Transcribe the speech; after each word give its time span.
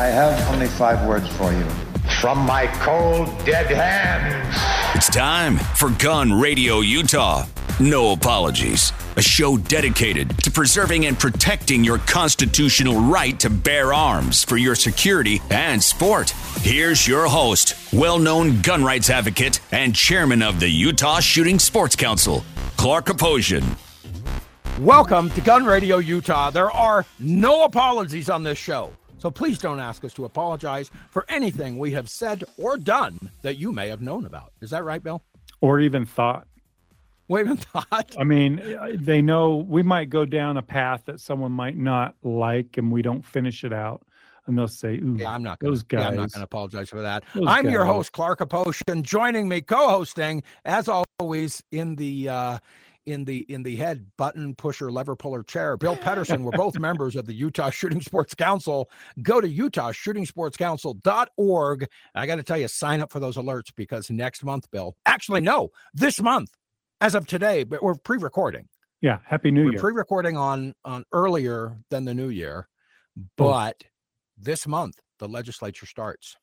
I 0.00 0.06
have 0.06 0.54
only 0.54 0.66
five 0.66 1.06
words 1.06 1.28
for 1.36 1.52
you. 1.52 1.64
From 2.22 2.38
my 2.38 2.68
cold, 2.78 3.26
dead 3.44 3.66
hands. 3.66 4.56
It's 4.94 5.10
time 5.10 5.58
for 5.58 5.90
Gun 5.90 6.32
Radio 6.32 6.80
Utah. 6.80 7.44
No 7.78 8.12
apologies. 8.12 8.94
A 9.16 9.20
show 9.20 9.58
dedicated 9.58 10.38
to 10.38 10.50
preserving 10.50 11.04
and 11.04 11.18
protecting 11.18 11.84
your 11.84 11.98
constitutional 11.98 12.98
right 12.98 13.38
to 13.40 13.50
bear 13.50 13.92
arms 13.92 14.42
for 14.42 14.56
your 14.56 14.74
security 14.74 15.42
and 15.50 15.82
sport. 15.82 16.30
Here's 16.62 17.06
your 17.06 17.26
host, 17.26 17.74
well 17.92 18.18
known 18.18 18.62
gun 18.62 18.82
rights 18.82 19.10
advocate 19.10 19.60
and 19.70 19.94
chairman 19.94 20.40
of 20.40 20.60
the 20.60 20.68
Utah 20.70 21.20
Shooting 21.20 21.58
Sports 21.58 21.94
Council, 21.94 22.42
Clark 22.78 23.08
Aposhian. 23.08 23.76
Welcome 24.78 25.28
to 25.32 25.42
Gun 25.42 25.66
Radio 25.66 25.98
Utah. 25.98 26.48
There 26.48 26.70
are 26.70 27.04
no 27.18 27.64
apologies 27.64 28.30
on 28.30 28.44
this 28.44 28.56
show. 28.56 28.92
So 29.20 29.30
please 29.30 29.58
don't 29.58 29.80
ask 29.80 30.02
us 30.02 30.14
to 30.14 30.24
apologize 30.24 30.90
for 31.10 31.26
anything 31.28 31.78
we 31.78 31.90
have 31.90 32.08
said 32.08 32.42
or 32.56 32.78
done 32.78 33.30
that 33.42 33.58
you 33.58 33.70
may 33.70 33.90
have 33.90 34.00
known 34.00 34.24
about. 34.24 34.54
Is 34.62 34.70
that 34.70 34.82
right, 34.82 35.02
Bill? 35.02 35.22
Or 35.60 35.78
even 35.78 36.06
thought. 36.06 36.46
Or 37.28 37.38
even 37.38 37.56
thought. 37.58 38.16
I 38.18 38.24
mean, 38.24 38.78
they 38.94 39.20
know 39.20 39.56
we 39.56 39.82
might 39.82 40.08
go 40.08 40.24
down 40.24 40.56
a 40.56 40.62
path 40.62 41.02
that 41.04 41.20
someone 41.20 41.52
might 41.52 41.76
not 41.76 42.14
like 42.22 42.78
and 42.78 42.90
we 42.90 43.02
don't 43.02 43.22
finish 43.22 43.62
it 43.62 43.74
out. 43.74 44.00
And 44.46 44.56
they'll 44.56 44.68
say, 44.68 44.94
Ooh, 44.94 45.16
yeah, 45.18 45.30
I'm 45.30 45.42
not 45.42 45.58
gonna, 45.58 45.70
those 45.70 45.82
guys. 45.82 46.00
Yeah, 46.00 46.08
I'm 46.08 46.16
not 46.16 46.32
going 46.32 46.40
to 46.40 46.44
apologize 46.44 46.88
for 46.88 47.02
that. 47.02 47.22
I'm 47.34 47.64
guys. 47.64 47.72
your 47.72 47.84
host, 47.84 48.12
Clark 48.12 48.38
Aposhian, 48.40 49.02
joining 49.02 49.48
me, 49.50 49.60
co-hosting, 49.60 50.42
as 50.64 50.88
always, 50.88 51.62
in 51.70 51.94
the 51.96 52.30
uh, 52.30 52.58
in 53.10 53.24
the 53.24 53.38
in 53.52 53.62
the 53.62 53.76
head 53.76 54.06
button 54.16 54.54
pusher 54.54 54.90
lever 54.90 55.14
puller 55.16 55.42
chair. 55.42 55.76
Bill 55.76 55.96
pedersen 56.02 56.44
we're 56.44 56.52
both 56.52 56.78
members 56.78 57.16
of 57.16 57.26
the 57.26 57.34
utah 57.34 57.68
shooting 57.70 58.00
sports 58.00 58.34
council. 58.34 58.88
Go 59.22 59.40
to 59.40 59.48
utahshootingsportscouncil.org 59.48 61.88
i 62.14 62.26
got 62.26 62.36
to 62.36 62.42
tell 62.42 62.58
you 62.58 62.68
sign 62.68 63.00
up 63.00 63.12
for 63.12 63.20
those 63.20 63.36
alerts 63.36 63.74
because 63.74 64.10
next 64.10 64.44
month 64.44 64.70
bill 64.70 64.96
actually 65.06 65.40
no 65.40 65.70
this 65.94 66.20
month 66.20 66.50
as 67.00 67.14
of 67.14 67.26
today 67.26 67.64
but 67.64 67.82
we're 67.82 67.94
pre-recording. 67.94 68.68
Yeah 69.00 69.20
happy 69.24 69.50
new 69.50 69.64
we're 69.64 69.72
year. 69.72 69.80
pre-recording 69.80 70.36
on 70.36 70.74
on 70.84 71.04
earlier 71.12 71.78
than 71.90 72.04
the 72.04 72.14
new 72.14 72.28
year 72.28 72.68
but 73.36 73.76
oh. 73.82 73.86
this 74.38 74.66
month 74.66 75.00
the 75.18 75.28
legislature 75.28 75.86
starts 75.86 76.36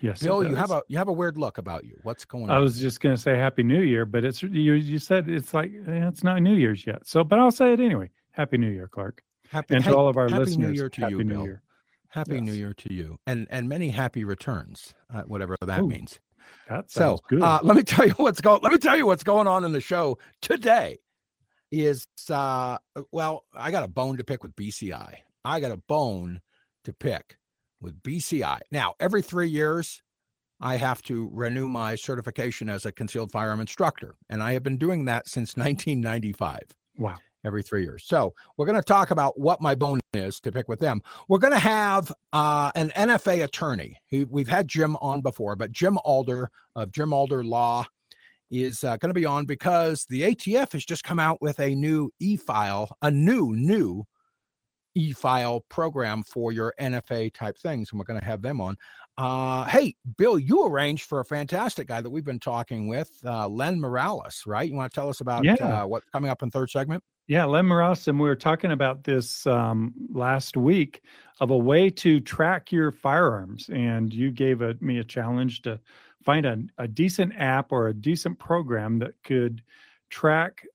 Yes, 0.00 0.22
Bill, 0.22 0.42
you 0.46 0.54
have 0.54 0.70
a 0.70 0.82
you 0.88 0.96
have 0.98 1.08
a 1.08 1.12
weird 1.12 1.36
look 1.36 1.58
about 1.58 1.84
you. 1.84 1.98
What's 2.02 2.24
going 2.24 2.44
on? 2.44 2.50
I 2.50 2.58
was 2.58 2.78
just 2.80 3.00
going 3.00 3.14
to 3.14 3.20
say 3.20 3.36
Happy 3.36 3.62
New 3.62 3.82
Year, 3.82 4.06
but 4.06 4.24
it's 4.24 4.42
you. 4.42 4.72
You 4.72 4.98
said 4.98 5.28
it's 5.28 5.52
like 5.52 5.70
eh, 5.72 6.08
it's 6.08 6.24
not 6.24 6.40
New 6.40 6.54
Year's 6.54 6.86
yet. 6.86 7.06
So, 7.06 7.22
but 7.22 7.38
I'll 7.38 7.50
say 7.50 7.72
it 7.74 7.80
anyway. 7.80 8.10
Happy 8.32 8.56
New 8.56 8.70
Year, 8.70 8.88
Clark. 8.88 9.22
Happy 9.50 9.74
and 9.74 9.84
to 9.84 9.94
all 9.94 10.08
of 10.08 10.16
our 10.16 10.28
happy 10.28 10.44
listeners. 10.44 10.70
New 10.70 10.74
Year 10.74 10.88
to 10.88 11.00
happy 11.02 11.12
you, 11.12 11.24
New 11.24 11.34
Bill. 11.34 11.44
Year. 11.44 11.62
Happy 12.08 12.34
Yes. 12.36 12.42
New 12.42 12.52
Year 12.52 12.72
to 12.74 12.92
you, 12.92 13.18
and 13.26 13.46
and 13.50 13.68
many 13.68 13.90
happy 13.90 14.24
returns, 14.24 14.94
uh, 15.14 15.22
whatever 15.22 15.56
that 15.64 15.80
Ooh, 15.80 15.88
means. 15.88 16.18
That 16.68 16.90
So, 16.90 17.18
good. 17.28 17.42
uh, 17.42 17.60
let 17.62 17.76
me 17.76 17.82
tell 17.84 18.06
you 18.06 18.14
what's 18.14 18.40
going. 18.40 18.60
Let 18.62 18.72
me 18.72 18.78
tell 18.78 18.96
you 18.96 19.06
what's 19.06 19.22
going 19.22 19.46
on 19.46 19.64
in 19.64 19.72
the 19.72 19.80
show 19.80 20.18
today. 20.40 20.98
Is 21.70 22.06
uh, 22.30 22.78
well, 23.12 23.44
I 23.54 23.70
got 23.70 23.84
a 23.84 23.88
bone 23.88 24.16
to 24.16 24.24
pick 24.24 24.42
with 24.42 24.56
BCI. 24.56 25.16
I 25.44 25.60
got 25.60 25.70
a 25.70 25.76
bone 25.76 26.40
to 26.84 26.92
pick 26.92 27.36
with 27.80 28.02
BCI. 28.02 28.60
Now, 28.70 28.94
every 29.00 29.22
three 29.22 29.48
years, 29.48 30.02
I 30.60 30.76
have 30.76 31.02
to 31.02 31.30
renew 31.32 31.68
my 31.68 31.94
certification 31.94 32.68
as 32.68 32.84
a 32.84 32.92
concealed 32.92 33.32
firearm 33.32 33.60
instructor, 33.60 34.16
and 34.28 34.42
I 34.42 34.52
have 34.52 34.62
been 34.62 34.76
doing 34.76 35.06
that 35.06 35.28
since 35.28 35.56
1995 35.56 36.60
wow. 36.98 37.16
every 37.44 37.62
three 37.62 37.82
years. 37.82 38.04
So 38.06 38.34
we're 38.56 38.66
going 38.66 38.76
to 38.76 38.82
talk 38.82 39.10
about 39.10 39.38
what 39.40 39.62
my 39.62 39.74
bone 39.74 40.00
is 40.12 40.40
to 40.40 40.52
pick 40.52 40.68
with 40.68 40.80
them. 40.80 41.00
We're 41.28 41.38
going 41.38 41.54
to 41.54 41.58
have 41.58 42.12
uh, 42.32 42.70
an 42.74 42.90
NFA 42.90 43.44
attorney. 43.44 43.96
He, 44.06 44.24
we've 44.24 44.48
had 44.48 44.68
Jim 44.68 44.96
on 44.96 45.22
before, 45.22 45.56
but 45.56 45.72
Jim 45.72 45.98
Alder 46.04 46.50
of 46.76 46.92
Jim 46.92 47.12
Alder 47.12 47.42
Law 47.42 47.86
is 48.50 48.84
uh, 48.84 48.96
going 48.96 49.10
to 49.10 49.18
be 49.18 49.26
on 49.26 49.46
because 49.46 50.04
the 50.06 50.22
ATF 50.22 50.72
has 50.72 50.84
just 50.84 51.04
come 51.04 51.20
out 51.20 51.40
with 51.40 51.58
a 51.60 51.74
new 51.74 52.10
e-file, 52.18 52.94
a 53.00 53.10
new 53.10 53.52
new 53.54 54.04
e-file 54.94 55.60
program 55.68 56.22
for 56.24 56.52
your 56.52 56.74
NFA 56.80 57.32
type 57.32 57.58
things, 57.58 57.90
and 57.90 57.98
we're 57.98 58.04
going 58.04 58.20
to 58.20 58.26
have 58.26 58.42
them 58.42 58.60
on. 58.60 58.76
Uh, 59.18 59.64
hey, 59.66 59.94
Bill, 60.16 60.38
you 60.38 60.64
arranged 60.66 61.04
for 61.04 61.20
a 61.20 61.24
fantastic 61.24 61.86
guy 61.88 62.00
that 62.00 62.10
we've 62.10 62.24
been 62.24 62.40
talking 62.40 62.88
with, 62.88 63.10
uh, 63.24 63.46
Len 63.48 63.80
Morales, 63.80 64.44
right? 64.46 64.68
You 64.68 64.74
want 64.74 64.92
to 64.92 64.94
tell 64.94 65.08
us 65.08 65.20
about 65.20 65.44
Yeah. 65.44 65.54
uh, 65.54 65.86
what's 65.86 66.08
coming 66.10 66.30
up 66.30 66.42
in 66.42 66.50
third 66.50 66.70
segment? 66.70 67.04
Yeah, 67.26 67.44
Len 67.44 67.66
Morales, 67.66 68.08
and 68.08 68.18
we 68.18 68.28
were 68.28 68.34
talking 68.34 68.72
about 68.72 69.04
this 69.04 69.46
um, 69.46 69.92
last 70.12 70.56
week 70.56 71.02
of 71.38 71.50
a 71.50 71.56
way 71.56 71.88
to 71.90 72.18
track 72.20 72.72
your 72.72 72.90
firearms, 72.90 73.68
and 73.72 74.12
you 74.12 74.30
gave 74.30 74.62
a, 74.62 74.74
me 74.80 74.98
a 74.98 75.04
challenge 75.04 75.62
to 75.62 75.78
find 76.24 76.44
a, 76.44 76.58
a 76.78 76.88
decent 76.88 77.32
app 77.36 77.72
or 77.72 77.88
a 77.88 77.94
decent 77.94 78.38
program 78.38 78.98
that 78.98 79.14
could 79.22 79.62
track 80.08 80.66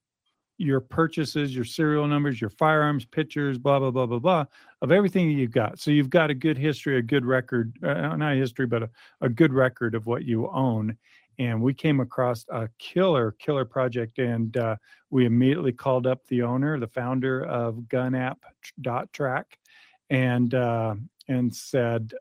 your 0.58 0.80
purchases, 0.80 1.54
your 1.54 1.64
serial 1.64 2.06
numbers, 2.06 2.40
your 2.40 2.50
firearms, 2.50 3.04
pictures, 3.04 3.58
blah 3.58 3.78
blah 3.78 3.90
blah 3.90 4.06
blah 4.06 4.18
blah, 4.18 4.44
of 4.82 4.90
everything 4.90 5.30
you've 5.30 5.50
got. 5.50 5.78
So 5.78 5.90
you've 5.90 6.10
got 6.10 6.30
a 6.30 6.34
good 6.34 6.56
history, 6.56 6.98
a 6.98 7.02
good 7.02 7.24
record, 7.24 7.76
uh, 7.82 8.16
not 8.16 8.36
history, 8.36 8.66
but 8.66 8.84
a, 8.84 8.90
a 9.20 9.28
good 9.28 9.52
record 9.52 9.94
of 9.94 10.06
what 10.06 10.24
you 10.24 10.48
own. 10.48 10.96
And 11.38 11.60
we 11.60 11.74
came 11.74 12.00
across 12.00 12.46
a 12.48 12.68
killer, 12.78 13.32
killer 13.32 13.66
project, 13.66 14.18
and 14.18 14.56
uh, 14.56 14.76
we 15.10 15.26
immediately 15.26 15.72
called 15.72 16.06
up 16.06 16.26
the 16.28 16.42
owner, 16.42 16.78
the 16.78 16.88
founder 16.88 17.44
of 17.44 17.84
Track, 19.12 19.58
and 20.08 20.54
uh, 20.54 20.94
and 21.28 21.54
said, 21.54 22.14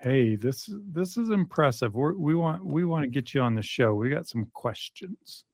"Hey, 0.00 0.36
this 0.36 0.70
this 0.92 1.16
is 1.16 1.30
impressive. 1.30 1.94
We're, 1.94 2.14
we 2.14 2.36
want 2.36 2.64
we 2.64 2.84
want 2.84 3.02
to 3.02 3.08
get 3.08 3.34
you 3.34 3.40
on 3.40 3.56
the 3.56 3.62
show. 3.62 3.94
We 3.94 4.10
got 4.10 4.28
some 4.28 4.46
questions." 4.52 5.44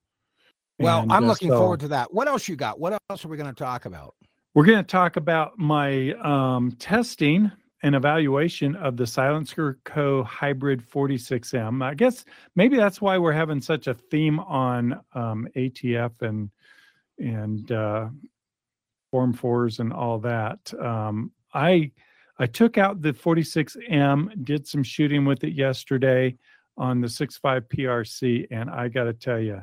Well, 0.79 1.03
And, 1.03 1.13
I'm 1.13 1.25
uh, 1.25 1.29
looking 1.29 1.51
so 1.51 1.59
forward 1.59 1.81
to 1.81 1.89
that. 1.89 2.13
What 2.13 2.29
else 2.29 2.49
you 2.49 2.57
got? 2.57 2.79
What 2.79 3.01
else 3.11 3.25
are 3.25 3.29
we 3.29 3.37
going 3.37 3.53
to 3.53 3.65
talk 3.65 3.85
about? 3.85 4.15
We're 4.55 4.65
going 4.65 4.79
to 4.79 4.85
talk 4.85 5.17
about 5.17 5.59
my 5.59 6.13
um, 6.15 6.73
testing 6.73 7.51
and 7.83 7.95
evaluation 7.95 8.75
of 8.77 8.97
the 8.97 9.05
SilencerCo 9.05 10.25
Hybrid 10.25 10.83
46M. 10.89 11.83
I 11.85 11.95
guess 11.95 12.25
maybe 12.57 12.77
that's 12.77 13.01
why 13.01 13.19
we're 13.19 13.33
having 13.33 13.61
such 13.61 13.87
a 13.87 13.95
theme 13.95 14.41
on 14.41 15.01
um, 15.15 15.49
ATF 15.57 16.23
and 16.23 16.51
and 17.19 17.73
uh, 17.73 18.09
Form 19.11 19.33
fours 19.33 19.79
and 19.79 19.91
all 19.93 20.19
that. 20.19 20.73
Um, 20.79 21.33
I 21.55 21.91
I 22.39 22.47
took 22.47 22.77
out 22.77 23.01
the 23.01 23.13
46M, 23.13 24.45
did 24.45 24.67
some 24.67 24.83
shooting 24.83 25.25
with 25.25 25.43
it 25.45 25.55
yesterday 25.55 26.37
on 26.77 27.01
the 27.01 27.09
6.5 27.09 27.63
PRC, 27.69 28.47
and 28.51 28.69
I 28.69 28.89
got 28.89 29.05
to 29.05 29.13
tell 29.15 29.41
you, 29.41 29.63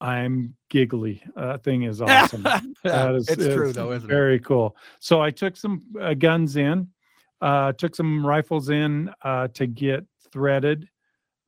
I'm 0.00 0.54
giggly. 0.68 1.22
Uh, 1.36 1.52
that 1.52 1.64
thing 1.64 1.82
is 1.84 2.00
awesome. 2.02 2.42
That 2.42 3.14
is, 3.14 3.28
it's 3.28 3.54
true, 3.54 3.72
though, 3.72 3.92
isn't 3.92 4.08
it? 4.08 4.12
very 4.12 4.38
cool. 4.40 4.76
So 5.00 5.20
I 5.20 5.30
took 5.30 5.56
some 5.56 5.82
uh, 6.00 6.14
guns 6.14 6.56
in, 6.56 6.88
uh, 7.40 7.72
took 7.72 7.94
some 7.94 8.24
rifles 8.24 8.68
in 8.70 9.10
uh, 9.22 9.48
to 9.54 9.66
get 9.66 10.04
threaded. 10.32 10.88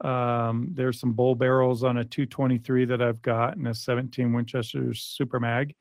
Um, 0.01 0.69
there's 0.73 1.01
some 1.01 1.13
bull 1.13 1.35
barrels 1.35 1.83
on 1.83 1.99
a 1.99 2.05
223 2.05 2.85
that 2.87 3.03
I've 3.03 3.21
got 3.21 3.57
and 3.57 3.67
a 3.67 3.75
17 3.75 4.33
Winchester 4.33 4.95
Super 4.95 5.41
Mag. 5.41 5.75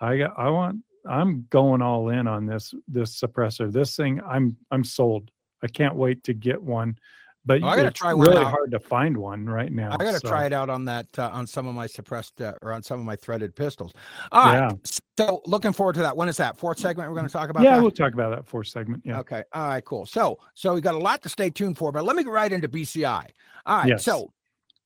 I 0.00 0.18
got, 0.18 0.38
I 0.38 0.50
want, 0.50 0.80
I'm 1.08 1.46
going 1.50 1.80
all 1.80 2.08
in 2.10 2.26
on 2.26 2.46
this 2.46 2.74
this 2.88 3.18
suppressor. 3.18 3.72
This 3.72 3.96
thing, 3.96 4.20
I'm 4.26 4.56
I'm 4.70 4.84
sold. 4.84 5.30
I 5.62 5.68
can't 5.68 5.94
wait 5.94 6.24
to 6.24 6.34
get 6.34 6.60
one. 6.60 6.98
But 7.46 7.62
Oh, 7.62 7.68
I 7.68 7.76
gotta 7.76 7.90
try 7.90 8.12
one 8.12 8.28
really 8.28 8.44
out. 8.44 8.50
hard 8.50 8.70
to 8.72 8.78
find 8.78 9.16
one 9.16 9.46
right 9.46 9.72
now. 9.72 9.92
I 9.98 10.04
got 10.04 10.12
to 10.12 10.20
so- 10.20 10.28
try 10.28 10.44
it 10.44 10.52
out 10.52 10.68
on 10.68 10.84
that 10.84 11.06
uh, 11.18 11.30
on 11.32 11.46
some 11.46 11.66
of 11.66 11.74
my 11.74 11.86
suppressed 11.86 12.40
uh, 12.42 12.52
or 12.60 12.72
on 12.72 12.82
some 12.82 13.00
of 13.00 13.06
my 13.06 13.16
threaded 13.16 13.56
pistols. 13.56 13.92
All 14.30 14.44
right. 14.44 15.00
So 15.16 15.40
looking 15.46 15.72
forward 15.72 15.94
to 15.94 16.00
that. 16.02 16.16
When 16.16 16.28
is 16.28 16.36
that? 16.36 16.58
Fourth 16.58 16.78
segment. 16.78 17.08
We're 17.08 17.16
going 17.16 17.26
to 17.26 17.32
talk 17.32 17.48
about. 17.50 17.62
Yeah, 17.62 17.76
that? 17.76 17.82
we'll 17.82 17.90
talk 17.90 18.12
about 18.12 18.34
that 18.36 18.46
fourth 18.46 18.68
segment. 18.68 19.02
Yeah. 19.06 19.20
Okay. 19.20 19.42
All 19.54 19.68
right. 19.68 19.84
Cool. 19.84 20.04
So, 20.06 20.38
so 20.54 20.74
we 20.74 20.80
got 20.82 20.94
a 20.94 20.98
lot 20.98 21.22
to 21.22 21.28
stay 21.28 21.48
tuned 21.50 21.78
for, 21.78 21.92
but 21.92 22.04
let 22.04 22.14
me 22.16 22.24
get 22.24 22.30
right 22.32 22.52
into 22.52 22.68
BCI. 22.68 23.26
All 23.66 23.78
right. 23.78 23.88
Yes. 23.88 24.04
So, 24.04 24.32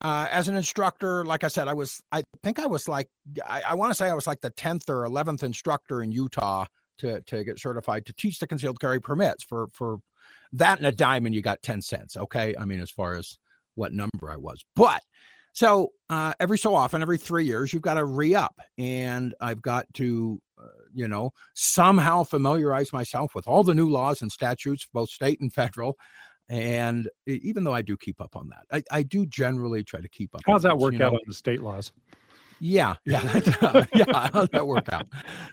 uh, 0.01 0.27
as 0.31 0.49
an 0.49 0.56
instructor, 0.56 1.25
like 1.25 1.45
I 1.45 1.49
said, 1.49 1.67
I 1.67 1.73
was, 1.73 2.01
I 2.12 2.23
think 2.43 2.59
I 2.59 2.67
was 2.67 2.89
like, 2.89 3.09
I, 3.49 3.62
I 3.71 3.75
want 3.75 3.91
to 3.91 3.95
say 3.95 4.09
I 4.09 4.15
was 4.15 4.27
like 4.27 4.41
the 4.41 4.51
10th 4.51 4.89
or 4.91 5.09
11th 5.09 5.43
instructor 5.43 6.03
in 6.03 6.12
Utah 6.12 6.67
to, 6.99 7.21
to 7.23 7.43
get 7.43 7.59
certified 7.59 8.05
to 8.06 8.12
teach 8.12 8.39
the 8.39 8.47
concealed 8.47 8.81
carry 8.81 9.01
permits 9.01 9.43
for, 9.45 9.69
for 9.73 9.99
that 10.55 10.79
and 10.79 10.87
a 10.87 10.93
diamond, 10.93 11.35
you 11.35 11.43
got 11.43 11.62
10 11.62 11.83
cents. 11.83 12.17
Okay. 12.17 12.55
I 12.59 12.65
mean, 12.65 12.81
as 12.81 12.91
far 12.91 13.15
as 13.15 13.39
what 13.75 13.93
number 13.93 14.31
I 14.31 14.37
was, 14.37 14.65
but 14.77 15.03
so 15.55 15.93
uh, 16.11 16.35
every 16.41 16.59
so 16.59 16.75
often, 16.75 17.01
every 17.01 17.17
three 17.17 17.45
years, 17.45 17.73
you've 17.73 17.83
got 17.83 17.95
to 17.95 18.05
re 18.05 18.35
up. 18.35 18.59
And 18.77 19.35
I've 19.41 19.62
got 19.62 19.87
to, 19.95 20.41
uh, 20.61 20.67
you 20.93 21.06
know, 21.06 21.31
somehow 21.55 22.25
familiarize 22.25 22.93
myself 22.93 23.35
with 23.37 23.47
all 23.47 23.62
the 23.62 23.75
new 23.75 23.89
laws 23.89 24.21
and 24.21 24.31
statutes, 24.31 24.87
both 24.93 25.11
state 25.11 25.41
and 25.41 25.53
federal. 25.53 25.97
And 26.49 27.09
even 27.27 27.65
though 27.65 27.73
I 27.73 27.83
do 27.83 27.97
keep 27.97 28.21
up 28.21 28.37
on 28.37 28.51
that, 28.51 28.85
I, 28.93 28.99
I 28.99 29.03
do 29.05 29.25
generally 29.27 29.85
try 29.85 30.01
to 30.01 30.09
keep 30.09 30.35
up. 30.35 30.43
How's 30.45 30.65
that 30.65 30.77
work 30.77 30.93
you 30.93 30.99
know? 30.99 31.06
out 31.06 31.15
on 31.15 31.21
the 31.27 31.35
state 31.35 31.62
laws? 31.62 31.93
Yeah, 32.67 32.95
yeah, 33.05 33.21
yeah. 33.95 34.31
How'd 34.33 34.51
that 34.53 34.67
work 34.67 34.91
out? 34.91 35.07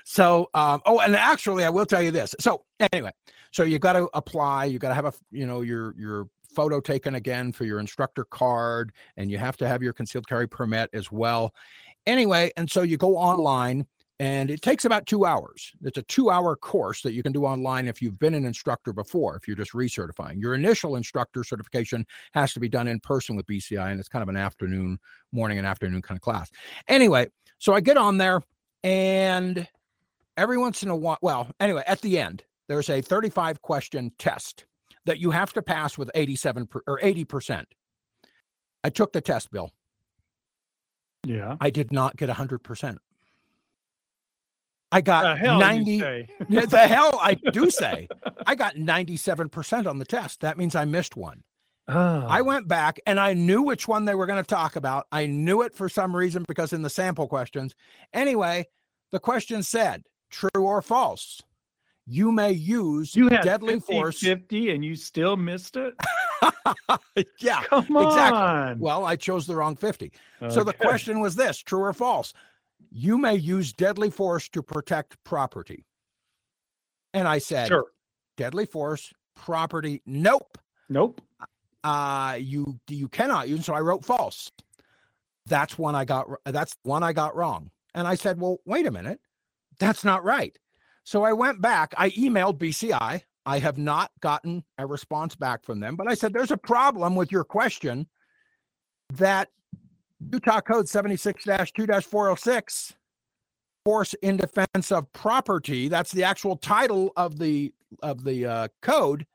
So, 0.06 0.50
um, 0.54 0.82
oh, 0.86 1.02
and 1.02 1.14
actually, 1.14 1.66
I 1.66 1.70
will 1.70 1.86
tell 1.86 2.02
you 2.02 2.10
this. 2.10 2.34
So, 2.40 2.64
anyway, 2.94 3.12
so 3.52 3.64
you 3.64 3.80
got 3.80 3.94
to 3.94 4.08
apply. 4.14 4.66
You 4.66 4.80
got 4.80 4.90
to 4.90 4.96
have 4.96 5.04
a, 5.04 5.14
you 5.30 5.46
know, 5.46 5.60
your 5.60 5.94
your 5.98 6.28
photo 6.56 6.80
taken 6.80 7.16
again 7.16 7.52
for 7.52 7.66
your 7.66 7.80
instructor 7.80 8.24
card, 8.24 8.94
and 9.18 9.30
you 9.30 9.38
have 9.38 9.58
to 9.58 9.68
have 9.68 9.84
your 9.84 9.92
concealed 9.92 10.26
carry 10.26 10.48
permit 10.48 10.90
as 10.94 11.12
well. 11.12 11.54
Anyway, 12.08 12.50
and 12.56 12.72
so 12.72 12.82
you 12.82 12.96
go 12.96 13.18
online, 13.18 13.86
and 14.22 14.52
it 14.52 14.62
takes 14.62 14.86
about 14.86 15.08
two 15.08 15.26
hours. 15.26 15.72
It's 15.82 15.98
a 15.98 16.04
two-hour 16.04 16.56
course 16.56 17.02
that 17.02 17.14
you 17.14 17.24
can 17.24 17.32
do 17.32 17.44
online 17.44 17.88
if 17.88 18.04
you've 18.04 18.20
been 18.20 18.36
an 18.36 18.46
instructor 18.46 18.94
before. 18.94 19.36
If 19.36 19.48
you're 19.48 19.58
just 19.58 19.74
recertifying, 19.74 20.40
your 20.40 20.54
initial 20.54 20.96
instructor 20.96 21.44
certification 21.44 22.06
has 22.34 22.54
to 22.54 22.60
be 22.60 22.70
done 22.70 22.88
in 22.88 23.00
person 23.00 23.36
with 23.36 23.48
BCI, 23.48 23.90
and 23.90 24.00
it's 24.00 24.10
kind 24.10 24.22
of 24.22 24.30
an 24.30 24.38
afternoon, 24.38 25.00
morning 25.32 25.58
and 25.58 25.66
afternoon 25.66 26.04
kind 26.04 26.20
of 26.20 26.22
class. 26.22 26.52
Anyway, 26.88 27.30
so 27.58 27.74
I 27.74 27.80
get 27.80 27.98
on 27.98 28.20
there, 28.20 28.44
and 28.84 29.68
every 30.38 30.60
once 30.60 30.84
in 30.84 30.90
a 30.90 30.96
while, 30.96 31.18
well, 31.24 31.50
anyway, 31.60 31.82
at 31.88 32.02
the 32.02 32.20
end, 32.20 32.44
there's 32.68 32.92
a 32.92 33.02
35 33.02 33.64
question 33.64 34.12
test 34.20 34.66
that 35.06 35.18
you 35.18 35.32
have 35.32 35.52
to 35.54 35.64
pass 35.64 35.98
with 35.98 36.12
87 36.14 36.68
per, 36.68 36.84
or 36.86 37.00
80%. 37.00 37.64
I 38.84 38.92
took 38.92 39.14
the 39.14 39.22
test, 39.22 39.50
Bill. 39.50 39.72
Yeah. 41.26 41.58
I 41.60 41.72
did 41.72 41.92
not 41.92 42.18
get 42.18 42.30
100%. 42.30 42.98
I 44.92 45.02
got 45.02 45.24
The 45.24 45.36
hell 45.36 45.60
90 45.60 45.92
you 45.92 46.00
say. 46.00 46.28
Yeah, 46.50 46.66
the 46.66 46.80
hell 46.80 47.18
I 47.22 47.36
do 47.36 47.70
say. 47.72 48.08
I 48.46 48.56
got 48.56 48.76
97% 48.76 49.88
on 49.88 50.00
the 50.00 50.06
test. 50.06 50.42
That 50.42 50.58
means 50.58 50.76
I 50.76 50.86
missed 50.86 51.16
one. 51.16 51.44
Oh. 51.88 52.26
I 52.28 52.42
went 52.42 52.68
back 52.68 53.00
and 53.06 53.20
I 53.20 53.34
knew 53.34 53.62
which 53.62 53.88
one 53.88 54.06
they 54.06 54.16
were 54.16 54.26
going 54.26 54.42
to 54.44 54.48
talk 54.48 54.76
about. 54.76 55.08
I 55.12 55.26
knew 55.26 55.62
it 55.62 55.74
for 55.74 55.90
some 55.90 56.16
reason 56.16 56.46
because 56.48 56.74
in 56.74 56.82
the 56.84 56.90
sample 56.90 57.28
questions. 57.28 57.74
Anyway, 58.14 58.66
the 59.12 59.20
question 59.20 59.64
said 59.64 60.04
true 60.30 60.50
or 60.56 60.82
false. 60.82 61.42
You 62.08 62.32
may 62.32 62.52
use 62.52 63.16
you 63.16 63.30
had 63.30 63.44
deadly 63.44 63.76
50, 63.76 63.94
force. 63.94 64.20
50 64.20 64.72
and 64.72 64.84
you 64.84 64.96
still 64.96 65.38
missed 65.38 65.78
it? 65.78 65.94
yeah. 67.40 67.64
Come 67.64 67.86
Exactly. 67.96 68.38
on. 68.40 68.80
Well, 68.80 69.06
I 69.06 69.16
chose 69.16 69.46
the 69.46 69.56
wrong 69.56 69.76
50. 69.76 70.12
So 70.50 70.64
the 70.64 70.74
question 70.74 71.20
was 71.20 71.36
this 71.36 71.60
true 71.60 71.82
or 71.82 71.94
false? 71.94 72.34
You 72.90 73.18
may 73.18 73.36
use 73.36 73.74
deadly 73.74 74.10
force 74.10 74.50
to 74.50 74.64
protect 74.64 75.22
property. 75.24 75.86
And 77.14 77.28
I 77.28 77.38
said, 77.40 77.68
Sure. 77.68 77.86
deadly 78.38 78.66
force, 78.66 79.14
property, 79.36 80.02
nope. 80.06 80.58
Nope. 80.90 81.22
uh 81.84 82.38
you 82.40 82.80
you 82.90 83.08
cannot 83.08 83.48
use 83.50 83.66
so 83.66 83.74
i 83.74 83.80
wrote 83.80 84.04
false 84.06 84.52
that's 85.48 85.78
one 85.80 85.96
i 85.96 86.06
got 86.06 86.28
that's 86.46 86.76
one 86.84 87.02
i 87.02 87.12
got 87.14 87.36
wrong 87.36 87.72
and 87.96 88.08
i 88.08 88.14
said 88.14 88.40
well 88.40 88.58
wait 88.66 88.86
a 88.86 88.92
minute 88.92 89.20
that's 89.80 90.04
not 90.04 90.24
right 90.24 90.60
so 91.06 91.24
i 91.24 91.34
went 91.34 91.60
back 91.62 91.94
i 91.98 92.10
emailed 92.12 92.58
bci 92.60 93.22
i 93.48 93.58
have 93.60 93.78
not 93.80 94.12
gotten 94.20 94.64
a 94.78 94.86
response 94.86 95.34
back 95.36 95.64
from 95.64 95.80
them 95.80 95.96
but 95.96 96.08
i 96.08 96.14
said 96.14 96.34
there's 96.34 96.52
a 96.52 96.58
problem 96.58 97.16
with 97.16 97.32
your 97.32 97.44
question 97.46 98.06
that 99.14 99.48
utah 100.32 100.62
code 100.62 100.86
76-2-406 100.86 102.94
force 103.84 104.14
in 104.22 104.38
defense 104.38 104.92
of 104.92 105.12
property 105.14 105.88
that's 105.88 106.12
the 106.12 106.24
actual 106.24 106.56
title 106.56 107.12
of 107.16 107.40
the 107.40 107.74
of 108.04 108.24
the 108.24 108.46
uh, 108.46 108.68
code 108.82 109.26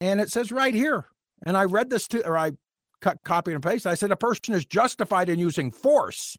and 0.00 0.20
it 0.20 0.30
says 0.30 0.52
right 0.52 0.74
here 0.74 1.06
and 1.44 1.56
I 1.56 1.64
read 1.64 1.90
this 1.90 2.06
to, 2.08 2.26
or 2.26 2.38
I 2.38 2.52
cut, 3.00 3.18
copy 3.24 3.52
and 3.52 3.62
paste. 3.62 3.86
I 3.86 3.94
said 3.94 4.10
a 4.10 4.16
person 4.16 4.54
is 4.54 4.64
justified 4.64 5.28
in 5.28 5.38
using 5.38 5.70
force. 5.70 6.36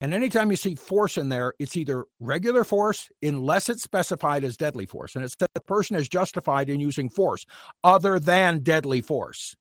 And 0.00 0.12
anytime 0.12 0.50
you 0.50 0.56
see 0.56 0.74
force 0.74 1.16
in 1.16 1.28
there, 1.28 1.54
it's 1.58 1.76
either 1.76 2.04
regular 2.20 2.64
force 2.64 3.08
unless 3.22 3.68
it's 3.68 3.82
specified 3.82 4.44
as 4.44 4.56
deadly 4.56 4.86
force. 4.86 5.14
And 5.14 5.24
it 5.24 5.34
said 5.38 5.48
the 5.54 5.60
person 5.60 5.96
is 5.96 6.08
justified 6.08 6.68
in 6.68 6.80
using 6.80 7.08
force 7.08 7.46
other 7.82 8.18
than 8.18 8.60
deadly 8.60 9.00
force 9.00 9.56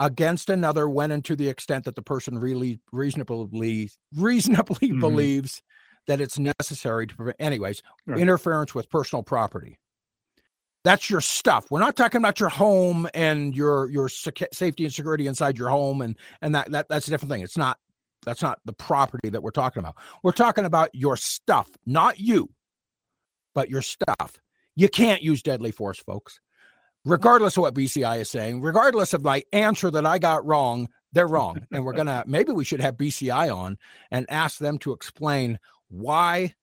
against 0.00 0.50
another 0.50 0.88
when 0.88 1.10
and 1.10 1.24
to 1.24 1.34
the 1.36 1.48
extent 1.48 1.84
that 1.84 1.94
the 1.96 2.02
person 2.02 2.38
really 2.38 2.80
reasonably 2.92 3.90
reasonably 4.14 4.76
Mhm. 4.90 5.00
believes 5.00 5.62
that 6.06 6.20
it's 6.20 6.38
necessary 6.38 7.06
to 7.06 7.16
prevent 7.16 7.36
anyways 7.40 7.82
Right. 8.06 8.18
interference 8.20 8.74
with 8.74 8.88
personal 8.90 9.22
property. 9.22 9.78
That's 10.84 11.10
your 11.10 11.20
stuff. 11.20 11.66
We're 11.70 11.80
not 11.80 11.96
talking 11.96 12.18
about 12.18 12.38
your 12.38 12.48
home 12.48 13.08
and 13.14 13.56
your 13.56 13.90
your 13.90 14.08
secu- 14.08 14.52
safety 14.54 14.84
and 14.84 14.94
security 14.94 15.26
inside 15.26 15.58
your 15.58 15.68
home 15.70 16.00
and 16.02 16.16
and 16.42 16.54
that, 16.54 16.70
that 16.70 16.88
that's 16.88 17.08
a 17.08 17.10
different 17.10 17.32
thing. 17.32 17.42
It's 17.42 17.56
not 17.56 17.78
that's 18.24 18.42
not 18.42 18.60
the 18.64 18.72
property 18.72 19.30
that 19.30 19.42
we're 19.42 19.50
talking 19.50 19.80
about. 19.80 19.96
We're 20.22 20.32
talking 20.32 20.64
about 20.64 20.90
your 20.94 21.16
stuff 21.16 21.68
not 21.86 22.20
you 22.20 22.50
but 23.54 23.70
your 23.70 23.82
stuff. 23.82 24.38
You 24.76 24.88
can't 24.90 25.22
use 25.22 25.42
deadly 25.42 25.70
force 25.72 25.98
folks 25.98 26.38
regardless 27.06 27.56
of 27.56 27.62
what 27.62 27.74
bci 27.74 28.20
is 28.20 28.30
saying 28.30 28.60
regardless 28.60 29.14
of 29.14 29.22
my 29.22 29.42
answer 29.52 29.90
that 29.90 30.04
i 30.04 30.18
got 30.18 30.44
wrong 30.44 30.88
they're 31.12 31.28
wrong 31.28 31.58
and 31.72 31.84
we're 31.84 31.94
gonna 31.94 32.22
maybe 32.26 32.52
we 32.52 32.64
should 32.64 32.80
have 32.80 32.96
bci 32.96 33.54
on 33.54 33.78
and 34.10 34.26
ask 34.28 34.58
them 34.58 34.78
to 34.78 34.92
explain 34.92 35.58
why 35.88 36.54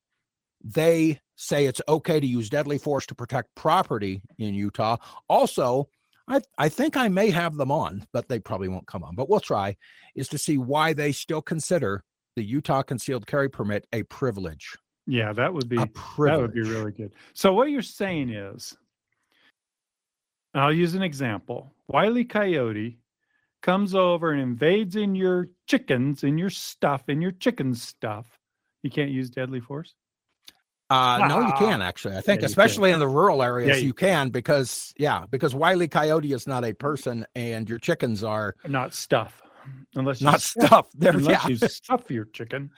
they 0.64 1.20
say 1.36 1.66
it's 1.66 1.82
okay 1.88 2.20
to 2.20 2.28
use 2.28 2.50
deadly 2.50 2.78
force 2.78 3.06
to 3.08 3.16
protect 3.16 3.54
property 3.56 4.22
in 4.38 4.54
Utah. 4.54 4.98
Also, 5.28 5.90
I, 6.28 6.42
I 6.58 6.70
think 6.70 6.96
I 6.96 7.10
may 7.10 7.30
have 7.32 7.56
them 7.56 7.72
on, 7.72 8.08
but 8.14 8.30
they 8.30 8.40
probably 8.40 8.70
won't 8.70 8.88
come 8.88 9.04
on. 9.04 9.16
But 9.16 9.30
we'll 9.30 9.40
try, 9.40 9.76
is 10.16 10.30
to 10.30 10.38
see 10.38 10.58
why 10.58 10.94
they 10.94 11.12
still 11.12 11.42
consider 11.42 12.04
the 12.36 12.44
Utah 12.44 12.82
concealed 12.82 13.28
carry 13.28 13.50
permit 13.50 13.86
a 13.92 14.04
privilege. 14.04 14.76
Yeah, 15.06 15.34
that 15.34 15.54
would 15.54 15.68
be 15.68 15.76
that 15.76 16.40
would 16.40 16.54
be 16.54 16.62
really 16.62 16.94
good. 16.94 17.12
So 17.34 17.54
what 17.54 17.70
you're 17.70 17.82
saying 17.82 18.30
is 18.30 18.78
I'll 20.54 20.74
use 20.74 20.94
an 20.96 21.02
example. 21.04 21.74
Wiley 21.88 22.26
Coyote 22.26 23.00
comes 23.62 23.96
over 23.96 24.32
and 24.32 24.42
invades 24.42 24.96
in 24.96 25.16
your 25.16 25.48
chickens, 25.68 26.24
in 26.24 26.38
your 26.38 26.50
stuff, 26.50 27.10
in 27.10 27.22
your 27.22 27.32
chicken 27.32 27.74
stuff. 27.76 28.28
You 28.84 28.90
can't 28.92 29.10
use 29.12 29.30
deadly 29.30 29.60
force? 29.62 29.94
Uh, 30.90 31.26
no, 31.28 31.40
you 31.40 31.48
Ah. 31.48 31.58
can 31.58 31.82
actually. 31.82 32.16
I 32.18 32.22
think, 32.22 32.42
you 32.42 32.46
especially 32.46 32.92
in 32.92 33.00
the 33.00 33.08
rural 33.08 33.42
areas, 33.42 33.70
Yeah, 33.70 33.76
you, 33.78 33.88
you 33.88 33.94
can 33.94 34.30
because 34.30 34.94
yeah, 34.98 35.26
because 35.30 35.56
Wiley 35.56 35.88
Coyote 35.88 36.34
is 36.34 36.46
not 36.46 36.64
a 36.66 36.74
person, 36.74 37.26
and 37.36 37.68
your 37.70 37.80
chickens 37.80 38.24
are 38.24 38.56
Not 38.68 38.94
stuff. 38.94 39.42
Unless 39.96 40.22
you 40.22 40.26
not 40.26 40.42
stuff, 40.42 40.66
stuff. 40.68 40.88
They're 40.94 41.14
unless 41.14 41.44
yeah. 41.44 41.50
you 41.50 41.58
stuff 41.68 42.12
your 42.12 42.26
chicken. 42.26 42.70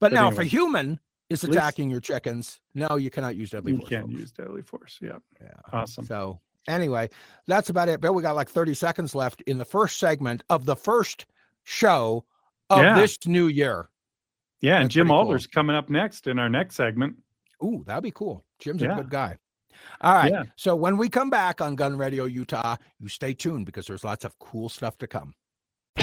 But 0.00 0.10
but 0.10 0.12
now, 0.12 0.28
if 0.30 0.38
a 0.38 0.44
human 0.44 0.98
is 1.30 1.44
at 1.44 1.50
least- 1.50 1.58
attacking 1.58 1.90
your 1.90 2.00
chickens, 2.00 2.60
no, 2.74 2.96
you 2.96 3.08
cannot 3.08 3.36
use 3.36 3.50
deadly 3.50 3.72
You 3.72 3.78
force. 3.78 3.90
You 3.90 3.96
can't 3.96 4.08
folks. 4.10 4.20
use 4.20 4.32
deadly 4.32 4.62
force. 4.62 4.98
Yeah. 5.00 5.18
Yeah. 5.40 5.48
Awesome. 5.72 6.04
So 6.04 6.40
anyway, 6.68 7.10
that's 7.46 7.68
about 7.70 7.88
it. 7.88 8.00
Bill, 8.00 8.14
we 8.14 8.22
got 8.22 8.36
like 8.36 8.48
30 8.48 8.74
seconds 8.74 9.14
left 9.14 9.40
in 9.42 9.58
the 9.58 9.64
first 9.64 9.98
segment 9.98 10.42
of 10.50 10.64
the 10.64 10.76
first 10.76 11.26
show 11.64 12.24
of 12.70 12.82
Yeah. 12.82 12.98
this 12.98 13.18
new 13.26 13.46
year. 13.48 13.88
Yeah, 14.60 14.80
and 14.80 14.90
Jim 14.90 15.06
pretty 15.06 15.12
cool. 15.12 15.18
Alder's 15.26 15.46
coming 15.46 15.76
up 15.76 15.90
next 15.90 16.26
in 16.26 16.38
our 16.38 16.48
next 16.48 16.74
segment. 16.76 17.16
Ooh, 17.62 17.84
that'd 17.86 18.02
be 18.02 18.10
cool. 18.10 18.44
Jim's 18.58 18.82
Yeah. 18.82 18.92
a 18.94 18.96
good 18.96 19.10
guy. 19.10 19.38
All 20.00 20.14
right. 20.14 20.32
Yeah. 20.32 20.42
So 20.56 20.74
when 20.74 20.96
we 20.96 21.08
come 21.08 21.30
back 21.30 21.60
on 21.60 21.74
Gun 21.76 21.96
Radio 21.96 22.24
Utah, 22.24 22.76
you 22.98 23.08
stay 23.08 23.34
tuned 23.34 23.66
because 23.66 23.86
there's 23.86 24.04
lots 24.04 24.24
of 24.24 24.38
cool 24.38 24.68
stuff 24.68 24.96
to 24.98 25.06
come. 25.06 25.34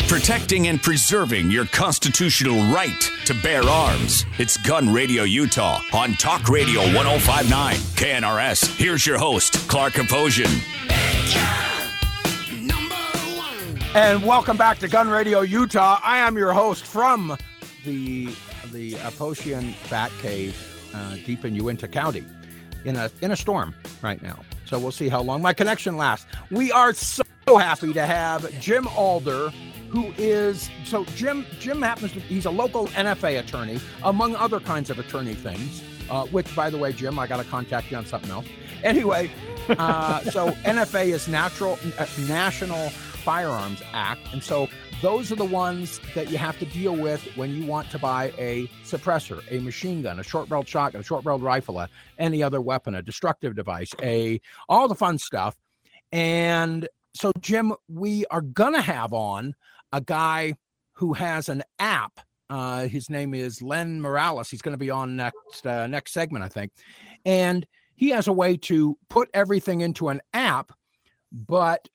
Protecting 0.07 0.67
and 0.67 0.81
preserving 0.81 1.51
your 1.51 1.65
constitutional 1.65 2.55
right 2.73 3.11
to 3.25 3.33
bear 3.33 3.61
arms. 3.63 4.25
It's 4.39 4.55
Gun 4.55 4.91
Radio 4.93 5.23
Utah 5.23 5.81
on 5.91 6.13
Talk 6.13 6.47
Radio 6.47 6.79
1059 6.79 7.75
KNRS. 7.75 8.75
Here's 8.77 9.05
your 9.05 9.17
host, 9.17 9.53
Clark 9.67 9.93
Aposhian. 9.93 10.47
And 13.93 14.23
welcome 14.23 14.55
back 14.55 14.79
to 14.79 14.87
Gun 14.87 15.09
Radio 15.09 15.41
Utah. 15.41 15.99
I 16.01 16.19
am 16.19 16.37
your 16.37 16.53
host 16.53 16.85
from 16.85 17.37
the 17.83 18.33
the 18.71 18.93
Aposhian 18.93 19.73
Bat 19.89 20.11
Cave 20.21 20.91
uh, 20.95 21.15
deep 21.25 21.43
in 21.43 21.53
Uinta 21.53 21.89
County 21.89 22.23
in 22.85 22.95
a 22.95 23.11
in 23.21 23.31
a 23.31 23.35
storm 23.35 23.75
right 24.01 24.21
now. 24.21 24.39
So 24.65 24.79
we'll 24.79 24.93
see 24.93 25.09
how 25.09 25.21
long 25.21 25.41
my 25.41 25.51
connection 25.51 25.97
lasts. 25.97 26.25
We 26.49 26.71
are 26.71 26.93
so 26.93 27.23
happy 27.47 27.91
to 27.91 28.05
have 28.05 28.49
Jim 28.61 28.87
Alder, 28.95 29.51
who 29.91 30.13
is 30.17 30.69
so 30.85 31.03
Jim 31.15 31.45
Jim 31.59 31.81
happens 31.81 32.13
to 32.13 32.19
he's 32.21 32.45
a 32.45 32.51
local 32.51 32.87
NFA 32.87 33.39
attorney, 33.39 33.79
among 34.03 34.35
other 34.35 34.59
kinds 34.59 34.89
of 34.89 34.99
attorney 34.99 35.33
things. 35.33 35.83
Uh, 36.09 36.25
which, 36.25 36.53
by 36.57 36.69
the 36.69 36.77
way, 36.77 36.91
Jim, 36.91 37.17
I 37.17 37.25
got 37.25 37.37
to 37.37 37.45
contact 37.45 37.89
you 37.89 37.95
on 37.95 38.05
something 38.05 38.31
else. 38.31 38.45
Anyway, 38.83 39.31
uh, 39.69 40.19
so 40.23 40.51
NFA 40.65 41.05
is 41.05 41.29
Natural 41.29 41.79
uh, 41.97 42.05
National 42.27 42.89
Firearms 42.89 43.81
Act, 43.93 44.19
and 44.33 44.43
so 44.43 44.67
those 45.01 45.31
are 45.31 45.35
the 45.35 45.45
ones 45.45 46.01
that 46.13 46.29
you 46.29 46.37
have 46.37 46.59
to 46.59 46.65
deal 46.65 46.95
with 46.95 47.23
when 47.37 47.55
you 47.55 47.65
want 47.65 47.89
to 47.91 47.97
buy 47.97 48.33
a 48.37 48.67
suppressor, 48.83 49.41
a 49.49 49.59
machine 49.61 50.01
gun, 50.01 50.19
a 50.19 50.23
short-barreled 50.23 50.67
shotgun, 50.67 50.99
a 51.01 51.03
short-barreled 51.03 51.41
rifle, 51.41 51.79
a, 51.79 51.89
any 52.19 52.43
other 52.43 52.59
weapon, 52.59 52.93
a 52.95 53.01
destructive 53.01 53.55
device, 53.55 53.95
a 54.03 54.41
all 54.67 54.89
the 54.89 54.95
fun 54.95 55.17
stuff. 55.17 55.55
And 56.11 56.89
so, 57.13 57.31
Jim, 57.39 57.73
we 57.87 58.25
are 58.27 58.41
gonna 58.41 58.81
have 58.81 59.13
on 59.13 59.55
a 59.91 60.01
guy 60.01 60.55
who 60.93 61.13
has 61.13 61.49
an 61.49 61.63
app. 61.79 62.19
Uh, 62.49 62.87
his 62.87 63.09
name 63.09 63.33
is 63.33 63.61
Len 63.61 64.01
Morales. 64.01 64.49
He's 64.49 64.61
going 64.61 64.73
to 64.73 64.77
be 64.77 64.89
on 64.89 65.15
next 65.15 65.65
uh, 65.65 65.87
next 65.87 66.13
segment, 66.13 66.43
I 66.43 66.49
think, 66.49 66.71
and 67.25 67.65
he 67.95 68.09
has 68.09 68.27
a 68.27 68.33
way 68.33 68.57
to 68.57 68.97
put 69.09 69.29
everything 69.33 69.81
into 69.81 70.09
an 70.09 70.21
app. 70.33 70.71
But 71.31 71.87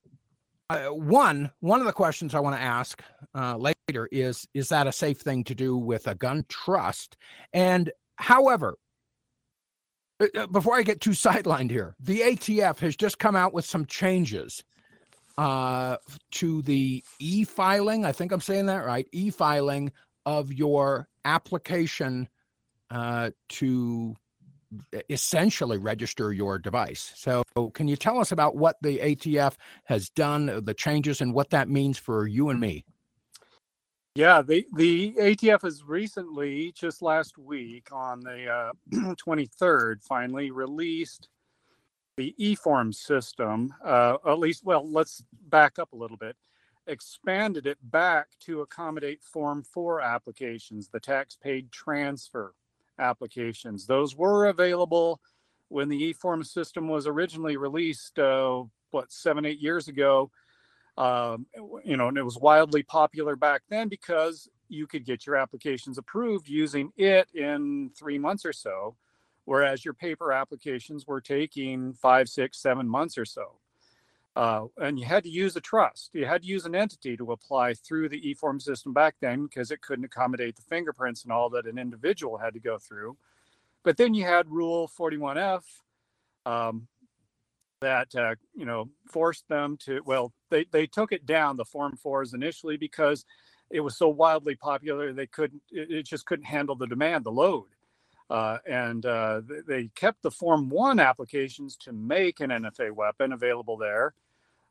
uh, 0.71 0.87
one 0.87 1.51
one 1.61 1.81
of 1.81 1.87
the 1.87 1.93
questions 1.93 2.35
I 2.35 2.41
want 2.41 2.57
to 2.57 2.63
ask 2.63 3.03
uh, 3.35 3.57
later 3.57 4.09
is 4.11 4.47
is 4.55 4.69
that 4.71 4.87
a 4.87 4.93
safe 4.93 5.21
thing 5.21 5.45
to 5.45 5.55
do 5.55 5.77
with 5.77 6.07
a 6.07 6.15
gun 6.15 6.45
trust? 6.49 7.17
And 7.53 7.93
however, 8.17 8.77
uh, 10.21 10.27
uh, 10.35 10.47
before 10.47 10.77
I 10.77 10.83
get 10.83 11.01
too 11.01 11.11
sidelined 11.11 11.71
here, 11.71 11.95
the 12.01 12.21
ATF 12.21 12.79
has 12.79 12.97
just 12.97 13.19
come 13.19 13.37
out 13.37 13.53
with 13.53 13.65
some 13.65 13.85
changes 13.85 14.65
uh, 15.39 15.97
to 16.33 16.63
the 16.63 17.03
e 17.19 17.45
filing. 17.45 18.05
I 18.05 18.13
think 18.13 18.33
I'm 18.33 18.41
saying 18.41 18.67
that 18.67 18.85
right. 18.85 19.07
E 19.13 19.31
filing 19.31 19.93
of 20.25 20.53
your 20.53 21.09
application 21.25 22.29
uh, 22.91 23.31
to 23.49 24.15
essentially 25.11 25.79
register 25.79 26.33
your 26.33 26.59
device. 26.59 27.13
So, 27.15 27.43
can 27.75 27.89
you 27.89 27.97
tell 27.97 28.19
us 28.19 28.33
about 28.33 28.57
what 28.57 28.77
the 28.83 28.99
ATF 28.99 29.55
has 29.85 30.11
done, 30.11 30.65
the 30.65 30.75
changes, 30.75 31.21
and 31.21 31.33
what 31.33 31.51
that 31.51 31.69
means 31.69 31.99
for 31.99 32.27
you 32.27 32.51
and 32.51 32.61
me? 32.61 32.85
Yeah, 34.15 34.41
the, 34.41 34.67
the 34.75 35.13
ATF 35.13 35.61
has 35.63 35.85
recently, 35.85 36.73
just 36.73 37.03
last 37.03 37.37
week 37.37 37.89
on 37.93 38.21
the 38.21 38.49
uh, 38.49 38.73
23rd, 39.15 40.03
finally 40.03 40.51
released 40.51 41.29
the 42.17 42.35
e-form 42.39 42.93
system. 42.93 43.73
Uh, 43.85 44.17
at 44.27 44.39
least, 44.39 44.65
well, 44.65 44.89
let's 44.91 45.23
back 45.49 45.79
up 45.79 45.93
a 45.93 45.97
little 45.97 46.17
bit. 46.17 46.37
Expanded 46.87 47.67
it 47.67 47.79
back 47.83 48.29
to 48.41 48.61
accommodate 48.61 49.23
Form 49.23 49.63
4 49.63 50.01
applications, 50.01 50.89
the 50.89 51.01
tax 51.01 51.37
paid 51.37 51.71
transfer 51.73 52.55
applications. 52.99 53.87
Those 53.87 54.17
were 54.17 54.47
available 54.47 55.21
when 55.69 55.89
the 55.89 56.03
e-form 56.03 56.45
system 56.45 56.89
was 56.89 57.07
originally 57.07 57.57
released, 57.57 58.19
uh, 58.19 58.63
what, 58.91 59.13
seven, 59.13 59.45
eight 59.45 59.61
years 59.61 59.89
ago. 59.89 60.31
Um, 60.97 61.47
you 61.85 61.97
know, 61.97 62.09
and 62.09 62.17
it 62.17 62.25
was 62.25 62.39
wildly 62.39 62.83
popular 62.83 63.37
back 63.37 63.63
then 63.69 63.89
because 63.89 64.49
you 64.69 64.87
could 64.87 65.05
get 65.05 65.27
your 65.27 65.37
applications 65.37 65.99
approved 65.99 66.49
using 66.49 66.91
it 66.97 67.29
in 67.35 67.91
three 67.99 68.19
months 68.19 68.47
or 68.47 68.53
so, 68.53 68.97
whereas 69.47 69.85
your 69.85 69.95
paper 69.95 70.33
applications 70.33 71.07
were 71.07 71.21
taking 71.21 71.95
five, 71.95 72.29
six, 72.29 72.59
seven 72.59 72.87
months 72.87 73.17
or 73.17 73.25
so. 73.25 73.53
Uh, 74.35 74.67
and 74.77 74.99
you 74.99 75.07
had 75.07 75.23
to 75.23 75.31
use 75.31 75.57
a 75.57 75.61
trust. 75.63 76.11
You 76.13 76.27
had 76.27 76.43
to 76.43 76.49
use 76.49 76.67
an 76.67 76.75
entity 76.75 77.17
to 77.17 77.33
apply 77.33 77.73
through 77.73 78.11
the 78.11 78.29
e-form 78.29 78.61
system 78.61 78.93
back 78.93 79.15
then 79.23 79.47
because 79.47 79.71
it 79.71 79.81
couldn't 79.81 80.05
accommodate 80.05 80.57
the 80.57 80.63
fingerprints 80.63 81.23
and 81.23 81.33
all 81.33 81.49
that 81.51 81.65
an 81.65 81.79
individual 81.79 82.37
had 82.37 82.53
to 82.53 82.61
go 82.61 82.77
through. 82.77 83.17
But 83.83 83.97
then 83.97 84.13
you 84.13 84.25
had 84.25 84.51
Rule 84.51 84.91
41F 84.99 85.63
um, 86.45 86.87
that 87.81 88.15
uh, 88.15 88.35
you 88.55 88.67
know 88.67 88.91
forced 89.07 89.49
them 89.49 89.79
to. 89.85 90.03
Well, 90.05 90.35
they 90.51 90.67
they 90.71 90.87
took 90.87 91.13
it 91.13 91.25
down 91.25 91.57
the 91.57 91.65
Form 91.65 91.97
Fours 91.97 92.35
initially 92.35 92.77
because 92.77 93.25
it 93.71 93.81
was 93.81 93.97
so 93.97 94.09
wildly 94.09 94.55
popular 94.55 95.13
they 95.13 95.27
couldn't. 95.27 95.63
It, 95.71 95.91
it 95.91 96.07
just 96.07 96.27
couldn't 96.27 96.47
handle 96.47 96.75
the 96.75 96.87
demand, 96.87 97.25
the 97.25 97.31
load. 97.31 97.69
Uh, 98.31 98.59
and 98.67 99.07
uh, 99.07 99.41
they 99.69 99.89
kept 99.95 100.23
the 100.23 100.31
Form 100.31 100.69
1 100.71 101.01
applications 101.01 101.77
to 101.77 101.93
make 101.93 102.41
an 102.41 102.51
NFA 102.51 102.91
weapon 102.93 103.33
available 103.33 103.77
there 103.77 104.13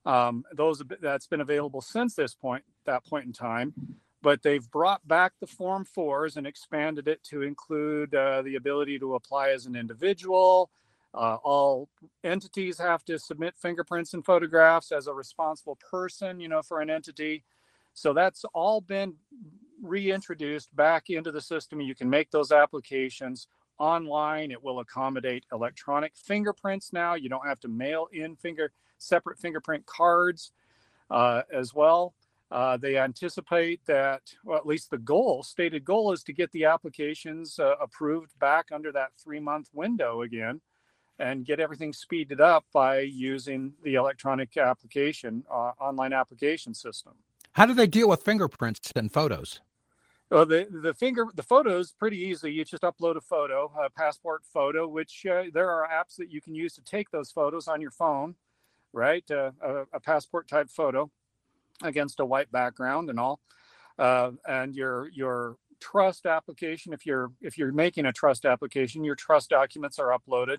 um, 0.06 0.44
those 0.54 0.82
that's 1.02 1.28
been 1.28 1.42
available 1.42 1.82
since 1.82 2.16
this 2.16 2.36
point, 2.36 2.64
that 2.86 3.06
point 3.06 3.26
in 3.26 3.34
time, 3.34 3.74
but 4.22 4.44
they've 4.44 4.70
brought 4.72 5.08
back 5.08 5.34
the 5.40 5.48
Form 5.48 5.86
Fours 5.86 6.38
and 6.38 6.48
expanded 6.48 7.08
it 7.08 7.24
to 7.26 7.42
include 7.42 8.14
uh, 8.16 8.42
the 8.44 8.56
ability 8.56 9.00
to 9.00 9.16
apply 9.16 9.50
as 9.50 9.66
an 9.66 9.76
individual. 9.76 10.70
Uh, 11.14 11.38
all 11.44 11.90
entities 12.24 12.78
have 12.78 13.04
to 13.06 13.20
submit 13.20 13.56
fingerprints 13.58 14.14
and 14.14 14.26
photographs 14.26 14.92
as 14.92 15.08
a 15.08 15.14
responsible 15.14 15.78
person, 15.90 16.40
you 16.40 16.48
know, 16.48 16.62
for 16.62 16.82
an 16.82 16.90
entity. 16.90 17.44
So 17.94 18.14
that's 18.14 18.46
all 18.54 18.82
been 18.82 19.16
reintroduced 19.86 20.76
back 20.76 21.10
into 21.10 21.32
the 21.32 21.42
system. 21.42 21.82
You 21.82 21.96
can 21.96 22.10
make 22.10 22.32
those 22.32 22.52
applications 22.52 23.48
online. 23.78 24.52
It 24.52 24.64
will 24.64 24.80
accommodate 24.80 25.46
electronic 25.52 26.14
fingerprints 26.16 26.94
now. 26.94 27.16
You 27.16 27.30
don't 27.30 27.48
have 27.48 27.60
to 27.62 27.68
mail 27.68 28.08
in 28.12 28.36
finger 28.36 28.72
separate 28.98 29.40
fingerprint 29.40 29.86
cards 29.86 30.52
uh, 31.10 31.44
as 31.54 31.74
well. 31.74 32.14
Uh, 32.52 32.78
they 32.78 32.98
anticipate 32.98 33.82
that, 33.86 34.22
well, 34.44 34.58
at 34.58 34.68
least 34.68 34.90
the 34.90 34.98
goal, 34.98 35.44
stated 35.44 35.84
goal, 35.84 36.12
is 36.12 36.24
to 36.24 36.32
get 36.32 36.52
the 36.52 36.66
applications 36.66 37.60
uh, 37.60 37.76
approved 37.82 38.38
back 38.40 38.68
under 38.72 38.92
that 38.92 39.10
three 39.18 39.40
month 39.40 39.70
window 39.74 40.22
again 40.22 40.62
and 41.18 41.46
get 41.46 41.60
everything 41.60 41.94
speeded 41.94 42.42
up 42.42 42.66
by 42.74 43.00
using 43.00 43.74
the 43.84 43.96
electronic 43.96 44.56
application, 44.58 45.44
uh, 45.50 45.72
online 45.80 46.14
application 46.14 46.74
system. 46.74 47.14
How 47.54 47.66
do 47.66 47.74
they 47.74 47.88
deal 47.88 48.10
with 48.10 48.22
fingerprints 48.22 48.92
and 48.96 49.12
photos? 49.12 49.62
Well, 50.32 50.46
the 50.46 50.68
the 50.72 50.94
finger 50.94 51.28
the 51.36 51.44
photos 51.44 51.92
pretty 51.92 52.18
easy. 52.18 52.52
You 52.52 52.66
just 52.66 52.84
upload 52.84 53.16
a 53.16 53.22
photo, 53.22 53.72
a 53.80 53.90
passport 53.90 54.44
photo, 54.44 54.88
which 54.88 55.26
uh, 55.26 55.44
there 55.54 55.70
are 55.70 55.88
apps 55.88 56.16
that 56.18 56.32
you 56.32 56.42
can 56.42 56.56
use 56.56 56.74
to 56.76 56.84
take 56.84 57.12
those 57.12 57.32
photos 57.32 57.68
on 57.68 57.80
your 57.80 57.92
phone 57.92 58.36
right? 58.96 59.30
Uh, 59.30 59.52
a, 59.62 59.76
a, 59.94 60.00
passport 60.00 60.48
type 60.48 60.70
photo 60.70 61.12
against 61.84 62.22
a 62.22 62.26
white 62.26 62.52
background 62.52 63.10
and 63.10 63.20
all. 63.20 63.42
Uh, 64.00 64.32
and 64.48 64.74
your 64.74 65.10
your 65.10 65.58
trust 65.80 66.26
application, 66.26 66.94
if 66.94 67.06
you're 67.06 67.32
if 67.42 67.58
you're 67.58 67.72
making 67.72 68.06
a 68.06 68.14
trust 68.14 68.46
application, 68.46 69.04
your 69.04 69.16
trust 69.16 69.50
documents 69.50 70.00
are 70.00 70.18
uploaded. 70.18 70.58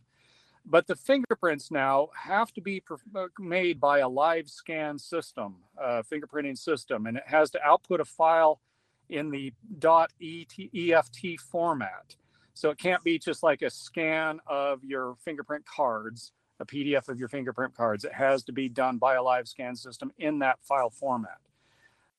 But 0.69 0.87
the 0.87 0.97
fingerprints 0.97 1.71
now 1.71 2.09
have 2.15 2.53
to 2.55 2.61
be 2.61 2.83
uh, 3.15 3.27
made 3.39 3.81
by 3.81 4.01
a 4.01 4.09
live 4.09 4.49
scan 4.49 4.99
system, 4.99 5.57
uh, 5.81 6.03
fingerprinting 6.11 6.59
system, 6.59 7.07
and 7.07 7.17
it 7.17 7.25
has 7.27 7.51
to 7.53 7.63
output 7.63 8.01
a 8.01 8.05
file 8.05 8.61
in 9.09 9.31
the 9.31 9.53
.eft 9.83 11.17
format. 11.51 12.17
So 12.55 12.71
it 12.71 12.79
can't 12.79 13.03
be 13.05 13.19
just 13.19 13.43
like 13.43 13.63
a 13.63 13.71
scan 13.71 14.41
of 14.47 14.83
your 14.83 15.17
fingerprint 15.25 15.67
cards 15.67 16.33
a 16.61 16.65
PDF 16.65 17.09
of 17.09 17.19
your 17.19 17.29
fingerprint 17.29 17.75
cards. 17.75 18.05
It 18.05 18.13
has 18.13 18.43
to 18.45 18.53
be 18.53 18.69
done 18.69 18.99
by 18.99 19.15
a 19.15 19.23
live 19.23 19.49
scan 19.49 19.77
system 19.77 20.13
in 20.19 20.39
that 20.41 20.59
file 20.63 20.91
format, 20.91 21.39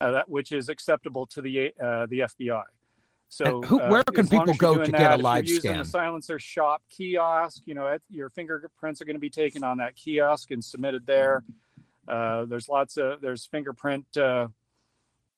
uh, 0.01 0.12
that 0.12 0.29
which 0.29 0.51
is 0.51 0.70
acceptable 0.70 1.25
to 1.27 1.41
the 1.41 1.74
uh, 1.82 2.06
the 2.08 2.20
FBI. 2.20 2.63
So, 3.29 3.62
who, 3.62 3.79
where 3.79 4.01
uh, 4.08 4.12
can 4.13 4.27
people 4.27 4.53
go 4.53 4.75
to 4.75 4.91
that, 4.91 4.98
get 4.98 5.20
a 5.20 5.22
live 5.22 5.44
if 5.44 5.50
you're 5.50 5.60
scan? 5.60 5.77
Using 5.77 5.82
a 5.82 5.86
silencer 5.86 6.39
shop 6.39 6.82
kiosk, 6.89 7.63
you 7.65 7.74
know, 7.74 7.98
your 8.10 8.29
fingerprints 8.29 9.01
are 9.01 9.06
going 9.06 9.17
to 9.17 9.22
be 9.22 9.29
taken 9.29 9.63
on 9.63 9.77
that 9.77 9.96
kiosk 9.96 10.51
and 10.51 10.63
submitted 10.63 11.06
there. 11.06 11.44
Uh, 12.08 12.46
there's 12.46 12.70
lots 12.70 12.96
of 12.98 13.20
there's 13.20 13.46
fingerprint 13.46 14.06
uh, 14.15 14.48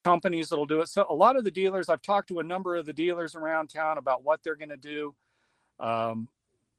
companies 0.03 0.49
that'll 0.49 0.65
do 0.65 0.81
it. 0.81 0.89
So 0.89 1.05
a 1.09 1.13
lot 1.13 1.35
of 1.35 1.43
the 1.43 1.51
dealers, 1.51 1.89
I've 1.89 2.01
talked 2.01 2.29
to 2.29 2.39
a 2.39 2.43
number 2.43 2.75
of 2.75 2.85
the 2.85 2.93
dealers 2.93 3.35
around 3.35 3.67
town 3.67 3.97
about 3.97 4.23
what 4.23 4.41
they're 4.43 4.55
going 4.55 4.69
to 4.69 4.77
do. 4.77 5.15
Um, 5.79 6.27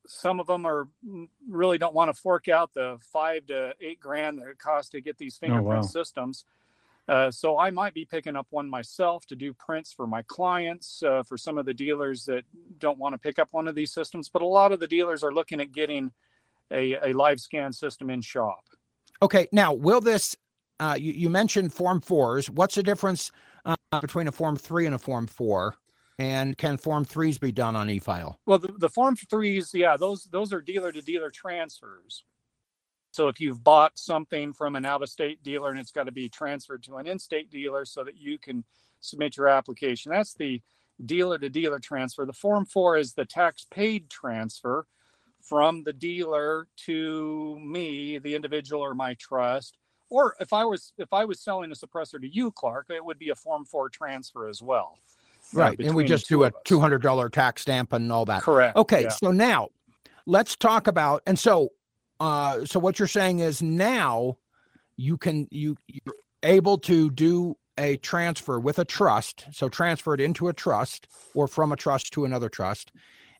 some 0.06 0.40
of 0.40 0.46
them 0.46 0.66
are 0.66 0.88
mm, 1.06 1.28
really 1.48 1.78
don't 1.78 1.94
want 1.94 2.14
to 2.14 2.20
fork 2.20 2.48
out 2.48 2.72
the 2.74 2.98
five 3.12 3.46
to 3.46 3.74
eight 3.80 4.00
grand 4.00 4.38
that 4.38 4.48
it 4.48 4.58
costs 4.58 4.90
to 4.90 5.00
get 5.00 5.18
these 5.18 5.36
fingerprint 5.36 5.66
oh, 5.68 5.76
wow. 5.76 5.82
systems. 5.82 6.44
Uh, 7.08 7.30
so 7.30 7.58
I 7.58 7.70
might 7.70 7.92
be 7.92 8.04
picking 8.04 8.36
up 8.36 8.46
one 8.50 8.70
myself 8.70 9.26
to 9.26 9.36
do 9.36 9.52
prints 9.52 9.92
for 9.92 10.06
my 10.06 10.22
clients, 10.22 11.02
uh, 11.02 11.22
for 11.24 11.36
some 11.36 11.58
of 11.58 11.66
the 11.66 11.74
dealers 11.74 12.24
that 12.26 12.44
don't 12.78 12.98
want 12.98 13.14
to 13.14 13.18
pick 13.18 13.38
up 13.38 13.48
one 13.50 13.66
of 13.66 13.74
these 13.74 13.92
systems. 13.92 14.28
But 14.28 14.42
a 14.42 14.46
lot 14.46 14.70
of 14.70 14.78
the 14.78 14.86
dealers 14.86 15.24
are 15.24 15.32
looking 15.32 15.60
at 15.60 15.72
getting 15.72 16.12
a, 16.70 17.10
a 17.10 17.12
live 17.12 17.40
scan 17.40 17.72
system 17.72 18.10
in 18.10 18.20
shop. 18.20 18.60
Okay, 19.22 19.48
now 19.50 19.72
will 19.72 20.00
this? 20.00 20.36
Uh, 20.80 20.96
you, 20.98 21.12
you, 21.12 21.28
mentioned 21.28 21.74
Form 21.74 22.00
Fours. 22.00 22.48
What's 22.48 22.74
the 22.74 22.82
difference 22.82 23.30
uh, 23.66 23.76
between 24.00 24.26
a 24.28 24.32
Form 24.32 24.56
Three 24.56 24.86
and 24.86 24.94
a 24.94 24.98
Form 24.98 25.26
Four? 25.26 25.76
And 26.18 26.56
can 26.56 26.78
Form 26.78 27.04
threes 27.04 27.38
be 27.38 27.52
done 27.52 27.76
on 27.76 27.88
e-file? 27.88 28.40
Well, 28.46 28.58
the, 28.58 28.72
the 28.78 28.88
Form 28.88 29.14
threes, 29.14 29.70
yeah, 29.74 29.96
those 29.98 30.24
those 30.32 30.52
are 30.54 30.62
dealer 30.62 30.90
to 30.90 31.02
dealer 31.02 31.30
transfers. 31.30 32.24
So 33.12 33.28
if 33.28 33.40
you've 33.40 33.62
bought 33.62 33.98
something 33.98 34.52
from 34.52 34.76
an 34.76 34.84
out-of-state 34.86 35.42
dealer 35.42 35.70
and 35.70 35.80
it's 35.80 35.90
got 35.90 36.04
to 36.04 36.12
be 36.12 36.28
transferred 36.28 36.84
to 36.84 36.96
an 36.96 37.06
in-state 37.06 37.50
dealer 37.50 37.84
so 37.84 38.04
that 38.04 38.16
you 38.16 38.38
can 38.38 38.64
submit 39.00 39.36
your 39.36 39.48
application, 39.48 40.12
that's 40.12 40.34
the 40.34 40.62
dealer 41.04 41.38
to 41.38 41.48
dealer 41.48 41.80
transfer. 41.80 42.24
The 42.24 42.32
Form 42.32 42.64
4 42.64 42.98
is 42.98 43.12
the 43.12 43.24
tax 43.24 43.66
paid 43.70 44.08
transfer 44.08 44.86
from 45.42 45.82
the 45.82 45.92
dealer 45.92 46.68
to 46.86 47.58
me, 47.60 48.18
the 48.18 48.34
individual 48.34 48.82
or 48.82 48.94
my 48.94 49.14
trust. 49.14 49.76
Or 50.10 50.34
if 50.40 50.52
I 50.52 50.64
was 50.64 50.92
if 50.98 51.12
I 51.12 51.24
was 51.24 51.40
selling 51.40 51.70
a 51.70 51.74
suppressor 51.74 52.20
to 52.20 52.28
you, 52.28 52.50
Clark, 52.50 52.86
it 52.90 53.04
would 53.04 53.18
be 53.18 53.30
a 53.30 53.34
Form 53.34 53.64
Four 53.64 53.88
transfer 53.88 54.48
as 54.48 54.60
well. 54.60 54.98
uh, 55.54 55.58
Right. 55.58 55.78
And 55.80 55.94
we 55.94 56.04
just 56.04 56.28
do 56.28 56.44
a 56.44 56.52
$200 56.64 57.32
tax 57.32 57.62
stamp 57.62 57.92
and 57.92 58.12
all 58.12 58.24
that. 58.26 58.42
Correct. 58.42 58.76
Okay. 58.76 59.04
yeah. 59.04 59.08
So 59.08 59.30
now 59.30 59.68
let's 60.26 60.56
talk 60.56 60.86
about, 60.86 61.22
and 61.26 61.38
so, 61.38 61.70
uh, 62.18 62.64
so 62.64 62.78
what 62.78 62.98
you're 62.98 63.08
saying 63.08 63.38
is 63.38 63.62
now 63.62 64.36
you 64.96 65.16
can, 65.16 65.48
you, 65.50 65.76
you're 65.88 66.14
able 66.42 66.78
to 66.78 67.10
do 67.10 67.56
a 67.78 67.96
transfer 67.96 68.60
with 68.60 68.78
a 68.78 68.84
trust. 68.84 69.46
So 69.52 69.68
transfer 69.68 70.14
it 70.14 70.20
into 70.20 70.48
a 70.48 70.52
trust 70.52 71.08
or 71.34 71.48
from 71.48 71.72
a 71.72 71.76
trust 71.76 72.12
to 72.12 72.24
another 72.24 72.48
trust. 72.48 72.92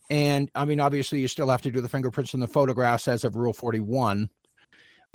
And 0.09 0.51
I 0.55 0.65
mean, 0.65 0.81
obviously 0.81 1.21
you 1.21 1.29
still 1.29 1.49
have 1.49 1.63
to 1.63 1.71
do 1.71 1.81
the 1.81 1.89
fingerprints 1.89 2.35
and 2.35 2.43
the 2.43 2.49
photographs 2.49 3.07
as 3.07 3.25
of 3.25 3.37
rule 3.37 3.53
41, 3.53 4.29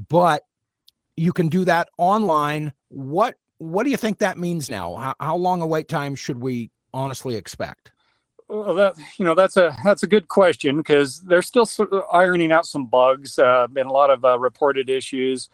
but 0.07 0.43
you 1.17 1.33
can 1.33 1.47
do 1.47 1.65
that 1.65 1.89
online. 1.97 2.73
What, 2.89 3.35
what 3.57 3.83
do 3.83 3.89
you 3.89 3.97
think 3.97 4.19
that 4.19 4.37
means 4.37 4.69
now? 4.69 4.95
How, 4.95 5.15
how 5.19 5.35
long 5.37 5.61
a 5.61 5.67
wait 5.67 5.87
time 5.87 6.15
should 6.15 6.39
we 6.41 6.71
honestly 6.93 7.35
expect? 7.35 7.91
Well, 8.47 8.75
that 8.75 8.93
you 9.17 9.25
know 9.25 9.33
that's 9.33 9.57
a 9.57 9.75
that's 9.83 10.03
a 10.03 10.07
good 10.07 10.27
question 10.27 10.77
because 10.77 11.19
they're 11.21 11.41
still 11.41 11.65
sort 11.65 11.91
of 11.91 12.03
ironing 12.13 12.51
out 12.51 12.67
some 12.67 12.85
bugs. 12.85 13.39
Uh, 13.39 13.65
been 13.65 13.87
a 13.87 13.91
lot 13.91 14.11
of 14.11 14.23
uh, 14.23 14.37
reported 14.37 14.87
issues. 14.87 15.49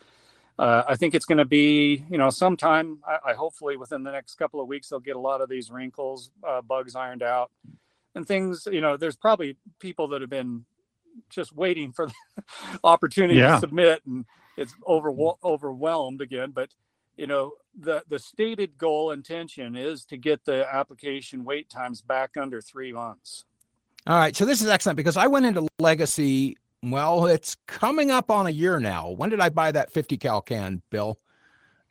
Uh, 0.60 0.84
I 0.89 0.98
think 0.98 1.15
it's 1.15 1.24
going 1.24 1.38
to 1.38 1.46
be 1.46 2.03
you 2.10 2.18
know 2.18 2.30
sometime. 2.30 3.00
I, 3.08 3.32
I 3.32 3.34
hopefully 3.34 3.77
within 3.77 4.03
the 4.03 4.12
next 4.12 4.36
couple 4.36 4.60
of 4.60 4.68
weeks 4.68 4.89
they'll 4.89 5.00
get 5.00 5.15
a 5.15 5.20
lot 5.20 5.39
of 5.39 5.48
these 5.48 5.72
wrinkles, 5.72 6.32
uh, 6.46 6.62
bugs 6.62 6.94
ironed 6.94 7.24
out, 7.24 7.50
and 8.13 8.27
things. 8.27 8.68
You 8.70 8.82
know, 8.82 8.98
there's 8.98 9.15
probably 9.15 9.56
people 9.80 10.10
that 10.10 10.20
have 10.20 10.30
been 10.30 10.65
just 11.30 11.56
waiting 11.56 11.94
for 11.94 12.08
the 12.08 12.13
opportunity 12.84 13.39
Yeah. 13.39 13.53
to 13.56 13.60
submit, 13.62 14.01
and 14.06 14.25
it's 14.62 14.75
over 14.86 15.13
overwhelmed 15.44 16.22
again. 16.22 16.51
But 16.51 16.70
you 17.18 17.27
know 17.27 17.53
the 17.80 18.03
the 18.10 18.20
stated 18.20 18.77
goal 18.77 19.12
intention 19.12 19.75
is 19.75 20.06
to 20.06 20.18
get 20.18 20.46
the 20.46 20.68
application 20.74 21.44
wait 21.44 21.70
times 21.70 22.01
back 22.01 22.38
under 22.38 22.62
three 22.62 22.91
months 22.91 23.46
All 24.08 24.18
right. 24.18 24.36
So 24.36 24.46
this 24.46 24.62
is 24.62 24.68
excellent 24.68 24.98
because 24.98 25.18
I 25.18 25.27
went 25.27 25.46
into 25.46 25.68
Legacy. 25.80 26.58
Well, 26.84 27.27
it's 27.27 27.56
coming 27.68 28.10
up 28.10 28.32
on 28.32 28.48
a 28.48 28.50
year 28.50 28.80
now. 28.80 29.10
When 29.12 29.30
did 29.30 29.39
I 29.39 29.50
buy 29.50 29.72
that 29.72 29.91
50 29.91 30.18
cal 30.18 30.41
can, 30.41 30.82
Bill? 30.89 31.20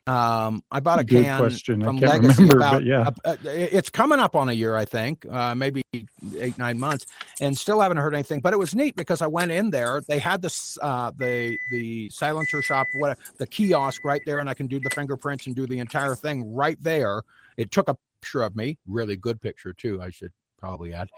Um, 0.07 0.63
I 0.71 0.79
bought 0.79 0.99
a 0.99 1.03
Good 1.03 1.25
can 1.25 1.37
question. 1.37 1.81
I 1.83 1.85
from 1.85 1.99
can't 1.99 2.11
Legacy 2.11 2.43
remember, 2.43 2.57
about, 2.57 2.83
yeah. 2.83 3.09
uh, 3.23 3.35
it's 3.43 3.89
coming 3.89 4.19
up 4.19 4.35
on 4.35 4.49
a 4.49 4.53
year, 4.53 4.75
I 4.75 4.83
think, 4.83 5.25
uh, 5.29 5.53
maybe 5.53 5.83
eight, 5.93 6.57
nine 6.57 6.79
months 6.79 7.05
and 7.39 7.55
still 7.55 7.81
haven't 7.81 7.97
heard 7.97 8.15
anything, 8.15 8.39
but 8.39 8.51
it 8.51 8.57
was 8.57 8.73
neat 8.73 8.95
because 8.95 9.21
I 9.21 9.27
went 9.27 9.51
in 9.51 9.69
there, 9.69 10.01
they 10.07 10.17
had 10.17 10.41
this, 10.41 10.77
uh, 10.81 11.11
the, 11.19 11.55
the 11.69 12.09
silencer 12.09 12.63
shop, 12.63 12.87
what 12.97 13.19
the 13.37 13.45
kiosk 13.45 14.03
right 14.03 14.21
there. 14.25 14.39
And 14.39 14.49
I 14.49 14.55
can 14.55 14.65
do 14.65 14.79
the 14.79 14.89
fingerprints 14.89 15.45
and 15.45 15.55
do 15.55 15.67
the 15.67 15.77
entire 15.77 16.15
thing 16.15 16.51
right 16.51 16.81
there. 16.81 17.21
It 17.57 17.69
took 17.69 17.87
a 17.87 17.95
picture 18.21 18.41
of 18.41 18.55
me, 18.55 18.79
really 18.87 19.15
good 19.15 19.39
picture 19.39 19.71
too. 19.71 20.01
I 20.01 20.09
should 20.09 20.31
probably 20.61 20.93
add. 20.93 21.09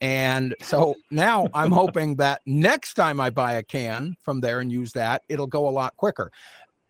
And 0.00 0.54
so 0.60 0.94
now 1.10 1.48
I'm 1.54 1.72
hoping 1.82 2.16
that 2.16 2.42
next 2.46 2.94
time 2.94 3.20
I 3.20 3.30
buy 3.30 3.54
a 3.54 3.62
can 3.62 4.16
from 4.22 4.40
there 4.40 4.60
and 4.60 4.70
use 4.70 4.92
that, 4.92 5.22
it'll 5.28 5.46
go 5.46 5.68
a 5.68 5.70
lot 5.70 5.96
quicker. 5.96 6.30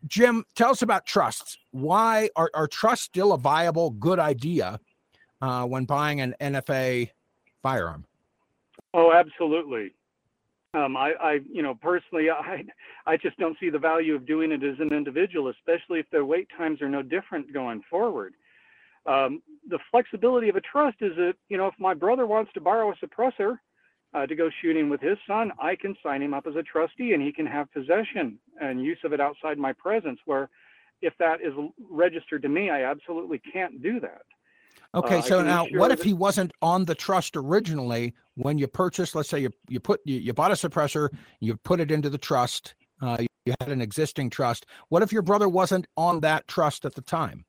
Jim, 0.07 0.45
tell 0.55 0.71
us 0.71 0.83
about 0.83 1.07
trusts. 1.07 1.59
Why 1.71 2.31
are, 2.37 2.50
are 2.55 2.67
trusts 2.67 3.05
still 3.05 3.33
a 3.33 3.38
viable, 3.38 3.90
good 3.90 4.19
idea 4.19 4.78
uh, 5.43 5.64
when 5.67 5.85
buying 5.85 6.21
an 6.21 6.35
NFA 6.40 7.11
firearm? 7.62 8.05
Oh, 8.95 9.12
absolutely. 9.12 9.95
Um, 10.75 10.97
I, 10.97 11.12
I, 11.21 11.38
you 11.50 11.62
know, 11.62 11.75
personally, 11.75 12.31
I, 12.31 12.64
I 13.07 13.17
just 13.17 13.37
don't 13.38 13.57
see 13.59 13.71
the 13.71 13.78
value 13.78 14.14
of 14.14 14.26
doing 14.26 14.52
it 14.52 14.62
as 14.62 14.78
an 14.78 14.93
individual, 14.93 15.49
especially 15.49 16.00
if 16.00 16.07
the 16.11 16.25
wait 16.25 16.49
times 16.57 16.81
are 16.81 16.88
no 16.88 17.02
different 17.02 17.52
going 17.52 17.83
forward. 17.90 18.35
Um, 19.06 19.43
the 19.69 19.78
flexibility 19.91 20.49
of 20.49 20.56
a 20.56 20.61
trust 20.61 20.99
is 21.00 21.17
that, 21.17 21.34
you 21.49 21.56
know, 21.56 21.67
if 21.67 21.75
my 21.78 21.95
brother 21.95 22.26
wants 22.26 22.52
to 22.52 22.61
borrow 22.61 22.93
a 22.93 22.97
suppressor 22.97 23.58
uh, 24.14 24.26
to 24.26 24.34
go 24.34 24.49
shooting 24.62 24.88
with 24.88 25.00
his 25.00 25.18
son, 25.26 25.52
I 25.60 25.76
can 25.76 25.94
sign 26.02 26.23
him 26.23 26.34
up 26.34 26.47
as 26.47 26.56
a 26.56 26.62
trustee 26.62 27.12
and 27.12 27.23
he 27.23 27.32
can 27.32 27.47
have 27.47 27.71
possession 27.73 28.38
and 28.60 28.82
use 28.82 28.99
of 29.04 29.12
it 29.12 29.21
outside 29.21 29.58
my 29.58 29.73
presence. 29.73 30.18
Where 30.25 30.49
if 31.02 31.12
that 31.18 31.40
is 31.40 31.52
registered 31.90 32.42
to 32.42 32.49
me, 32.49 32.71
I 32.71 32.84
absolutely 32.84 33.40
can't 33.52 33.82
do 33.82 34.00
that. 34.00 34.23
Okay, 34.94 35.18
Uh, 35.18 35.23
so 35.23 35.42
now 35.42 35.66
what 35.73 35.90
if 35.90 36.02
he 36.02 36.14
wasn't 36.14 36.52
on 36.62 36.86
the 36.86 36.94
trust 36.94 37.36
originally 37.36 38.14
when 38.34 38.56
you 38.56 38.66
purchased? 38.66 39.14
Let's 39.14 39.28
say 39.28 39.40
you 39.40 39.50
you 39.68 39.80
put 39.80 40.00
you, 40.04 40.16
you 40.16 40.32
bought 40.32 40.50
a 40.50 40.54
suppressor, 40.54 41.10
you 41.40 41.56
put 41.56 41.80
it 41.80 41.90
into 41.90 42.08
the 42.08 42.18
trust, 42.18 42.75
uh, 43.02 43.18
you 43.44 43.54
had 43.60 43.68
an 43.68 43.82
existing 43.82 44.30
trust. 44.30 44.64
What 44.88 45.02
if 45.02 45.12
your 45.12 45.23
brother 45.23 45.49
wasn't 45.49 45.86
on 45.97 46.21
that 46.21 46.49
trust 46.49 46.86
at 46.86 46.94
the 46.94 47.02
time? 47.02 47.44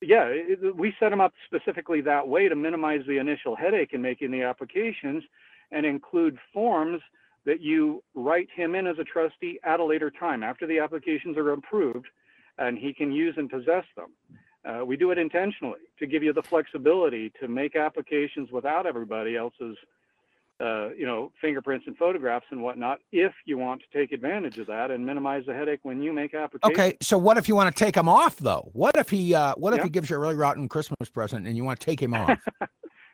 Yeah, 0.00 0.26
it, 0.26 0.76
we 0.76 0.94
set 1.00 1.12
him 1.12 1.20
up 1.20 1.32
specifically 1.46 2.00
that 2.02 2.26
way 2.26 2.48
to 2.48 2.56
minimize 2.56 3.00
the 3.06 3.18
initial 3.18 3.56
headache 3.56 3.92
in 3.92 4.02
making 4.02 4.30
the 4.30 4.42
applications 4.42 5.24
and 5.72 5.84
include 5.86 6.38
forms 6.52 7.00
that 7.44 7.60
you 7.60 8.02
write 8.14 8.48
him 8.54 8.74
in 8.74 8.86
as 8.86 8.98
a 8.98 9.04
trustee 9.04 9.58
at 9.64 9.80
a 9.80 9.84
later 9.84 10.10
time 10.10 10.42
after 10.42 10.66
the 10.66 10.78
applications 10.78 11.36
are 11.36 11.52
approved 11.52 12.06
and 12.58 12.76
he 12.76 12.92
can 12.92 13.12
use 13.12 13.34
and 13.36 13.48
possess 13.48 13.84
them. 13.96 14.08
Uh, 14.64 14.84
we 14.84 14.96
do 14.96 15.10
it 15.12 15.18
intentionally 15.18 15.78
to 15.98 16.06
give 16.06 16.22
you 16.22 16.32
the 16.32 16.42
flexibility 16.42 17.32
to 17.40 17.48
make 17.48 17.76
applications 17.76 18.50
without 18.50 18.84
everybody 18.84 19.36
else's, 19.36 19.76
uh, 20.60 20.88
you 20.90 21.06
know, 21.06 21.30
fingerprints 21.40 21.86
and 21.86 21.96
photographs 21.96 22.44
and 22.50 22.60
whatnot, 22.60 22.98
if 23.12 23.32
you 23.46 23.56
want 23.56 23.80
to 23.80 23.98
take 23.98 24.10
advantage 24.12 24.58
of 24.58 24.66
that 24.66 24.90
and 24.90 25.06
minimize 25.06 25.44
the 25.46 25.54
headache 25.54 25.78
when 25.84 26.02
you 26.02 26.12
make 26.12 26.34
applications. 26.34 26.78
Okay, 26.78 26.96
so 27.00 27.16
what 27.16 27.38
if 27.38 27.48
you 27.48 27.54
want 27.54 27.74
to 27.74 27.84
take 27.84 27.94
him 27.96 28.08
off 28.08 28.36
though? 28.36 28.68
What 28.72 28.96
if 28.96 29.08
he 29.08 29.34
uh, 29.34 29.54
what 29.56 29.72
if 29.72 29.78
Yeah. 29.78 29.84
he 29.84 29.90
gives 29.90 30.10
you 30.10 30.16
a 30.16 30.18
really 30.18 30.34
rotten 30.34 30.68
Christmas 30.68 31.08
present 31.08 31.46
and 31.46 31.56
you 31.56 31.62
want 31.64 31.78
to 31.78 31.86
take 31.86 32.02
him 32.02 32.12
off? 32.12 32.38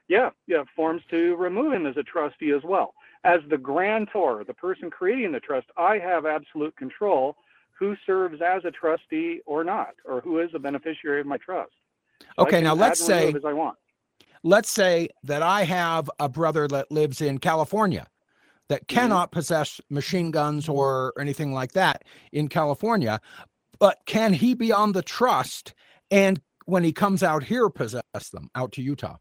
Yeah, 0.09 0.31
yeah, 0.47 0.65
forms 0.77 1.03
to 1.11 1.35
remove 1.37 1.73
him 1.73 1.87
as 1.87 1.97
a 1.97 2.03
trustee 2.03 2.51
as 2.53 2.63
well. 2.65 2.95
As 3.25 3.41
the 3.49 3.57
grantor, 3.57 4.45
the 4.47 4.53
person 4.55 4.91
creating 4.91 5.33
the 5.33 5.41
trust, 5.41 5.67
I 5.79 5.99
have 5.99 6.27
absolute 6.27 6.77
control 6.77 7.37
who 7.79 7.97
serves 8.07 8.41
as 8.43 8.65
a 8.65 8.71
trustee 8.71 9.41
or 9.47 9.65
not, 9.65 9.95
or 10.05 10.21
who 10.21 10.41
is 10.41 10.51
a 10.55 10.59
beneficiary 10.59 11.21
of 11.21 11.27
my 11.27 11.39
trust. 11.39 11.73
So 12.39 12.45
Okay, 12.45 12.61
now 12.61 12.75
let's 12.75 13.01
say 13.01 13.35
as 13.35 13.45
I 13.45 13.53
want. 13.53 13.77
let's 14.43 14.71
say 14.71 15.09
that 15.23 15.43
I 15.43 15.65
have 15.65 16.11
a 16.19 16.29
brother 16.29 16.69
that 16.69 16.91
lives 16.93 17.21
in 17.21 17.39
California 17.39 18.07
that 18.69 18.87
Mm-hmm. 18.93 18.95
cannot 18.95 19.33
possess 19.33 19.81
machine 19.91 20.31
guns 20.31 20.69
or 20.69 21.13
anything 21.19 21.53
like 21.53 21.73
that 21.73 22.05
in 22.33 22.49
California, 22.49 23.21
but 23.79 23.99
can 24.07 24.33
he 24.35 24.55
be 24.55 24.73
on 24.73 24.93
the 24.93 25.03
trust 25.03 25.75
and 26.11 26.41
when 26.67 26.85
he 26.85 26.93
comes 26.93 27.23
out 27.23 27.43
here 27.45 27.69
possess 27.69 28.03
them 28.33 28.51
out 28.55 28.73
to 28.73 28.83
Utah? 28.83 29.17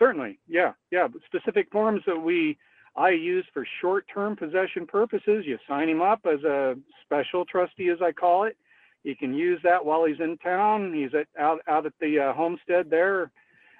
Certainly, 0.00 0.38
yeah, 0.48 0.72
yeah. 0.90 1.06
But 1.06 1.20
specific 1.26 1.68
forms 1.70 2.02
that 2.06 2.18
we 2.18 2.58
I 2.96 3.10
use 3.10 3.46
for 3.54 3.64
short-term 3.80 4.34
possession 4.34 4.86
purposes. 4.86 5.44
You 5.46 5.58
sign 5.68 5.88
him 5.88 6.00
up 6.02 6.20
as 6.26 6.42
a 6.42 6.74
special 7.04 7.44
trustee, 7.44 7.88
as 7.90 7.98
I 8.02 8.10
call 8.10 8.44
it. 8.44 8.56
He 9.04 9.14
can 9.14 9.32
use 9.34 9.60
that 9.62 9.84
while 9.84 10.04
he's 10.04 10.18
in 10.18 10.36
town. 10.38 10.92
He's 10.92 11.14
at 11.14 11.28
out 11.38 11.60
out 11.68 11.86
at 11.86 11.92
the 12.00 12.18
uh, 12.18 12.32
homestead 12.32 12.90
there, 12.90 13.30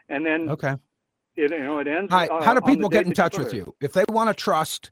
and 0.09 0.24
then 0.24 0.48
Okay. 0.50 0.74
it, 1.37 1.50
you 1.50 1.59
know 1.59 1.78
it 1.78 1.88
ends. 1.88 2.12
Right. 2.12 2.30
uh, 2.30 2.42
How 2.44 2.54
do 2.54 2.61
people 2.61 2.88
get 2.88 3.06
in 3.06 3.12
touch 3.14 3.37
with 3.37 3.52
you? 3.52 3.74
If 3.80 3.92
they 3.94 4.04
want 4.09 4.28
to 4.28 4.35
trust 4.35 4.90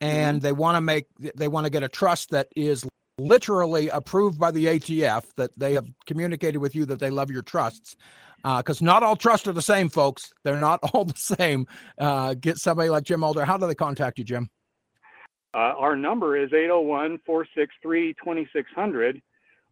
Mm-hmm. 0.00 0.14
and 0.16 0.42
they 0.42 0.52
want 0.52 0.76
to 0.76 0.80
make 0.80 1.06
they 1.34 1.48
want 1.48 1.64
to 1.66 1.70
get 1.70 1.82
a 1.82 1.88
trust 1.88 2.30
that 2.30 2.46
is 2.54 2.86
literally 3.18 3.88
approved 3.88 4.38
by 4.38 4.50
the 4.50 4.66
ATF 4.66 5.24
that 5.36 5.50
they 5.56 5.74
have 5.74 5.86
communicated 6.06 6.58
with 6.58 6.74
you 6.74 6.86
that 6.86 7.00
they 7.00 7.10
love 7.10 7.30
your 7.30 7.42
trusts. 7.42 7.96
Because 8.44 8.80
not 8.80 9.02
all 9.02 9.16
trusts 9.16 9.48
are 9.48 9.52
the 9.52 9.60
same, 9.60 9.88
folks. 9.88 10.30
They're 10.44 10.60
not 10.60 10.80
all 10.92 11.04
the 11.04 11.14
same. 11.16 11.66
Uh, 11.98 12.34
get 12.34 12.58
somebody 12.58 12.88
like 12.88 13.04
Jim 13.04 13.24
Alder. 13.24 13.44
How 13.44 13.56
do 13.56 13.66
they 13.66 13.74
contact 13.74 14.18
you, 14.18 14.24
Jim? 14.24 14.48
Uh, 15.54 15.74
our 15.76 15.96
number 15.96 16.36
is 16.36 16.52
801 16.52 17.18
463 17.26 18.14
2600 18.14 19.20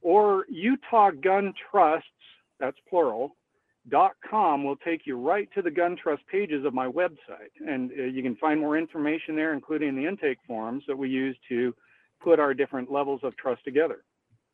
or 0.02 0.44
Utah 0.48 1.10
Gun 1.10 1.52
Trusts, 1.70 2.08
that's 2.60 2.76
plural, 2.88 3.36
dot 3.88 4.12
com 4.28 4.64
will 4.64 4.76
take 4.76 5.02
you 5.06 5.16
right 5.16 5.48
to 5.54 5.62
the 5.62 5.70
gun 5.70 5.96
trust 6.00 6.22
pages 6.30 6.64
of 6.64 6.74
my 6.74 6.86
website. 6.86 7.52
And 7.66 7.90
uh, 7.92 8.04
you 8.04 8.22
can 8.22 8.36
find 8.36 8.60
more 8.60 8.76
information 8.76 9.36
there, 9.36 9.52
including 9.52 9.94
the 9.94 10.06
intake 10.06 10.38
forms 10.46 10.82
that 10.88 10.96
we 10.96 11.08
use 11.08 11.36
to 11.48 11.74
put 12.20 12.40
our 12.40 12.54
different 12.54 12.90
levels 12.90 13.20
of 13.22 13.36
trust 13.36 13.62
together. 13.64 14.02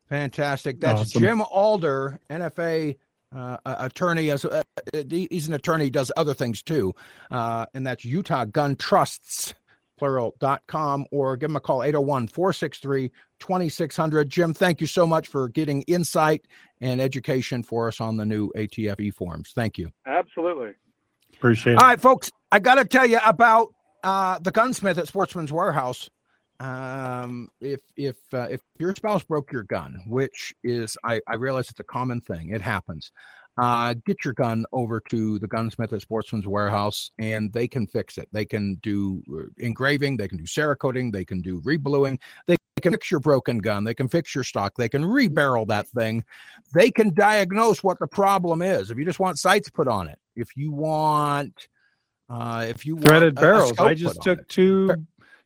Fantastic. 0.09 0.79
That's 0.79 1.01
Awesome. 1.01 1.21
Jim 1.21 1.41
Alder, 1.41 2.19
NFA 2.29 2.95
uh, 3.35 3.57
uh, 3.65 3.75
attorney. 3.79 4.29
As 4.31 4.45
uh, 4.45 4.63
uh, 4.93 5.03
he's 5.09 5.47
an 5.47 5.53
attorney, 5.53 5.89
does 5.89 6.11
other 6.17 6.33
things 6.33 6.61
too, 6.61 6.93
uh, 7.31 7.65
and 7.73 7.87
that's 7.87 8.03
Utah 8.05 8.45
Gun 8.45 8.75
Trusts 8.75 9.55
plural.com 9.99 11.05
or 11.11 11.37
give 11.37 11.51
him 11.51 11.55
a 11.55 11.59
call 11.59 11.81
801-463-2600 11.81 14.27
jim 14.27 14.51
thank 14.51 14.81
you 14.81 14.87
so 14.87 15.05
much 15.05 15.27
for 15.27 15.49
getting 15.49 15.83
insight 15.83 16.47
and 16.81 16.99
education 16.99 17.61
for 17.61 17.87
us 17.87 18.01
on 18.01 18.17
the 18.17 18.25
new 18.25 18.49
atf 18.57 19.13
forms 19.13 19.51
thank 19.53 19.77
you 19.77 19.91
Absolutely. 20.07 20.71
Appreciate 21.35 21.73
it. 21.73 21.79
all 21.79 21.85
right 21.85 22.01
folks 22.01 22.31
i 22.51 22.57
got 22.57 22.73
to 22.75 22.85
tell 22.85 23.05
you 23.05 23.19
about 23.23 23.71
uh, 24.03 24.37
the 24.39 24.51
gunsmith 24.51 24.97
at 24.97 25.07
Sportsman's 25.07 25.51
Warehouse. 25.51 26.09
Um, 26.59 27.49
if 27.61 27.81
if 27.97 28.15
uh, 28.33 28.47
if 28.49 28.61
your 28.79 28.95
spouse 28.95 29.23
broke 29.23 29.51
your 29.51 29.63
gun, 29.63 30.01
which 30.07 30.53
is 30.63 30.97
I, 31.03 31.19
I 31.27 31.35
realize 31.35 31.69
it's 31.69 31.79
a 31.79 31.83
common 31.83 32.21
thing, 32.21 32.49
it 32.49 32.61
happens. 32.61 33.11
Uh, 33.55 33.93
get 34.05 34.25
your 34.25 34.33
gun 34.33 34.65
over 34.71 34.99
to 34.99 35.37
the 35.37 35.47
gunsmith 35.47 35.93
at 35.93 36.01
Sportsman's 36.01 36.47
Warehouse, 36.47 37.11
and 37.19 37.53
they 37.53 37.67
can 37.67 37.85
fix 37.85 38.17
it. 38.17 38.27
They 38.31 38.45
can 38.45 38.75
do 38.81 39.21
uh, 39.31 39.43
engraving, 39.57 40.17
they 40.17 40.27
can 40.27 40.39
do 40.39 40.45
cerakoting, 40.45 41.11
they 41.11 41.23
can 41.23 41.39
do 41.39 41.61
rebluing, 41.61 42.19
they 42.47 42.57
can 42.81 42.93
fix 42.93 43.11
your 43.11 43.19
broken 43.19 43.59
gun, 43.59 43.83
they 43.83 43.93
can 43.93 44.07
fix 44.07 44.33
your 44.33 44.43
stock, 44.43 44.73
they 44.75 44.89
can 44.89 45.03
rebarrel 45.03 45.67
that 45.67 45.87
thing, 45.89 46.23
they 46.73 46.89
can 46.89 47.13
diagnose 47.13 47.83
what 47.83 47.99
the 47.99 48.07
problem 48.07 48.63
is. 48.63 48.89
If 48.89 48.97
you 48.97 49.05
just 49.05 49.19
want 49.19 49.37
sights 49.37 49.69
put 49.69 49.87
on 49.87 50.07
it, 50.07 50.17
if 50.35 50.57
you 50.57 50.71
want 50.71 51.67
uh, 52.29 52.65
if 52.67 52.85
you 52.85 52.97
threaded 52.97 53.35
want 53.35 53.43
barrels, 53.43 53.79
I 53.79 53.93
just 53.93 54.21
took 54.23 54.47
two 54.47 54.95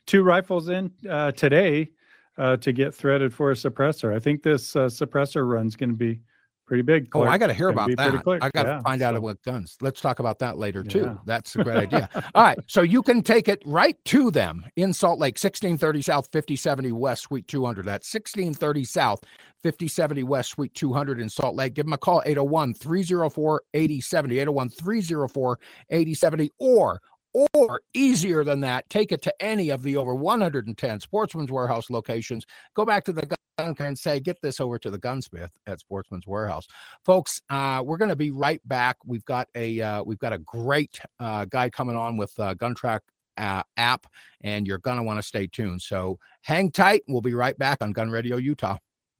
two 0.08 0.24
rifles 0.24 0.68
in 0.70 0.90
uh, 1.08 1.30
today 1.32 1.90
uh, 2.38 2.56
to 2.56 2.72
get 2.72 2.94
threaded 2.94 3.32
for 3.32 3.52
a 3.52 3.54
suppressor. 3.54 4.14
I 4.14 4.18
think 4.18 4.42
this 4.42 4.74
uh, 4.74 4.86
suppressor 4.86 5.48
run's 5.48 5.76
going 5.76 5.90
to 5.90 5.96
be 5.96 6.20
pretty 6.66 6.82
big. 6.82 7.08
Oh, 7.14 7.22
I 7.22 7.38
got 7.38 7.46
to 7.48 7.54
hear 7.54 7.68
about 7.68 7.88
that. 7.96 8.22
I 8.42 8.50
got 8.50 8.62
to 8.64 8.68
Yeah, 8.68 8.82
find 8.82 9.00
out 9.02 9.14
so- 9.14 9.18
about 9.18 9.42
guns. 9.42 9.76
Let's 9.80 10.00
talk 10.00 10.18
about 10.18 10.38
that 10.40 10.58
later 10.58 10.82
too. 10.82 11.00
Yeah. 11.00 11.14
That's 11.24 11.54
a 11.56 11.62
great 11.64 11.76
idea. 11.78 12.08
All 12.34 12.42
right, 12.42 12.58
so 12.66 12.82
you 12.82 13.02
can 13.02 13.22
take 13.22 13.48
it 13.48 13.62
right 13.64 13.96
to 14.06 14.30
them 14.30 14.64
in 14.76 14.92
Salt 14.92 15.18
Lake, 15.18 15.34
1630 15.34 16.02
South, 16.02 16.28
5070 16.32 16.92
West, 16.92 17.22
Suite 17.22 17.46
200. 17.48 17.84
That's 17.86 18.12
1630 18.12 18.84
South, 18.84 19.20
5070 19.62 20.22
West, 20.24 20.50
Suite 20.50 20.74
200 20.74 21.20
in 21.20 21.28
Salt 21.30 21.54
Lake. 21.56 21.74
Give 21.74 21.86
them 21.86 21.94
a 21.94 21.98
call 21.98 22.22
801 22.24 22.74
304 22.74 23.62
8070, 23.74 24.38
801 24.38 24.68
304 24.68 25.58
8070, 25.90 26.52
or 26.58 27.00
or 27.32 27.80
easier 27.94 28.44
than 28.44 28.60
that, 28.60 28.88
take 28.90 29.12
it 29.12 29.22
to 29.22 29.42
any 29.42 29.70
of 29.70 29.82
the 29.82 29.96
over 29.96 30.14
110 30.14 31.00
Sportsman's 31.00 31.50
Warehouse 31.50 31.90
locations. 31.90 32.46
Go 32.74 32.84
back 32.84 33.04
to 33.04 33.12
the 33.12 33.26
gun 33.26 33.74
and 33.78 33.98
say, 33.98 34.20
get 34.20 34.40
this 34.40 34.60
over 34.60 34.78
to 34.78 34.90
the 34.90 34.98
gunsmith 34.98 35.50
at 35.66 35.80
Sportsman's 35.80 36.26
Warehouse, 36.26 36.66
folks. 37.04 37.42
Uh, 37.50 37.82
we're 37.84 37.96
going 37.96 38.08
to 38.08 38.16
be 38.16 38.30
right 38.30 38.60
back. 38.66 38.96
We've 39.04 39.24
got 39.24 39.48
a 39.54 39.80
uh, 39.80 40.02
we've 40.04 40.18
got 40.18 40.32
a 40.32 40.38
great 40.38 41.00
uh, 41.18 41.44
guy 41.46 41.68
coming 41.70 41.96
on 41.96 42.16
with 42.16 42.38
uh, 42.38 42.54
Gun 42.54 42.74
Track 42.74 43.02
uh, 43.36 43.62
app, 43.76 44.06
and 44.42 44.66
you're 44.66 44.78
going 44.78 44.96
to 44.96 45.02
want 45.02 45.18
to 45.18 45.22
stay 45.22 45.46
tuned. 45.46 45.82
So 45.82 46.18
hang 46.42 46.70
tight. 46.70 47.02
We'll 47.08 47.20
be 47.20 47.34
right 47.34 47.58
back 47.58 47.78
on 47.80 47.92
Gun 47.92 48.10
Radio 48.10 48.36
Utah. 48.36 48.78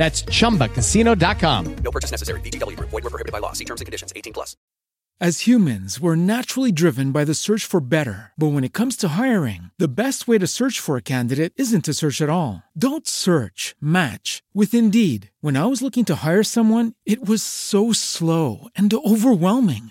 That's 0.00 0.22
chumbacasino.com. 0.22 1.76
No 1.84 1.90
purchase 1.90 2.10
necessary. 2.10 2.40
VGW 2.40 2.74
Group. 2.74 2.88
Void 2.88 3.04
were 3.04 3.10
prohibited 3.10 3.32
by 3.32 3.38
law. 3.38 3.52
See 3.52 3.66
terms 3.66 3.82
and 3.82 3.86
conditions. 3.86 4.14
18 4.16 4.32
plus. 4.32 4.56
As 5.20 5.40
humans, 5.40 6.00
we're 6.00 6.16
naturally 6.16 6.72
driven 6.72 7.12
by 7.12 7.26
the 7.26 7.34
search 7.34 7.66
for 7.66 7.80
better. 7.80 8.32
But 8.38 8.54
when 8.54 8.64
it 8.64 8.72
comes 8.72 8.96
to 8.96 9.08
hiring, 9.08 9.70
the 9.78 9.94
best 9.94 10.26
way 10.26 10.38
to 10.38 10.46
search 10.46 10.80
for 10.80 10.96
a 10.96 11.02
candidate 11.02 11.52
isn't 11.56 11.84
to 11.84 11.92
search 11.92 12.22
at 12.22 12.30
all. 12.30 12.62
Don't 12.72 13.06
search, 13.06 13.74
match 13.78 14.42
with 14.54 14.72
Indeed. 14.72 15.30
When 15.42 15.58
I 15.58 15.66
was 15.66 15.82
looking 15.82 16.06
to 16.06 16.24
hire 16.24 16.44
someone, 16.44 16.94
it 17.04 17.28
was 17.28 17.42
so 17.42 17.92
slow 17.92 18.68
and 18.74 18.90
overwhelming. 18.94 19.90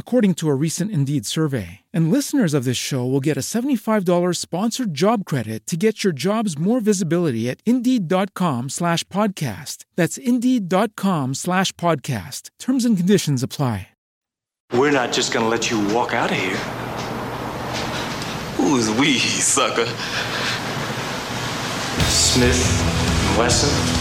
according 0.00 0.34
to 0.34 0.48
a 0.48 0.54
recent 0.56 0.90
Indeed 0.90 1.24
survey. 1.26 1.82
And 1.92 2.10
listeners 2.10 2.52
of 2.54 2.64
this 2.64 2.76
show 2.76 3.06
will 3.06 3.20
get 3.20 3.36
a 3.36 3.46
$75 3.54 4.36
sponsored 4.36 4.92
job 4.92 5.24
credit 5.24 5.64
to 5.68 5.76
get 5.76 6.02
your 6.02 6.12
jobs 6.12 6.58
more 6.58 6.80
visibility 6.80 7.48
at 7.48 7.60
Indeed.com 7.64 8.70
slash 8.70 9.04
podcast. 9.04 9.84
That's 9.94 10.18
Indeed.com 10.18 11.34
slash 11.34 11.70
podcast. 11.72 12.50
Terms 12.58 12.84
and 12.84 12.96
conditions 12.96 13.44
apply. 13.44 13.86
We're 14.72 14.92
not 14.92 15.12
just 15.12 15.32
gonna 15.32 15.48
let 15.48 15.70
you 15.70 15.78
walk 15.94 16.14
out 16.14 16.30
of 16.30 16.36
here. 16.36 16.56
Who's 18.56 18.88
we, 18.98 19.18
sucker? 19.18 19.86
Smith, 22.08 22.60
Wesson, 23.36 23.99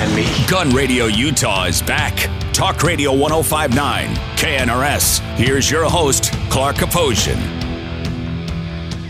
and 0.00 0.14
me. 0.14 0.26
Gun 0.46 0.70
Radio 0.70 1.06
Utah 1.06 1.64
is 1.64 1.82
back. 1.82 2.28
Talk 2.52 2.82
Radio 2.82 3.12
1059, 3.12 4.14
KNRS. 4.36 5.20
Here's 5.36 5.70
your 5.70 5.84
host, 5.84 6.32
Clark 6.50 6.76
Aposhian. 6.76 7.38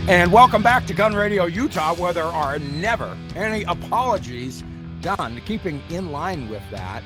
And 0.07 0.31
welcome 0.31 0.63
back 0.63 0.85
to 0.87 0.93
Gun 0.93 1.13
Radio 1.13 1.45
Utah, 1.45 1.93
where 1.95 2.13
there 2.13 2.23
are 2.23 2.59
never 2.59 3.17
any 3.35 3.63
apologies 3.63 4.63
done. 5.01 5.41
Keeping 5.45 5.81
in 5.89 6.11
line 6.11 6.49
with 6.49 6.63
that, 6.71 7.03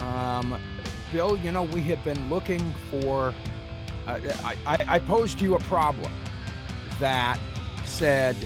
um, 0.00 0.60
Bill, 1.12 1.36
you 1.38 1.52
know, 1.52 1.62
we 1.62 1.82
have 1.82 2.02
been 2.04 2.28
looking 2.28 2.74
for. 2.90 3.34
Uh, 4.06 4.20
I, 4.44 4.56
I, 4.66 4.84
I 4.88 4.98
posed 5.00 5.40
you 5.40 5.56
a 5.56 5.60
problem 5.60 6.12
that 7.00 7.38
said, 7.84 8.36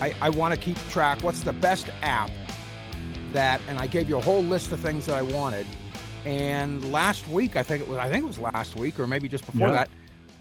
I, 0.00 0.14
I 0.20 0.30
want 0.30 0.54
to 0.54 0.60
keep 0.60 0.76
track. 0.90 1.22
What's 1.22 1.42
the 1.42 1.52
best 1.52 1.88
app 2.02 2.30
that? 3.34 3.60
And 3.68 3.78
I 3.78 3.86
gave 3.86 4.08
you 4.08 4.16
a 4.16 4.20
whole 4.20 4.42
list 4.42 4.72
of 4.72 4.80
things 4.80 5.06
that 5.06 5.16
I 5.16 5.22
wanted. 5.22 5.66
And 6.24 6.90
last 6.90 7.28
week, 7.28 7.54
I 7.56 7.62
think 7.62 7.82
it 7.82 7.88
was, 7.88 7.98
I 7.98 8.08
think 8.08 8.24
it 8.24 8.26
was 8.26 8.38
last 8.38 8.76
week, 8.76 8.98
or 8.98 9.06
maybe 9.06 9.28
just 9.28 9.44
before 9.44 9.68
Yeah. 9.68 9.74
that, 9.74 9.90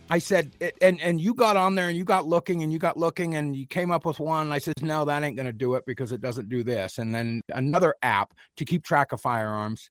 I 0.09 0.19
said, 0.19 0.51
and 0.81 0.99
and 1.01 1.19
you 1.19 1.33
got 1.33 1.55
on 1.57 1.75
there 1.75 1.87
and 1.87 1.97
you 1.97 2.03
got 2.03 2.27
looking 2.27 2.61
and 2.61 2.71
you 2.71 2.77
got 2.79 2.97
looking 2.97 3.35
and 3.35 3.55
you 3.55 3.65
came 3.65 3.89
up 3.89 4.05
with 4.05 4.19
one. 4.19 4.51
I 4.51 4.59
said, 4.59 4.81
no, 4.81 5.05
that 5.05 5.23
ain't 5.23 5.35
going 5.35 5.45
to 5.45 5.53
do 5.53 5.75
it 5.75 5.85
because 5.85 6.11
it 6.11 6.21
doesn't 6.21 6.49
do 6.49 6.63
this. 6.63 6.97
And 6.97 7.15
then 7.15 7.41
another 7.53 7.95
app 8.01 8.33
to 8.57 8.65
keep 8.65 8.83
track 8.83 9.11
of 9.11 9.21
firearms. 9.21 9.89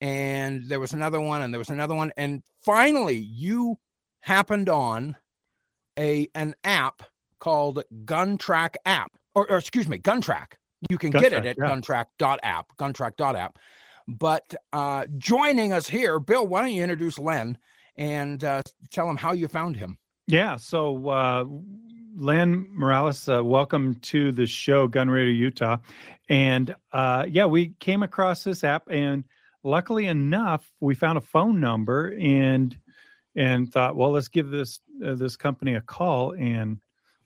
And 0.00 0.68
there 0.68 0.78
was 0.80 0.92
another 0.92 1.20
one 1.20 1.42
and 1.42 1.52
there 1.52 1.58
was 1.58 1.70
another 1.70 1.94
one. 1.94 2.12
And 2.16 2.42
finally, 2.64 3.16
you 3.16 3.78
happened 4.20 4.68
on 4.68 5.16
a 5.98 6.28
an 6.34 6.54
app 6.62 7.02
called 7.40 7.82
Gun 8.04 8.36
Track 8.38 8.76
app, 8.84 9.12
or, 9.34 9.50
or 9.50 9.58
excuse 9.58 9.88
me, 9.88 9.98
Gun 9.98 10.20
Track. 10.20 10.57
You 10.88 10.98
can 10.98 11.10
Gun 11.10 11.22
get 11.22 11.32
it 11.32 11.46
at 11.46 11.56
yeah. 11.58 11.64
guntrack.app, 11.64 12.76
guntrack.app. 12.76 13.58
But 14.06 14.54
uh, 14.72 15.06
joining 15.18 15.72
us 15.72 15.88
here, 15.88 16.18
Bill, 16.18 16.46
why 16.46 16.62
don't 16.62 16.72
you 16.72 16.82
introduce 16.82 17.18
Len 17.18 17.58
and 17.96 18.42
uh, 18.42 18.62
tell 18.90 19.08
him 19.10 19.16
how 19.16 19.32
you 19.32 19.48
found 19.48 19.76
him? 19.76 19.98
Yeah. 20.26 20.56
So, 20.56 21.08
uh, 21.08 21.44
Len 22.16 22.66
Morales, 22.70 23.28
uh, 23.28 23.44
welcome 23.44 23.94
to 23.96 24.32
the 24.32 24.46
show, 24.46 24.88
Gun 24.88 25.10
Radio 25.10 25.32
Utah. 25.32 25.76
And 26.28 26.74
uh, 26.92 27.26
yeah, 27.28 27.46
we 27.46 27.74
came 27.80 28.02
across 28.02 28.44
this 28.44 28.64
app, 28.64 28.88
and 28.90 29.24
luckily 29.62 30.06
enough, 30.06 30.70
we 30.80 30.94
found 30.94 31.18
a 31.18 31.22
phone 31.22 31.60
number 31.60 32.16
and 32.18 32.76
and 33.36 33.72
thought, 33.72 33.94
well, 33.94 34.10
let's 34.10 34.28
give 34.28 34.50
this 34.50 34.80
uh, 35.04 35.14
this 35.14 35.36
company 35.36 35.76
a 35.76 35.80
call. 35.80 36.32
And 36.32 36.80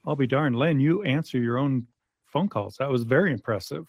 I'll 0.05 0.15
be 0.15 0.27
darned, 0.27 0.57
Len, 0.57 0.79
you 0.79 1.03
answer 1.03 1.39
your 1.39 1.57
own 1.57 1.87
phone 2.33 2.49
calls. 2.49 2.75
That 2.79 2.89
was 2.89 3.03
very 3.03 3.31
impressive. 3.31 3.87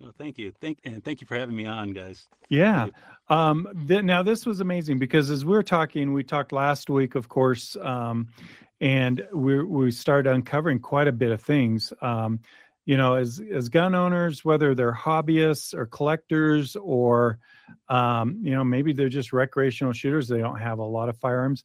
Well, 0.00 0.12
thank 0.18 0.36
you. 0.36 0.52
Thank 0.60 0.78
and 0.84 1.02
thank 1.02 1.20
you 1.22 1.26
for 1.26 1.38
having 1.38 1.56
me 1.56 1.64
on, 1.64 1.92
guys. 1.92 2.28
Yeah. 2.50 2.88
Um, 3.28 3.66
th- 3.88 4.04
now 4.04 4.22
this 4.22 4.44
was 4.44 4.60
amazing 4.60 4.98
because 4.98 5.30
as 5.30 5.44
we 5.44 5.52
were 5.52 5.62
talking, 5.62 6.12
we 6.12 6.22
talked 6.22 6.52
last 6.52 6.90
week, 6.90 7.14
of 7.14 7.28
course, 7.28 7.76
um, 7.80 8.28
and 8.80 9.26
we 9.32 9.62
we 9.62 9.90
started 9.90 10.30
uncovering 10.30 10.80
quite 10.80 11.08
a 11.08 11.12
bit 11.12 11.30
of 11.30 11.40
things. 11.40 11.94
Um, 12.02 12.40
you 12.84 12.98
know, 12.98 13.14
as 13.14 13.40
as 13.52 13.70
gun 13.70 13.94
owners, 13.94 14.44
whether 14.44 14.74
they're 14.74 14.92
hobbyists 14.92 15.72
or 15.72 15.86
collectors, 15.86 16.76
or 16.76 17.38
um, 17.88 18.38
you 18.42 18.54
know, 18.54 18.64
maybe 18.64 18.92
they're 18.92 19.08
just 19.08 19.32
recreational 19.32 19.94
shooters, 19.94 20.28
they 20.28 20.38
don't 20.38 20.60
have 20.60 20.78
a 20.78 20.84
lot 20.84 21.08
of 21.08 21.16
firearms. 21.16 21.64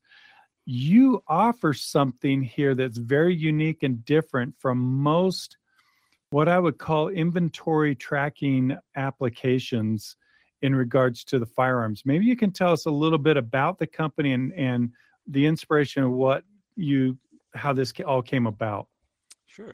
You 0.66 1.22
offer 1.28 1.74
something 1.74 2.42
here 2.44 2.76
that's 2.76 2.98
very 2.98 3.36
unique 3.36 3.84
and 3.84 4.06
different 4.06 4.56
from 4.60 4.78
most 4.78 5.58
what 6.32 6.48
I 6.48 6.58
would 6.58 6.78
call 6.78 7.10
inventory 7.10 7.94
tracking 7.94 8.76
applications 8.96 10.16
in 10.62 10.74
regards 10.76 11.24
to 11.26 11.40
the 11.40 11.46
firearms. 11.46 12.04
Maybe 12.06 12.26
you 12.26 12.36
can 12.36 12.52
tell 12.52 12.72
us 12.72 12.86
a 12.86 12.92
little 12.92 13.18
bit 13.18 13.38
about 13.38 13.78
the 13.78 13.88
company 13.88 14.34
and 14.34 14.52
and 14.54 14.92
the 15.28 15.46
inspiration 15.46 16.04
of 16.04 16.12
what 16.12 16.44
you 16.76 17.18
how 17.54 17.74
this 17.74 17.94
all 18.06 18.22
came 18.22 18.48
about. 18.48 18.88
Sure. 19.46 19.74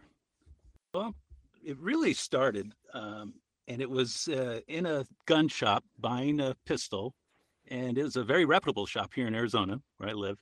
Well, 0.93 1.15
it 1.63 1.77
really 1.79 2.13
started, 2.13 2.73
um, 2.93 3.35
and 3.67 3.81
it 3.81 3.89
was 3.89 4.27
uh, 4.29 4.61
in 4.67 4.85
a 4.85 5.05
gun 5.25 5.47
shop 5.47 5.83
buying 5.99 6.39
a 6.39 6.55
pistol, 6.65 7.13
and 7.67 7.97
it 7.97 8.03
was 8.03 8.15
a 8.15 8.23
very 8.23 8.45
reputable 8.45 8.87
shop 8.87 9.11
here 9.13 9.27
in 9.27 9.35
Arizona, 9.35 9.79
where 9.97 10.09
I 10.09 10.13
live. 10.13 10.37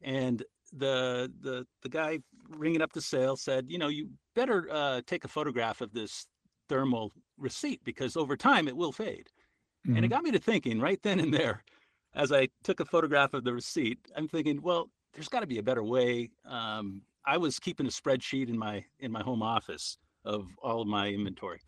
And 0.00 0.42
the 0.72 1.32
the 1.40 1.66
the 1.82 1.88
guy 1.88 2.20
ringing 2.48 2.82
up 2.82 2.92
the 2.92 3.00
sale 3.00 3.36
said, 3.36 3.66
you 3.70 3.78
know, 3.78 3.88
you 3.88 4.10
better 4.34 4.68
uh, 4.70 5.02
take 5.06 5.24
a 5.24 5.28
photograph 5.28 5.80
of 5.80 5.92
this 5.92 6.26
thermal 6.68 7.12
receipt 7.36 7.82
because 7.84 8.16
over 8.16 8.36
time 8.36 8.68
it 8.68 8.76
will 8.76 8.92
fade. 8.92 9.28
And 9.94 10.04
it 10.04 10.08
Mhm. 10.08 10.10
got 10.10 10.22
me 10.22 10.30
to 10.32 10.38
thinking 10.38 10.80
right 10.80 11.02
then 11.02 11.20
and 11.20 11.32
there, 11.34 11.64
as 12.14 12.32
I 12.32 12.48
took 12.62 12.80
a 12.80 12.84
photograph 12.84 13.34
of 13.34 13.44
the 13.44 13.52
receipt, 13.54 13.98
I'm 14.16 14.28
thinking, 14.28 14.62
well, 14.62 14.90
there's 15.14 15.28
got 15.28 15.40
to 15.40 15.46
be 15.46 15.58
a 15.58 15.62
better 15.62 15.82
way. 15.82 16.30
Um, 16.44 17.02
I 17.26 17.38
was 17.38 17.58
keeping 17.58 17.86
a 17.86 17.90
spreadsheet 17.90 18.48
in 18.48 18.58
my 18.58 18.84
in 18.98 19.12
my 19.12 19.22
home 19.22 19.42
office 19.42 19.98
of 20.24 20.46
all 20.62 20.80
of 20.82 20.88
my 20.88 21.08
inventory, 21.08 21.60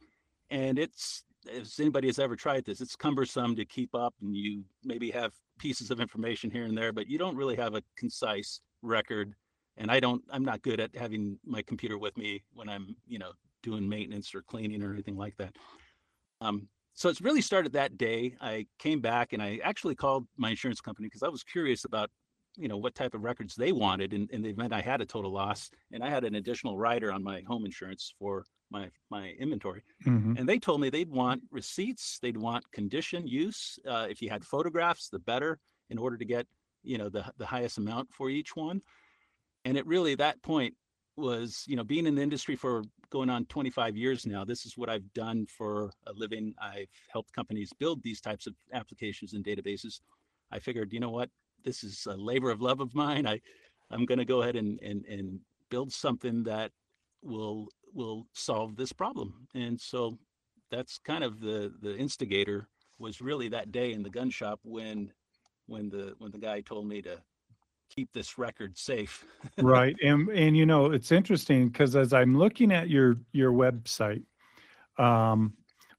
and 0.51 0.79
it's 0.79 1.25
if 1.47 1.79
anybody 1.81 2.07
has 2.09 2.19
ever 2.19 2.37
tried 2.37 2.65
this, 2.65 2.81
it's 2.81 2.97
cumbersome 2.97 3.57
to 3.57 3.65
keep 3.65 3.95
up, 3.95 4.15
and 4.21 4.37
you 4.37 4.65
maybe 4.85 5.11
have 5.11 5.35
pieces 5.59 5.91
of 5.91 6.01
information 6.01 6.51
here 6.51 6.65
and 6.65 6.77
there, 6.79 6.93
but 6.93 7.09
you 7.09 7.19
don't 7.19 7.37
really 7.37 7.57
have 7.57 7.75
a 7.75 7.83
concise 7.97 8.61
record. 8.83 9.35
And 9.77 9.91
I 9.91 10.01
don't, 10.01 10.23
I'm 10.31 10.45
not 10.45 10.63
good 10.63 10.81
at 10.81 10.95
having 10.95 11.39
my 11.45 11.63
computer 11.63 11.97
with 11.97 12.17
me 12.17 12.43
when 12.53 12.69
I'm, 12.69 12.95
you 13.07 13.19
know, 13.19 13.33
doing 13.63 13.89
maintenance 13.89 14.35
or 14.35 14.43
cleaning 14.43 14.83
or 14.83 14.93
anything 14.93 15.17
like 15.17 15.37
that. 15.39 15.57
Um, 16.41 16.69
so 16.95 17.09
it's 17.09 17.23
really 17.23 17.41
started 17.41 17.73
that 17.73 17.97
day. 17.97 18.37
I 18.41 18.67
came 18.79 19.01
back 19.01 19.33
and 19.33 19.43
I 19.43 19.61
actually 19.65 19.95
called 19.95 20.27
my 20.37 20.51
insurance 20.51 20.81
company 20.81 21.07
because 21.07 21.23
I 21.23 21.29
was 21.29 21.43
curious 21.43 21.85
about, 21.85 22.11
you 22.57 22.69
know, 22.69 22.77
what 22.77 22.95
type 22.95 23.15
of 23.15 23.23
records 23.23 23.55
they 23.55 23.73
wanted 23.73 24.13
in, 24.13 24.29
in 24.31 24.43
the 24.43 24.51
event 24.51 24.75
I 24.75 24.83
had 24.83 25.01
a 25.01 25.07
total 25.07 25.33
loss. 25.33 25.71
And 25.91 26.05
I 26.05 26.11
had 26.11 26.25
an 26.25 26.35
additional 26.35 26.77
rider 26.77 27.11
on 27.11 27.25
my 27.25 27.43
home 27.47 27.65
insurance 27.65 28.13
for 28.19 28.45
my 28.71 28.91
my 29.11 29.31
inventory. 29.39 29.83
Mhm. 30.05 30.39
And 30.39 30.47
they 30.49 30.59
told 30.59 30.81
me 30.81 30.91
they'd 30.91 31.09
want 31.09 31.43
receipts, 31.51 32.19
they'd 32.21 32.37
want 32.37 32.71
condition 32.73 33.27
use. 33.27 33.79
Uh, 33.87 34.07
if 34.11 34.21
you 34.21 34.29
had 34.29 34.45
photographs, 34.45 35.09
the 35.09 35.19
better, 35.19 35.61
in 35.89 35.99
order 35.99 36.17
to 36.19 36.25
get, 36.25 36.47
you 36.83 36.99
know, 36.99 37.09
the 37.09 37.25
the 37.39 37.47
highest 37.47 37.79
amount 37.79 38.13
for 38.13 38.31
each 38.31 38.57
one. 38.57 38.83
And 39.65 39.77
it 39.77 39.87
really 39.87 40.15
that 40.17 40.43
point 40.43 40.75
was, 41.17 41.65
you 41.67 41.77
know, 41.77 41.85
being 41.85 42.07
in 42.07 42.15
the 42.15 42.23
industry 42.23 42.57
for 42.57 42.85
going 43.11 43.29
on 43.29 43.45
25 43.47 43.97
years 43.97 44.27
now, 44.27 44.45
this 44.45 44.65
is 44.65 44.77
what 44.77 44.89
I've 44.89 45.13
done 45.13 45.47
for 45.47 45.93
a 46.07 46.13
living. 46.15 46.55
I've 46.61 46.89
helped 47.11 47.33
companies 47.33 47.71
build 47.79 48.03
these 48.03 48.21
types 48.21 48.47
of 48.47 48.55
applications 48.73 49.35
and 49.35 49.45
databases. 49.45 50.01
I 50.51 50.59
figured, 50.59 50.93
you 50.93 51.01
know 51.01 51.11
what, 51.11 51.29
this 51.65 51.85
is 51.85 52.07
a 52.07 52.17
labor 52.17 52.51
of 52.51 52.63
love 52.63 52.81
of 52.81 52.95
mine. 52.95 53.27
I, 53.27 53.41
I'm 53.91 54.07
going 54.07 54.19
to 54.19 54.25
go 54.25 54.43
ahead 54.43 54.57
and, 54.57 54.81
and, 54.81 55.05
and 55.05 55.41
build 55.71 55.93
something 55.93 56.43
that 56.45 56.71
will 57.23 57.69
will 57.95 58.27
solve 58.33 58.77
this 58.77 58.93
problem. 58.93 59.47
And 59.55 59.81
so 59.81 60.19
that's 60.71 60.99
kind 60.99 61.23
of 61.23 61.41
the 61.41 61.73
the 61.81 61.97
instigator 61.97 62.69
was 62.99 63.21
really 63.21 63.49
that 63.49 63.73
day 63.73 63.93
in 63.93 64.03
the 64.03 64.11
gun 64.11 64.31
shop 64.31 64.61
when 64.65 65.13
when 65.73 65.89
the 65.89 66.15
when 66.19 66.31
the 66.31 66.39
guy 66.39 66.61
told 66.61 66.87
me 66.87 67.01
to 67.01 67.19
keep 67.89 68.13
this 68.13 68.39
record 68.39 68.77
safe. 68.79 69.25
right 69.59 69.97
and 70.03 70.29
and 70.29 70.57
you 70.57 70.67
know 70.67 70.93
it's 70.93 71.11
interesting 71.11 71.69
because 71.69 71.97
as 71.97 72.13
i'm 72.13 72.39
looking 72.39 72.71
at 72.71 72.89
your 72.89 73.17
your 73.33 73.53
website 73.53 74.23
um 74.99 75.53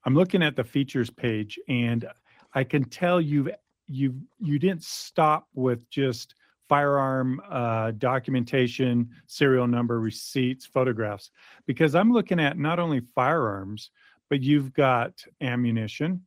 i'm 0.04 0.14
looking 0.14 0.42
at 0.42 0.56
the 0.56 0.64
features 0.64 1.10
page 1.10 1.58
and 1.68 2.06
i 2.54 2.64
can 2.64 2.84
tell 2.84 3.20
you've 3.20 3.50
you 3.86 4.14
you 4.38 4.58
didn't 4.58 4.82
stop 4.82 5.46
with 5.54 5.88
just 5.90 6.34
firearm 6.68 7.42
uh, 7.50 7.90
documentation 7.98 9.08
serial 9.26 9.66
number 9.66 10.00
receipts 10.00 10.64
photographs 10.64 11.30
because 11.66 11.94
i'm 11.94 12.12
looking 12.12 12.40
at 12.40 12.56
not 12.58 12.78
only 12.78 13.00
firearms 13.14 13.90
but 14.30 14.40
you've 14.40 14.72
got 14.72 15.12
ammunition 15.42 16.22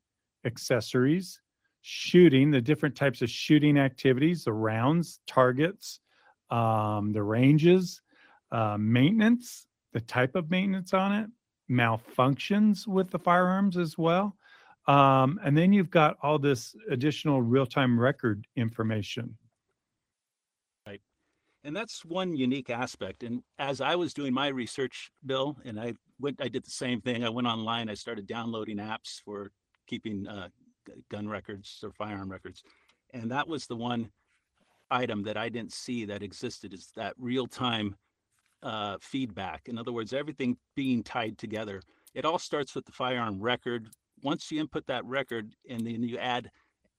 accessories 0.46 1.42
shooting 1.90 2.52
the 2.52 2.60
different 2.60 2.96
types 2.96 3.22
of 3.22 3.30
shooting 3.30 3.78
activities 3.78 4.44
the 4.44 4.52
rounds 4.52 5.22
targets 5.26 6.02
um, 6.50 7.12
the 7.12 7.24
ranges, 7.24 8.02
uh, 8.52 8.78
maintenance, 8.80 9.68
the 9.94 10.02
type 10.02 10.36
of 10.36 10.50
maintenance 10.50 10.94
on 10.94 11.14
it, 11.14 11.30
malfunctions 11.70 12.88
with 12.88 13.12
the 13.12 13.20
firearms 13.20 13.78
as 13.78 13.98
well. 13.98 14.36
Um, 14.88 15.40
and 15.44 15.58
then 15.58 15.74
you've 15.74 15.90
got 15.90 16.16
all 16.22 16.40
this 16.40 16.76
additional 16.90 17.42
real 17.42 17.66
time 17.66 18.00
record 18.00 18.48
information. 18.56 19.38
Right. 20.88 21.02
And 21.66 21.76
that's 21.76 22.06
one 22.06 22.38
unique 22.38 22.70
aspect. 22.70 23.24
And 23.24 23.44
as 23.60 23.82
I 23.82 23.96
was 23.96 24.14
doing 24.14 24.34
my 24.34 24.48
research, 24.48 25.12
Bill, 25.26 25.58
and 25.66 25.78
I 25.78 25.96
went, 26.20 26.42
I 26.42 26.48
did 26.48 26.66
the 26.66 26.72
same 26.72 27.02
thing. 27.02 27.26
I 27.26 27.30
went 27.30 27.48
online, 27.48 27.90
I 27.90 27.96
started 27.96 28.28
downloading 28.28 28.78
apps 28.78 29.22
for 29.26 29.52
keeping 29.88 30.26
uh, 30.26 30.48
gun 31.10 31.28
records 31.28 31.80
or 31.84 31.92
firearm 31.92 32.32
records. 32.32 32.64
And 33.14 33.32
that 33.32 33.48
was 33.48 33.68
the 33.68 33.76
one 33.76 34.10
item 34.90 35.24
that 35.24 35.38
I 35.38 35.50
didn't 35.50 35.74
see 35.74 36.06
that 36.06 36.24
existed 36.24 36.74
is 36.74 36.92
that 36.96 37.14
real 37.18 37.48
time 37.48 37.96
uh, 38.64 38.98
feedback. 39.00 39.64
In 39.68 39.78
other 39.78 39.92
words, 39.92 40.14
everything 40.14 40.58
being 40.76 41.04
tied 41.04 41.38
together. 41.38 41.82
It 42.14 42.26
all 42.26 42.40
starts 42.40 42.74
with 42.74 42.86
the 42.86 42.92
firearm 42.92 43.40
record. 43.40 43.90
Once 44.24 44.52
you 44.52 44.60
input 44.60 44.88
that 44.88 45.06
record 45.06 45.54
and 45.70 45.86
then 45.86 46.04
you 46.04 46.18
add 46.18 46.50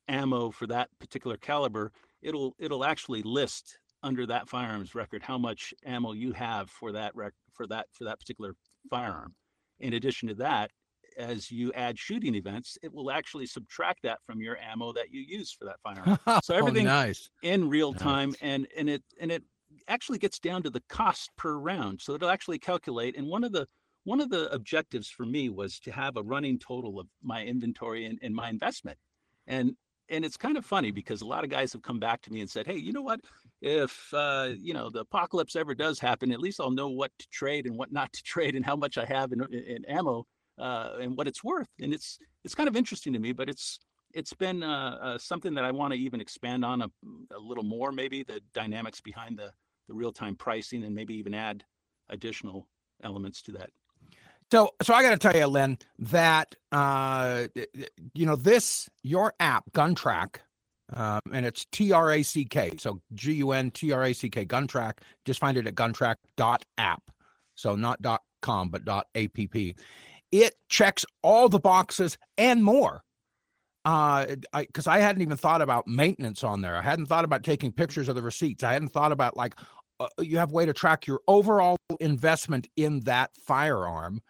ammo 0.07 0.51
for 0.51 0.67
that 0.69 0.89
particular 1.01 1.37
caliber, 1.37 1.93
it'll 2.23 2.55
it'll 2.59 2.85
actually 2.85 3.23
list 3.23 3.79
under 4.03 4.27
that 4.27 4.49
firearms 4.49 4.95
record 4.95 5.23
how 5.23 5.37
much 5.37 5.75
ammo 5.85 6.13
you 6.13 6.33
have 6.33 6.71
for 6.71 6.93
that 6.93 7.15
rec- 7.17 7.33
for 7.53 7.67
that 7.67 7.87
for 7.93 8.05
that 8.05 8.21
particular 8.21 8.55
firearm. 8.89 9.35
In 9.81 9.95
addition 9.95 10.29
to 10.29 10.35
that, 10.37 10.71
as 11.19 11.51
you 11.51 11.73
add 11.75 11.99
shooting 11.99 12.35
events, 12.35 12.79
it 12.83 12.93
will 12.93 13.11
actually 13.11 13.47
subtract 13.47 14.03
that 14.05 14.21
from 14.25 14.41
your 14.41 14.57
ammo 14.59 14.93
that 14.93 15.11
you 15.13 15.21
use 15.21 15.53
for 15.53 15.65
that 15.67 15.81
firearm. 15.83 16.15
So 16.41 16.55
Oh, 16.55 16.57
everything 16.57 16.85
nice. 16.85 17.29
in 17.43 17.69
real 17.69 17.95
time 17.95 18.35
and 18.41 18.67
and 18.77 18.89
it 18.89 19.03
and 19.21 19.31
it 19.31 19.43
actually 19.87 20.19
gets 20.19 20.39
down 20.39 20.63
to 20.63 20.71
the 20.71 20.83
cost 20.89 21.31
per 21.37 21.57
round. 21.59 22.01
So 22.01 22.15
it'll 22.15 22.31
actually 22.31 22.59
calculate 22.59 23.17
and 23.17 23.27
one 23.29 23.45
of 23.45 23.53
the 23.53 23.67
one 24.05 24.21
of 24.21 24.31
the 24.31 24.51
objectives 24.55 25.09
for 25.11 25.27
me 25.27 25.51
was 25.51 25.79
to 25.81 25.93
have 25.93 26.17
a 26.17 26.23
running 26.23 26.59
total 26.59 26.99
of 26.99 27.09
my 27.23 27.45
inventory 27.45 28.07
and, 28.07 28.19
and 28.23 28.35
my 28.35 28.49
investment. 28.49 28.99
And 29.47 29.77
and 30.11 30.25
it's 30.25 30.39
kind 30.39 30.57
of 30.57 30.65
funny 30.65 30.91
because 30.91 31.21
a 31.21 31.27
lot 31.27 31.45
of 31.45 31.51
guys 31.51 31.73
have 31.75 31.83
come 31.83 32.01
back 32.01 32.23
to 32.23 32.33
me 32.33 32.41
and 32.41 32.49
said, 32.51 32.67
"Hey, 32.67 32.77
you 32.79 32.93
know 32.93 33.03
what? 33.03 33.21
If 33.61 34.13
uh, 34.15 34.55
you 34.59 34.73
know 34.73 34.89
the 34.91 35.01
apocalypse 35.01 35.55
ever 35.57 35.75
does 35.75 35.99
happen, 36.01 36.33
at 36.33 36.41
least 36.41 36.61
I'll 36.61 36.71
know 36.71 36.89
what 36.89 37.13
to 37.19 37.27
trade 37.31 37.67
and 37.67 37.77
what 37.77 37.93
not 37.93 38.13
to 38.15 38.23
trade, 38.23 38.55
and 38.57 38.65
how 38.65 38.77
much 38.77 38.97
I 38.97 39.05
have 39.05 39.33
in, 39.33 39.43
in 39.53 39.85
ammo 39.87 40.25
uh, 40.59 40.97
and 41.01 41.17
what 41.17 41.29
it's 41.29 41.43
worth." 41.43 41.69
And 41.81 41.93
it's 41.93 42.19
it's 42.45 42.55
kind 42.55 42.69
of 42.69 42.77
interesting 42.77 43.13
to 43.13 43.19
me, 43.19 43.33
but 43.33 43.49
it's 43.49 43.79
it's 44.15 44.33
been 44.33 44.63
uh, 44.63 44.99
uh, 45.03 45.19
something 45.19 45.55
that 45.55 45.65
I 45.65 45.71
want 45.71 45.93
to 45.93 45.99
even 45.99 46.21
expand 46.21 46.65
on 46.65 46.83
a, 46.83 46.91
a 47.37 47.39
little 47.39 47.65
more, 47.65 47.93
maybe 47.93 48.23
the 48.23 48.41
dynamics 48.55 49.01
behind 49.01 49.39
the 49.39 49.53
the 49.89 49.95
real 49.95 50.13
time 50.13 50.37
pricing, 50.37 50.85
and 50.85 50.95
maybe 50.95 51.15
even 51.15 51.35
add 51.35 51.65
additional 52.11 52.67
elements 53.03 53.43
to 53.43 53.53
that. 53.53 53.71
So, 54.51 54.71
so 54.83 54.95
I 54.95 55.03
got 55.03 55.11
to 55.11 55.19
tell 55.19 55.37
you, 55.37 55.47
Lynn, 55.47 55.77
that 55.99 56.55
uh, 56.73 57.49
you 58.15 58.27
know 58.27 58.37
this 58.37 58.89
your 59.03 59.35
app, 59.41 59.71
Gun 59.73 59.95
Track, 59.95 60.41
um, 60.95 61.21
and 61.33 61.45
it's 61.45 61.67
T 61.71 61.93
R 61.93 62.13
A 62.13 62.23
C 62.23 62.47
K. 62.47 62.73
So 62.79 63.01
G 63.13 63.35
U 63.35 63.53
N 63.53 63.71
T 63.71 63.93
R 63.93 64.05
A 64.05 64.13
C 64.15 64.31
K, 64.31 64.47
Gun 64.47 64.67
Track. 64.67 65.03
Just 65.27 65.39
find 65.39 65.59
it 65.59 65.67
at 65.67 65.75
guntrack.app. 65.75 67.03
So 67.57 67.77
not 67.77 68.01
dot 68.01 68.23
com, 68.41 68.71
but 68.71 68.87
dot 68.87 69.07
app. 69.15 69.77
It 70.31 70.55
checks 70.69 71.05
all 71.23 71.49
the 71.49 71.59
boxes 71.59 72.19
and 72.37 72.63
more. 72.63 73.03
Uh, 73.85 74.37
I 74.53 74.65
because 74.65 74.87
I 74.87 74.99
hadn't 74.99 75.23
even 75.23 75.37
thought 75.37 75.63
about 75.63 75.87
maintenance 75.87 76.45
on 76.45 76.61
there. 76.61 76.77
I 76.77 76.83
hadn't 76.83 77.07
thought 77.07 77.25
about 77.25 77.43
taking 77.43 77.73
pictures 77.73 78.09
of 78.09 78.17
the 78.17 78.23
receipts. 78.23 78.63
I 78.63 78.73
hadn't 78.73 78.91
thought 78.91 79.13
about 79.13 79.37
like 79.37 79.55
uh, 80.01 80.09
you 80.21 80.39
have 80.39 80.53
way 80.53 80.67
to 80.67 80.73
track 80.73 81.07
your 81.07 81.21
overall 81.27 81.77
investment 82.01 82.69
in 82.77 83.01
that 83.01 83.31
firearm 83.47 84.21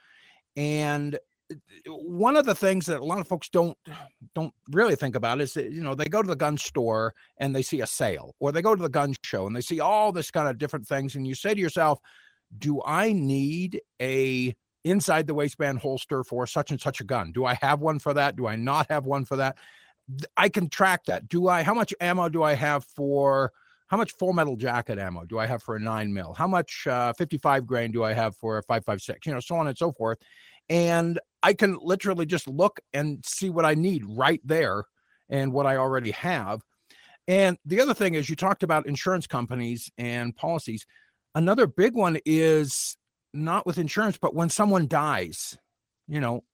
and 0.57 1.19
uh, 1.51 1.57
one 1.87 2.37
of 2.37 2.45
the 2.45 2.55
things 2.55 2.87
that 2.87 3.01
a 3.01 3.05
lot 3.05 3.21
of 3.21 3.29
folks 3.29 3.49
don't 3.49 3.77
don't 4.35 4.53
really 4.71 4.97
think 4.97 5.15
about 5.15 5.41
is 5.41 5.55
that 5.55 5.71
you 5.71 5.83
know 5.83 5.95
they 5.95 6.07
go 6.07 6.21
to 6.21 6.29
the 6.29 6.37
gun 6.37 6.59
store 6.59 7.15
and 7.39 7.55
they 7.55 7.63
see 7.63 7.81
a 7.81 7.87
sale 7.87 8.35
or 8.41 8.53
they 8.53 8.61
go 8.61 8.75
to 8.75 8.83
the 8.83 8.89
gun 8.89 9.15
show 9.23 9.47
and 9.47 9.55
they 9.55 9.61
see 9.61 9.81
all 9.81 10.13
this 10.13 10.31
kind 10.31 10.49
of 10.49 10.59
different 10.59 10.87
things 10.87 11.15
and 11.15 11.27
you 11.27 11.35
say 11.35 11.55
to 11.55 11.61
yourself 11.61 11.99
do 12.59 12.83
i 12.85 13.13
need 13.13 13.81
a 14.01 14.55
inside 14.91 15.27
the 15.27 15.35
waistband 15.35 15.79
holster 15.79 16.25
for 16.25 16.47
such 16.47 16.71
and 16.71 16.81
such 16.81 17.01
a 17.01 17.05
gun 17.05 17.33
do 17.33 17.45
i 17.45 17.55
have 17.55 17.81
one 17.81 17.99
for 17.99 18.15
that 18.15 18.37
do 18.37 18.47
i 18.47 18.57
not 18.57 18.87
have 18.91 19.07
one 19.07 19.25
for 19.25 19.37
that 19.37 19.57
i 20.37 20.49
can 20.49 20.69
track 20.69 21.05
that 21.05 21.29
do 21.29 21.49
i 21.49 21.63
how 21.63 21.75
much 21.75 21.95
ammo 22.01 22.29
do 22.29 22.43
i 22.43 22.55
have 22.55 22.85
for 22.85 23.53
how 23.89 23.97
much 23.97 24.13
full 24.13 24.33
metal 24.33 24.57
jacket 24.57 24.99
ammo 24.99 25.25
do 25.25 25.39
I 25.39 25.47
have 25.47 25.63
for 25.63 25.77
a 25.77 25.81
nine 25.81 26.13
mil? 26.13 26.35
How 26.35 26.47
much 26.47 26.87
uh, 26.87 27.13
55 27.15 27.67
grain 27.67 27.91
do 27.91 28.05
I 28.05 28.13
have 28.13 28.37
for 28.37 28.59
a 28.59 28.63
556? 28.63 29.27
You 29.27 29.33
know, 29.33 29.41
so 29.41 29.57
on 29.57 29.67
and 29.67 29.77
so 29.77 29.93
forth. 29.93 30.19
And 30.69 31.19
I 31.43 31.55
can 31.55 31.79
literally 31.81 32.27
just 32.27 32.47
look 32.47 32.81
and 32.93 33.25
see 33.25 33.49
what 33.49 33.65
I 33.65 33.75
need 33.75 34.05
right 34.07 34.41
there 34.45 34.85
and 35.31 35.53
what 35.53 35.67
I 35.67 35.77
already 35.77 36.11
have. 36.13 36.61
And 37.27 37.57
the 37.65 37.81
other 37.81 37.95
thing 37.95 38.15
is, 38.15 38.29
you 38.29 38.37
talked 38.37 38.63
about 38.63 38.87
insurance 38.87 39.27
companies 39.27 39.91
and 39.97 40.37
policies. 40.37 40.87
Another 41.35 41.67
big 41.67 41.95
one 41.95 42.19
is 42.27 42.97
not 43.33 43.67
with 43.67 43.79
insurance, 43.79 44.19
but 44.21 44.35
when 44.35 44.51
someone 44.51 44.89
dies, 44.89 45.59
you 46.07 46.21
know, 46.21 46.45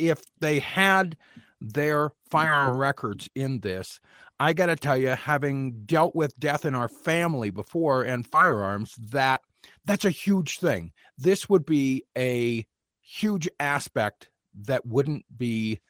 if 0.00 0.20
they 0.40 0.58
had 0.58 1.16
their 1.60 2.10
firearm 2.30 2.76
records 2.76 3.28
in 3.34 3.60
this, 3.60 4.00
I 4.40 4.52
got 4.52 4.66
to 4.66 4.76
tell 4.76 4.96
you, 4.96 5.08
having 5.08 5.84
dealt 5.84 6.16
with 6.16 6.38
death 6.38 6.64
in 6.64 6.74
our 6.74 6.88
family 6.88 7.50
before 7.50 8.02
and 8.02 8.26
firearms, 8.26 8.94
that 9.10 9.40
that's 9.84 10.04
a 10.04 10.10
huge 10.10 10.58
thing. 10.58 10.92
This 11.16 11.48
would 11.48 11.64
be 11.64 12.04
a 12.16 12.66
huge 13.00 13.48
aspect 13.60 14.28
that 14.62 14.84
wouldn't 14.86 15.24
be 15.36 15.80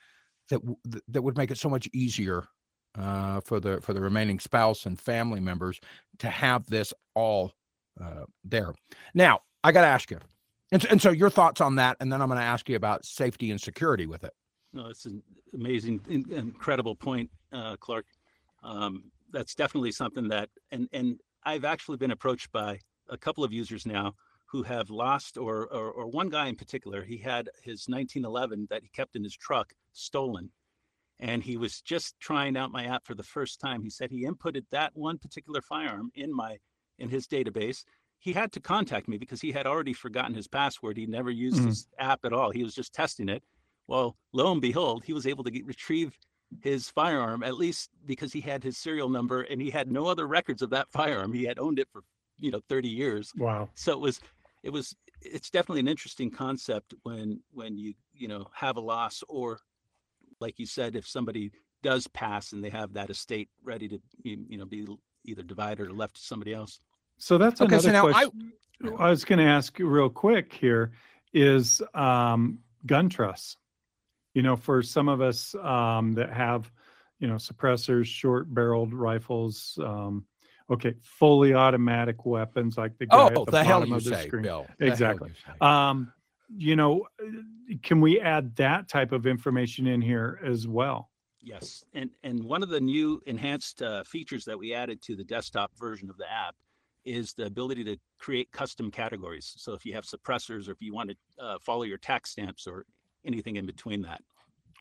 that 0.51 0.61
that 1.09 1.23
would 1.23 1.37
make 1.37 1.51
it 1.51 1.59
so 1.59 1.71
much 1.71 1.88
easier 1.95 2.45
uh, 2.99 3.41
for 3.41 3.61
the 3.61 3.81
for 3.81 3.95
the 3.95 4.01
remaining 4.01 4.38
spouse 4.38 4.87
and 4.87 5.01
family 5.01 5.41
members 5.41 5.81
to 6.19 6.29
have 6.29 6.67
this 6.67 6.93
all 7.15 7.53
uh, 8.00 8.24
there. 8.44 8.74
Now, 9.14 9.40
I 9.64 9.72
got 9.72 9.83
to 9.83 9.88
ask 9.88 10.11
you, 10.11 10.18
and, 10.70 10.85
and 10.87 11.02
so 11.02 11.11
your 11.11 11.31
thoughts 11.31 11.61
on 11.61 11.76
that, 11.76 11.96
and 12.00 12.12
then 12.12 12.22
I'm 12.22 12.28
going 12.28 12.40
to 12.40 12.44
ask 12.44 12.68
you 12.68 12.76
about 12.76 13.05
safety 13.05 13.50
and 13.50 13.61
security 13.61 14.07
with 14.07 14.24
it. 14.24 14.33
No, 14.72 14.87
it's 14.87 15.05
an 15.05 15.22
amazing, 15.55 16.00
incredible 16.31 16.96
point, 16.96 17.31
uh, 17.52 17.76
Clark. 17.76 18.07
Um, 18.64 19.05
that's 19.31 19.55
definitely 19.55 19.92
something 19.92 20.28
that, 20.28 20.48
and 20.70 20.88
and 20.92 21.20
I've 21.44 21.64
actually 21.64 21.98
been 21.98 22.11
approached 22.11 22.50
by 22.52 22.81
a 23.11 23.18
couple 23.18 23.44
of 23.44 23.52
users 23.52 23.85
now 23.85 24.14
who 24.46 24.62
have 24.62 24.90
lost, 24.90 25.37
or, 25.37 25.66
or 25.72 25.90
or 25.90 26.07
one 26.07 26.28
guy 26.28 26.46
in 26.48 26.57
particular, 26.57 27.02
he 27.02 27.18
had 27.18 27.48
his 27.62 27.87
1911 27.88 28.68
that 28.70 28.83
he 28.83 28.88
kept 28.88 29.16
in 29.16 29.24
his 29.24 29.37
truck 29.37 29.72
stolen, 29.92 30.50
and 31.20 31.42
he 31.42 31.57
was 31.57 31.83
just 31.83 32.18
trying 32.20 32.57
out 32.57 32.72
my 32.72 32.85
app 32.85 33.05
for 33.05 33.14
the 33.14 33.22
first 33.22 33.61
time. 33.61 33.83
He 33.83 33.90
said 33.90 34.11
he 34.11 34.26
inputted 34.26 34.64
that 34.70 34.92
one 34.94 35.18
particular 35.18 35.61
firearm 35.61 36.11
in 36.14 36.35
my 36.35 36.59
in 37.03 37.11
his 37.11 37.27
database. 37.27 37.85
He 38.19 38.33
had 38.33 38.53
to 38.53 38.61
contact 38.61 39.09
me 39.09 39.19
because 39.19 39.41
he 39.41 39.51
had 39.51 39.67
already 39.67 39.93
forgotten 39.93 40.35
his 40.35 40.47
password. 40.47 40.97
He 40.97 41.07
never 41.07 41.31
used 41.31 41.61
mm. 41.61 41.67
his 41.67 41.88
app 41.99 42.25
at 42.25 42.33
all. 42.33 42.51
He 42.51 42.62
was 42.62 42.75
just 42.75 42.95
testing 42.95 43.29
it. 43.29 43.43
Well, 43.88 44.17
lo 44.33 44.53
and 44.53 44.62
behold, 44.62 45.03
he 45.05 45.12
was 45.12 45.27
able 45.27 45.43
to 45.45 45.51
get, 45.51 45.67
retrieve 45.67 46.17
his 46.61 46.88
firearm 46.91 47.43
at 47.43 47.57
least 47.57 47.91
because 48.07 48.33
he 48.33 48.41
had 48.41 48.62
his 48.62 48.77
serial 48.77 49.09
number 49.09 49.43
and 49.43 49.61
he 49.61 49.71
had 49.71 49.91
no 49.91 50.07
other 50.07 50.27
records 50.27 50.62
of 50.62 50.71
that 50.71 50.91
firearm. 50.91 51.33
He 51.33 51.45
had 51.45 51.59
owned 51.59 51.79
it 51.79 51.88
for 51.93 52.03
you 52.38 52.51
know 52.51 52.61
30 52.69 52.88
years. 52.88 53.33
Wow. 53.37 53.71
So 53.75 53.93
it 53.93 54.01
was 54.01 54.21
it 54.62 54.71
was 54.71 54.95
it's 55.21 55.51
definitely 55.51 55.81
an 55.81 55.88
interesting 55.88 56.31
concept 56.31 56.95
when 57.03 57.41
when 57.53 57.77
you 57.77 57.95
you 58.15 58.29
know 58.29 58.47
have 58.55 58.77
a 58.77 58.81
loss 58.81 59.25
or 59.29 59.61
like 60.41 60.59
you 60.59 60.67
said 60.67 60.95
if 60.95 61.07
somebody 61.07 61.51
does 61.83 62.07
pass 62.09 62.53
and 62.53 62.62
they 62.62 62.71
have 62.71 62.93
that 62.93 63.11
estate 63.11 63.49
ready 63.65 63.88
to 63.88 63.99
you 64.23 64.59
know 64.59 64.67
be 64.67 64.87
either 65.25 65.43
divided 65.43 65.88
or 65.88 65.93
left 65.93 66.17
to 66.17 66.23
somebody 66.23 66.53
else. 66.53 66.81
So 67.22 67.38
that's 67.38 67.61
okay, 67.61 67.76
another 67.76 67.92
so 67.92 68.11
question. 68.11 68.52
I, 68.82 69.04
I 69.04 69.11
was 69.11 69.24
going 69.24 69.38
to 69.38 69.44
ask 69.44 69.78
you 69.78 69.87
real 69.87 70.08
quick 70.08 70.52
here 70.52 70.90
is 71.32 71.80
um, 71.94 72.58
gun 72.85 73.08
trusts. 73.11 73.58
You 74.35 74.42
know, 74.42 74.56
for 74.56 74.82
some 74.82 75.08
of 75.08 75.20
us 75.20 75.54
um, 75.54 76.14
that 76.14 76.32
have, 76.32 76.68
you 77.20 77.28
know, 77.28 77.37
suppressors, 77.37 78.06
short-barreled 78.06 78.92
rifles, 78.92 79.78
um, 79.80 80.26
okay, 80.68 80.94
fully 81.00 81.54
automatic 81.54 82.26
weapons 82.26 82.76
like 82.76 82.98
the 82.98 83.06
guy 83.06 83.16
oh, 83.16 83.26
at 83.26 83.35
the, 83.35 83.44
the 83.44 83.52
bottom 83.52 83.92
of 83.92 84.02
the 84.02 84.16
say, 84.16 84.26
screen. 84.26 84.42
Bill. 84.42 84.66
Exactly. 84.80 85.30
You, 85.46 85.64
um, 85.64 86.12
you 86.56 86.74
know, 86.74 87.06
can 87.85 88.00
we 88.00 88.20
add 88.20 88.56
that 88.56 88.88
type 88.88 89.12
of 89.12 89.28
information 89.28 89.87
in 89.87 90.02
here 90.02 90.40
as 90.44 90.66
well? 90.66 91.08
Yes, 91.40 91.85
and 91.94 92.11
and 92.24 92.42
one 92.42 92.64
of 92.64 92.68
the 92.68 92.80
new 92.80 93.22
enhanced 93.26 93.80
uh, 93.80 94.02
features 94.02 94.44
that 94.46 94.58
we 94.58 94.74
added 94.74 95.00
to 95.02 95.14
the 95.14 95.24
desktop 95.24 95.70
version 95.78 96.11
of 96.11 96.16
the 96.16 96.28
app 96.28 96.56
is 97.05 97.33
the 97.35 97.47
ability 97.47 97.85
to 97.85 97.97
create 98.19 98.51
custom 98.53 98.91
categories. 98.91 99.55
So 99.57 99.73
if 99.73 99.85
you 99.85 99.95
have 99.95 100.05
suppressors, 100.05 100.69
or 100.69 100.73
if 100.73 100.81
you 100.81 100.95
want 100.95 101.11
to 101.11 101.17
uh, 101.43 101.59
follow 101.61 101.83
your 101.83 101.99
tax 101.99 102.31
stamps, 102.31 102.67
or 102.67 102.85
anything 103.25 103.57
in 103.57 103.67
between 103.67 104.03
that. 104.03 104.21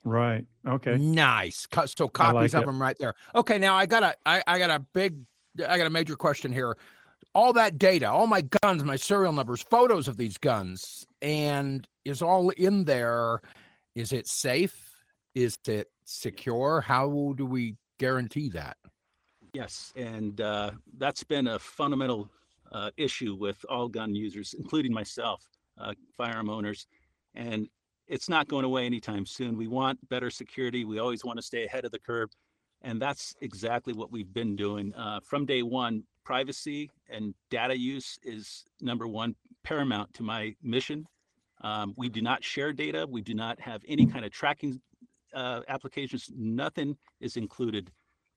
Right. 0.03 0.45
Okay. 0.67 0.97
Nice. 0.97 1.67
So 1.85 2.07
copies 2.07 2.53
like 2.53 2.63
of 2.63 2.63
it. 2.63 2.65
them 2.65 2.81
right 2.81 2.97
there. 2.99 3.13
Okay. 3.35 3.57
Now 3.57 3.75
I 3.75 3.85
got 3.85 4.03
a 4.03 4.15
I, 4.25 4.43
I 4.47 4.57
got 4.57 4.69
a 4.69 4.79
big 4.93 5.17
I 5.67 5.77
got 5.77 5.87
a 5.87 5.91
major 5.91 6.15
question 6.15 6.51
here. 6.51 6.77
All 7.33 7.53
that 7.53 7.77
data, 7.77 8.09
all 8.09 8.27
my 8.27 8.41
guns, 8.41 8.83
my 8.83 8.95
serial 8.95 9.31
numbers, 9.31 9.61
photos 9.61 10.07
of 10.07 10.17
these 10.17 10.37
guns, 10.37 11.05
and 11.21 11.87
is 12.03 12.21
all 12.21 12.49
in 12.49 12.83
there. 12.83 13.41
Is 13.95 14.11
it 14.11 14.27
safe? 14.27 14.95
Is 15.35 15.57
it 15.67 15.89
secure? 16.03 16.81
How 16.81 17.33
do 17.37 17.45
we 17.45 17.75
guarantee 17.99 18.49
that? 18.49 18.77
Yes, 19.53 19.91
and 19.97 20.39
uh, 20.39 20.71
that's 20.97 21.23
been 21.25 21.47
a 21.47 21.59
fundamental 21.59 22.29
uh, 22.71 22.89
issue 22.95 23.35
with 23.35 23.63
all 23.67 23.89
gun 23.89 24.15
users, 24.15 24.55
including 24.57 24.93
myself, 24.93 25.43
uh, 25.77 25.93
firearm 26.15 26.49
owners, 26.49 26.87
and 27.35 27.67
it's 28.07 28.29
not 28.29 28.47
going 28.47 28.63
away 28.63 28.85
anytime 28.85 29.25
soon. 29.25 29.57
We 29.57 29.67
want 29.67 29.99
better 30.09 30.29
security. 30.29 30.85
We 30.85 30.99
always 30.99 31.25
want 31.25 31.37
to 31.37 31.43
stay 31.43 31.65
ahead 31.65 31.83
of 31.83 31.91
the 31.91 31.99
curve, 31.99 32.29
and 32.81 33.01
that's 33.01 33.35
exactly 33.41 33.91
what 33.93 34.09
we've 34.09 34.33
been 34.33 34.55
doing 34.55 34.93
uh, 34.95 35.19
from 35.21 35.45
day 35.45 35.63
one. 35.63 36.03
Privacy 36.23 36.89
and 37.09 37.33
data 37.49 37.77
use 37.77 38.19
is 38.23 38.63
number 38.79 39.07
one, 39.07 39.35
paramount 39.63 40.13
to 40.13 40.23
my 40.23 40.55
mission. 40.63 41.05
Um, 41.61 41.93
we 41.97 42.07
do 42.09 42.21
not 42.21 42.43
share 42.43 42.71
data. 42.71 43.05
We 43.09 43.21
do 43.21 43.33
not 43.33 43.59
have 43.59 43.81
any 43.87 44.05
kind 44.05 44.23
of 44.23 44.31
tracking 44.31 44.79
uh, 45.33 45.61
applications, 45.67 46.29
nothing 46.35 46.97
is 47.19 47.37
included 47.37 47.91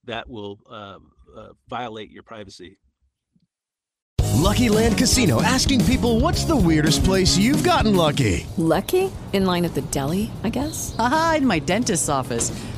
that 0.06 0.28
will 0.28 0.58
uh, 0.70 0.98
uh, 1.36 1.48
violate 1.68 2.10
your 2.10 2.22
privacy. 2.22 2.78
Lucky 4.34 4.68
Land 4.68 4.98
Casino 4.98 5.40
asking 5.42 5.84
people 5.86 6.20
what's 6.20 6.44
the 6.44 6.56
weirdest 6.56 7.02
place 7.04 7.36
you've 7.38 7.64
gotten 7.64 7.96
lucky? 7.96 8.46
Lucky? 8.58 9.10
In 9.32 9.46
line 9.46 9.64
at 9.64 9.74
the 9.74 9.82
deli, 9.82 10.30
I 10.42 10.50
guess? 10.50 10.94
Aha, 10.98 11.36
in 11.38 11.46
my 11.46 11.60
dentist's 11.60 12.08
office. 12.08 12.50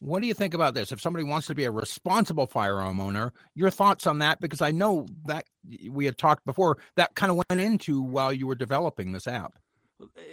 what 0.00 0.20
do 0.20 0.28
you 0.28 0.34
think 0.34 0.54
about 0.54 0.74
this? 0.74 0.92
If 0.92 1.00
somebody 1.00 1.24
wants 1.24 1.46
to 1.46 1.54
be 1.54 1.64
a 1.64 1.70
responsible 1.70 2.46
firearm 2.46 3.00
owner, 3.00 3.32
your 3.54 3.70
thoughts 3.70 4.06
on 4.06 4.18
that? 4.18 4.40
Because 4.40 4.60
I 4.60 4.70
know 4.70 5.06
that 5.26 5.46
we 5.90 6.04
had 6.04 6.18
talked 6.18 6.44
before 6.44 6.78
that 6.96 7.14
kind 7.14 7.30
of 7.30 7.42
went 7.48 7.60
into 7.60 8.02
while 8.02 8.32
you 8.32 8.46
were 8.46 8.54
developing 8.54 9.12
this 9.12 9.26
app. 9.26 9.58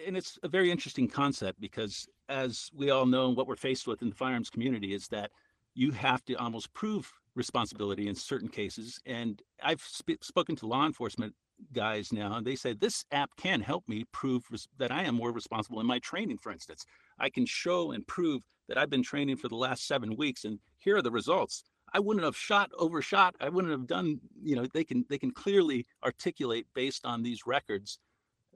And 0.06 0.18
it's 0.18 0.38
a 0.44 0.50
very 0.50 0.70
interesting 0.70 1.08
concept 1.08 1.62
because, 1.62 2.08
as 2.28 2.70
we 2.76 2.90
all 2.90 3.06
know, 3.06 3.30
what 3.30 3.48
we're 3.48 3.56
faced 3.56 3.88
with 3.88 4.02
in 4.02 4.10
the 4.10 4.16
firearms 4.16 4.50
community 4.50 4.94
is 4.94 5.08
that 5.08 5.32
you 5.74 5.92
have 5.92 6.24
to 6.26 6.36
almost 6.36 6.74
prove 6.74 7.12
responsibility 7.36 8.08
in 8.08 8.16
certain 8.16 8.50
cases. 8.50 9.00
And 9.06 9.42
I've 9.62 9.82
sp- 9.82 10.22
spoken 10.22 10.56
to 10.58 10.68
law 10.68 10.86
enforcement 10.86 11.34
guys 11.74 12.12
now, 12.12 12.36
and 12.36 12.46
they 12.46 12.56
say 12.56 12.74
this 12.74 13.06
app 13.12 13.30
can 13.38 13.62
help 13.62 13.88
me 13.88 14.06
prove 14.12 14.44
res- 14.52 14.68
that 14.78 14.92
I 14.92 15.04
am 15.04 15.16
more 15.16 15.32
responsible 15.32 15.80
in 15.80 15.86
my 15.86 16.00
training, 16.00 16.38
for 16.38 16.52
instance. 16.52 16.86
I 17.20 17.30
can 17.30 17.46
show 17.46 17.92
and 17.92 18.06
prove 18.08 18.42
that 18.68 18.78
I've 18.78 18.90
been 18.90 19.04
training 19.04 19.38
for 19.38 19.50
the 19.50 19.56
last 19.56 19.88
seven 19.88 20.16
weeks, 20.16 20.46
and 20.46 20.60
here 20.80 20.98
are 20.98 21.02
the 21.02 21.12
results. 21.12 21.64
I 21.94 22.00
wouldn't 22.00 22.26
have 22.26 22.36
shot 22.36 22.72
overshot. 22.78 23.36
I 23.40 23.50
wouldn't 23.50 23.72
have 23.72 23.88
done, 23.88 24.20
you 24.42 24.56
know, 24.56 24.66
they 24.74 24.84
can 24.84 25.06
they 25.10 25.18
can 25.18 25.32
clearly 25.32 25.86
articulate 26.04 26.66
based 26.74 27.06
on 27.06 27.22
these 27.22 27.46
records 27.46 28.00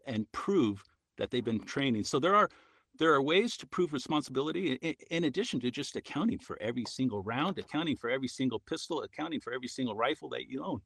and 0.08 0.32
prove 0.32 0.84
that 1.18 1.30
they've 1.30 1.46
been 1.46 1.60
training. 1.60 2.04
So 2.04 2.20
there 2.20 2.36
are 2.36 2.50
there 2.98 3.14
are 3.14 3.22
ways 3.22 3.58
to 3.58 3.68
prove 3.68 3.94
responsibility 3.94 4.74
in, 4.74 4.96
in, 5.12 5.24
addition 5.26 5.60
to 5.60 5.70
just 5.70 5.96
accounting 5.96 6.40
for 6.40 6.58
every 6.60 6.86
single 6.88 7.22
round, 7.22 7.60
accounting 7.60 7.96
for 7.96 8.10
every 8.10 8.28
single 8.28 8.60
pistol, 8.60 9.04
accounting 9.04 9.40
for 9.40 9.54
every 9.54 9.68
single 9.68 9.96
rifle 9.96 10.30
that 10.30 10.50
you 10.50 10.64
own. 10.64 10.82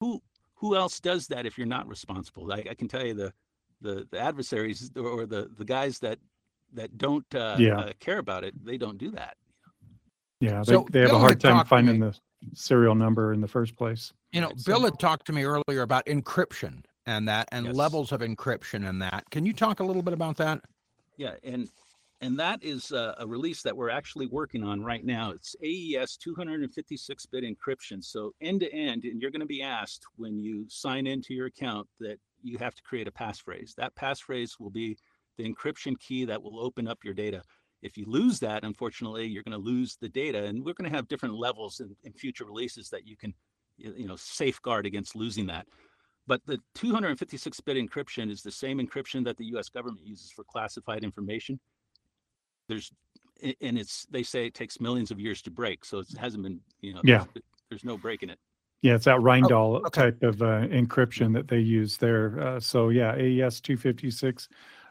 Who 0.00 0.20
who 0.58 0.76
else 0.76 1.00
does 1.00 1.28
that 1.28 1.46
if 1.46 1.56
you're 1.56 1.66
not 1.66 1.88
responsible? 1.88 2.52
I, 2.52 2.64
I 2.70 2.74
can 2.74 2.88
tell 2.88 3.06
you 3.06 3.14
the 3.14 3.32
the, 3.80 4.06
the 4.10 4.18
adversaries 4.18 4.90
or 4.96 5.26
the 5.26 5.50
the 5.56 5.64
guys 5.64 5.98
that 6.00 6.18
that 6.74 6.98
don't 6.98 7.32
uh, 7.34 7.56
yeah. 7.58 7.78
uh, 7.78 7.92
care 8.00 8.18
about 8.18 8.44
it, 8.44 8.54
they 8.64 8.76
don't 8.76 8.98
do 8.98 9.10
that. 9.12 9.36
Yeah, 10.40 10.62
they, 10.64 10.72
so 10.72 10.86
they 10.90 11.00
have 11.00 11.12
a 11.12 11.18
hard 11.18 11.40
time 11.40 11.64
finding 11.66 12.00
the 12.00 12.14
serial 12.54 12.94
number 12.94 13.32
in 13.32 13.40
the 13.40 13.48
first 13.48 13.76
place. 13.76 14.12
You 14.32 14.40
know, 14.40 14.52
Bill 14.66 14.82
had 14.82 14.98
talked 14.98 15.26
to 15.26 15.32
me 15.32 15.44
earlier 15.44 15.82
about 15.82 16.06
encryption 16.06 16.84
and 17.06 17.26
that, 17.28 17.48
and 17.50 17.66
Yes. 17.66 17.74
levels 17.74 18.12
of 18.12 18.20
encryption 18.20 18.88
and 18.88 19.00
that. 19.00 19.24
Can 19.30 19.46
you 19.46 19.52
talk 19.52 19.80
a 19.80 19.84
little 19.84 20.02
bit 20.02 20.12
about 20.12 20.36
that? 20.36 20.60
Yeah, 21.16 21.34
and 21.42 21.68
and 22.20 22.38
that 22.38 22.62
is 22.62 22.90
uh, 22.90 23.14
a 23.18 23.26
release 23.26 23.62
that 23.62 23.76
we're 23.76 23.90
actually 23.90 24.26
working 24.26 24.64
on 24.64 24.82
right 24.82 25.04
now. 25.04 25.30
It's 25.30 25.54
AES 25.62 26.18
256-bit 26.18 27.44
encryption. 27.44 28.02
So 28.02 28.32
end 28.40 28.60
to 28.60 28.72
end, 28.72 29.04
and 29.04 29.20
you're 29.20 29.30
going 29.30 29.40
to 29.40 29.46
be 29.46 29.62
asked 29.62 30.04
when 30.16 30.38
you 30.38 30.66
sign 30.68 31.06
into 31.06 31.32
your 31.32 31.46
account 31.46 31.86
that 32.00 32.18
you 32.42 32.58
have 32.58 32.74
to 32.74 32.82
create 32.82 33.06
a 33.06 33.12
passphrase. 33.12 33.74
That 33.76 33.94
passphrase 33.94 34.58
will 34.58 34.70
be 34.70 34.98
the 35.36 35.48
encryption 35.48 35.98
key 36.00 36.24
that 36.24 36.42
will 36.42 36.58
open 36.60 36.88
up 36.88 36.98
your 37.04 37.14
data. 37.14 37.42
If 37.82 37.96
you 37.96 38.04
lose 38.08 38.40
that, 38.40 38.64
unfortunately, 38.64 39.26
you're 39.26 39.44
going 39.44 39.52
to 39.52 39.64
lose 39.64 39.96
the 40.00 40.08
data, 40.08 40.44
and 40.44 40.64
we're 40.64 40.74
going 40.74 40.90
to 40.90 40.96
have 40.96 41.06
different 41.06 41.36
levels 41.36 41.78
in, 41.78 41.94
in 42.02 42.12
future 42.12 42.44
releases 42.44 42.90
that 42.90 43.06
you 43.06 43.16
can, 43.16 43.32
you 43.76 44.08
know, 44.08 44.16
safeguard 44.16 44.86
against 44.86 45.14
losing 45.14 45.46
that. 45.46 45.66
But 46.26 46.42
the 46.46 46.58
256-bit 46.76 47.76
encryption 47.76 48.30
is 48.30 48.42
the 48.42 48.50
same 48.50 48.80
encryption 48.80 49.24
that 49.24 49.36
the 49.36 49.46
U.S. 49.46 49.68
government 49.68 50.04
uses 50.04 50.32
for 50.32 50.42
classified 50.44 51.04
information. 51.04 51.60
There's, 52.68 52.92
and 53.60 53.78
it's 53.78 54.06
they 54.10 54.22
say 54.22 54.46
it 54.46 54.54
takes 54.54 54.80
millions 54.80 55.10
of 55.10 55.18
years 55.18 55.42
to 55.42 55.50
break, 55.50 55.84
so 55.84 55.98
it 56.00 56.08
hasn't 56.18 56.42
been, 56.42 56.60
you 56.80 56.94
know, 56.94 57.00
Yeah. 57.04 57.24
there's, 57.34 57.44
there's 57.70 57.84
no 57.84 57.96
breaking 57.96 58.30
it. 58.30 58.38
Yeah, 58.82 58.94
it's 58.94 59.06
that 59.06 59.18
Rijndael 59.18 59.90
type 59.92 60.22
of 60.22 60.40
uh, 60.40 60.66
encryption 60.68 61.32
that 61.34 61.48
they 61.48 61.58
use 61.58 61.96
there. 61.96 62.40
Uh, 62.40 62.60
so 62.60 62.90
yeah, 62.90 63.12
AES 63.16 63.60
256, 63.60 64.48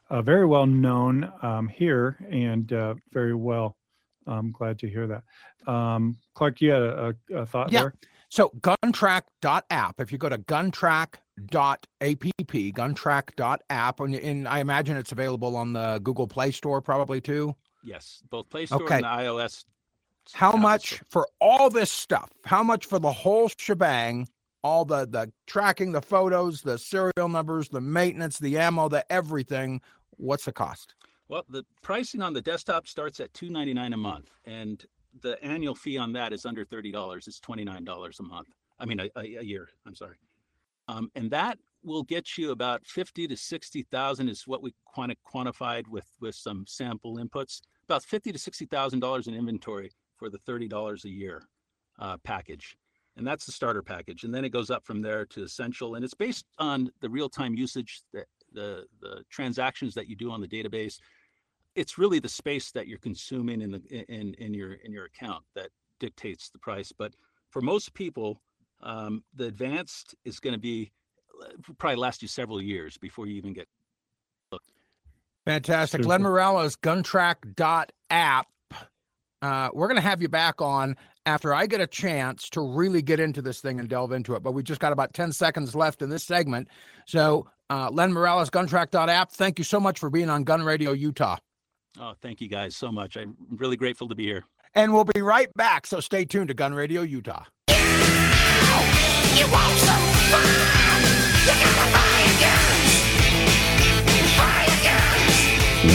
uh, 0.10 0.22
very 0.22 0.46
well 0.46 0.66
known 0.66 1.32
um, 1.42 1.70
here 1.70 2.18
and 2.30 2.72
uh, 2.74 2.96
very 3.14 3.34
well. 3.34 3.78
I'm 4.26 4.52
glad 4.52 4.78
to 4.80 4.90
hear 4.90 5.08
that. 5.08 5.24
Um, 5.72 6.18
Clark, 6.34 6.60
you 6.60 6.72
had 6.72 6.82
a, 6.82 7.16
a, 7.32 7.36
a 7.38 7.46
thought 7.46 7.72
Yeah. 7.72 7.82
there? 7.82 7.94
So 8.30 8.50
guntrack.app, 8.60 10.02
if 10.02 10.12
you 10.12 10.18
go 10.18 10.28
to 10.28 10.38
guntrack.app, 10.38 11.16
guntrack.app, 12.02 14.00
and, 14.02 14.16
and 14.16 14.48
I 14.50 14.60
imagine 14.60 14.98
it's 14.98 15.14
available 15.14 15.56
on 15.56 15.72
the 15.72 16.02
Google 16.04 16.28
Play 16.28 16.52
Store 16.52 16.82
probably 16.82 17.22
too. 17.22 17.56
Yes, 17.84 18.22
both 18.30 18.50
Play 18.50 18.66
Store 18.66 18.84
Okay. 18.84 18.96
and 18.96 19.04
the 19.04 19.08
iOS. 19.08 19.66
How 20.34 20.54
much 20.58 20.96
Store. 20.96 21.00
for 21.10 21.28
all 21.40 21.70
this 21.70 21.92
stuff? 21.92 22.30
How 22.46 22.62
much 22.64 22.86
for 22.86 23.00
the 23.00 23.12
whole 23.12 23.50
shebang? 23.58 24.28
All 24.64 24.84
the 24.84 25.06
the 25.08 25.32
tracking, 25.46 25.92
the 25.94 26.02
photos, 26.02 26.62
the 26.62 26.78
serial 26.78 27.30
numbers, 27.30 27.70
the 27.70 27.80
maintenance, 27.80 28.40
the 28.40 28.58
ammo, 28.58 28.90
the 28.90 29.10
everything. 29.12 29.80
What's 30.18 30.46
the 30.46 30.52
cost? 30.52 30.96
Well, 31.30 31.44
the 31.48 31.64
pricing 31.82 32.22
on 32.22 32.34
the 32.34 32.42
desktop 32.42 32.88
starts 32.88 33.20
at 33.20 33.34
two 33.34 33.50
ninety 33.50 33.74
nine 33.74 33.94
a 33.94 33.98
month, 33.98 34.30
and 34.46 34.84
the 35.22 35.42
annual 35.44 35.76
fee 35.76 35.98
on 35.98 36.12
that 36.14 36.34
is 36.34 36.46
under 36.46 36.66
thirty 36.66 36.92
dollars. 36.92 37.28
It's 37.28 37.40
twenty 37.40 37.64
nine 37.64 37.86
dollars 37.86 38.20
a 38.20 38.24
month. 38.24 38.48
I 38.80 38.86
mean, 38.86 39.00
a, 39.00 39.10
a, 39.16 39.36
a 39.38 39.44
year. 39.44 39.70
I'm 39.86 39.96
sorry, 39.96 40.18
um, 40.88 41.12
and 41.16 41.30
that 41.32 41.60
will 41.84 42.04
get 42.04 42.38
you 42.38 42.52
about 42.52 42.86
fifty 42.86 43.28
to 43.28 43.38
sixty 43.38 43.84
thousand 43.84 44.30
is 44.30 44.48
what 44.48 44.62
we 44.62 44.74
quanti- 44.86 45.18
quantified 45.26 45.88
with 45.88 46.08
with 46.20 46.36
some 46.36 46.66
sample 46.68 47.18
inputs. 47.18 47.62
About 47.88 48.04
fifty 48.04 48.32
to 48.32 48.40
sixty 48.40 48.66
thousand 48.66 49.00
dollars 49.00 49.28
in 49.28 49.34
inventory 49.34 49.92
for 50.18 50.30
the 50.30 50.40
thirty 50.40 50.68
dollars 50.68 51.06
a 51.06 51.10
year 51.10 51.44
uh, 52.00 52.18
package, 52.24 52.78
and 53.16 53.26
that's 53.26 53.46
the 53.46 53.52
starter 53.52 53.84
package. 53.84 54.24
And 54.24 54.34
then 54.34 54.46
it 54.46 54.50
goes 54.50 54.70
up 54.70 54.86
from 54.86 55.02
there 55.02 55.26
to 55.28 55.44
essential, 55.44 55.96
and 55.96 56.04
it's 56.04 56.14
based 56.14 56.46
on 56.60 56.92
the 57.02 57.10
real 57.10 57.30
time 57.30 57.54
usage 57.56 58.02
that 58.14 58.26
the 58.54 58.86
the 59.02 59.24
transactions 59.30 59.94
that 59.94 60.08
you 60.08 60.16
do 60.16 60.32
on 60.32 60.42
the 60.42 60.48
database 60.48 61.00
it's 61.78 62.00
really 62.00 62.18
the 62.20 62.28
space 62.28 62.72
that 62.72 62.88
you're 62.88 62.98
consuming 62.98 63.62
in 63.62 63.72
the 63.72 64.12
in 64.12 64.34
in 64.36 64.54
your 64.54 64.74
in 64.74 64.92
your 64.92 65.06
account 65.06 65.44
that 65.56 65.70
dictates 66.00 66.50
the 66.50 66.60
price 66.60 66.92
but 66.98 67.14
for 67.50 67.62
most 67.62 67.94
people 67.94 68.42
um, 68.82 69.24
the 69.36 69.46
advanced 69.46 70.16
is 70.26 70.40
going 70.40 70.54
to 70.54 70.60
be 70.60 70.92
probably 71.78 71.98
last 71.98 72.22
you 72.22 72.28
several 72.28 72.62
years 72.62 72.98
before 72.98 73.28
you 73.28 73.36
even 73.36 73.54
get 73.54 73.68
Fantastic. 75.46 76.00
Super. 76.00 76.10
Len 76.10 76.22
Morales, 76.24 76.76
guntrack.app. 76.76 78.48
Uh, 79.42 79.70
we're 79.74 79.88
going 79.88 79.96
to 79.96 80.02
have 80.02 80.22
you 80.22 80.28
back 80.28 80.62
on 80.62 80.98
after 81.26 81.54
I 81.54 81.68
get 81.68 81.80
a 81.80 81.88
chance 81.88 82.50
to 82.50 82.60
really 82.62 83.02
get 83.02 83.20
into 83.22 83.42
this 83.42 83.62
thing 83.62 83.80
and 83.80 83.88
delve 83.88 84.12
into 84.12 84.36
it. 84.36 84.44
But 84.44 84.52
we 84.54 84.62
just 84.62 84.82
got 84.82 84.92
about 84.92 85.14
10 85.14 85.32
seconds 85.32 85.74
left 85.74 86.02
in 86.02 86.10
this 86.10 86.26
segment. 86.26 86.68
So, 87.06 87.48
uh, 87.70 87.90
Len 87.92 88.12
Morales, 88.12 88.50
guntrack.app, 88.50 89.32
thank 89.32 89.58
you 89.58 89.64
so 89.64 89.80
much 89.80 90.00
for 90.00 90.10
being 90.10 90.30
on 90.30 90.44
Gun 90.44 90.64
Radio 90.64 90.92
Utah. 90.92 91.38
oh 92.00 92.14
thank 92.22 92.42
you 92.42 92.48
guys 92.48 92.76
so 92.76 92.92
much 92.92 93.16
i'm 93.18 93.36
really 93.56 93.76
grateful 93.78 94.08
to 94.08 94.16
be 94.16 94.24
here 94.26 94.44
And 94.76 94.94
we'll 94.94 95.06
be 95.06 95.22
right 95.22 95.52
back. 95.56 95.88
So 95.88 96.00
stay 96.02 96.26
tuned 96.26 96.50
to 96.50 96.54
Gun 96.54 96.74
Radio 96.74 97.02
Utah. 97.02 97.46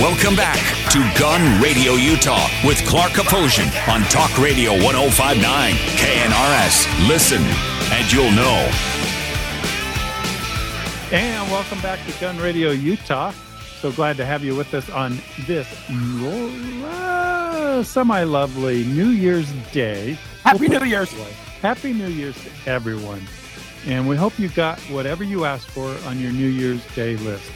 Welcome 0.00 0.36
back 0.36 0.56
to 0.90 0.98
Gun 1.18 1.60
Radio 1.60 1.92
Utah 1.94 2.48
with 2.64 2.78
Clark 2.86 3.12
Aposhian 3.12 3.66
on 3.92 4.02
Talk 4.04 4.36
Radio 4.38 4.72
1059 4.72 5.72
KNRS. 5.72 7.08
Listen, 7.08 7.42
and 7.92 8.12
you'll 8.12 8.30
know. 8.32 8.70
And 11.12 11.50
welcome 11.50 11.80
back 11.82 11.98
to 12.06 12.20
Gun 12.20 12.38
Radio 12.38 12.70
Utah. 12.70 13.32
So 13.80 13.92
glad 13.92 14.16
to 14.16 14.24
have 14.24 14.42
you 14.42 14.56
with 14.56 14.72
us 14.74 14.88
on 14.90 15.18
this 15.46 15.68
uh, 15.90 17.82
semi 17.82 18.24
lovely 18.24 18.84
New 18.84 19.08
Year's 19.08 19.50
Day. 19.72 20.16
Happy 20.44 20.68
New 20.68 20.84
Year's. 20.84 21.12
Happy 21.60 21.92
New 21.92 22.08
Year's 22.08 22.36
to 22.42 22.50
everyone. 22.70 23.22
And 23.86 24.08
we 24.08 24.16
hope 24.16 24.38
you 24.38 24.48
got 24.48 24.78
whatever 24.82 25.24
you 25.24 25.44
asked 25.44 25.68
for 25.68 25.88
on 26.08 26.20
your 26.20 26.30
New 26.30 26.46
Year's 26.46 26.84
Day 26.94 27.16
list. 27.16 27.50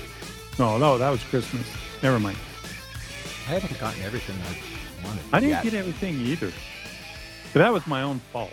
No, 0.59 0.77
no, 0.77 0.99
that 0.99 1.11
was 1.11 1.23
Christmas. 1.25 1.67
Never 2.03 2.19
mind. 2.19 2.39
I 3.47 3.59
haven't 3.59 3.79
gotten 3.79 4.03
everything 4.03 4.37
I 4.37 5.07
wanted. 5.07 5.23
I 5.33 5.39
didn't 5.39 5.51
yet. 5.51 5.65
get 5.65 5.75
everything 5.75 6.21
either. 6.21 6.51
But 7.53 7.61
that 7.61 7.73
was 7.73 7.87
my 7.87 8.03
own 8.03 8.19
fault. 8.33 8.53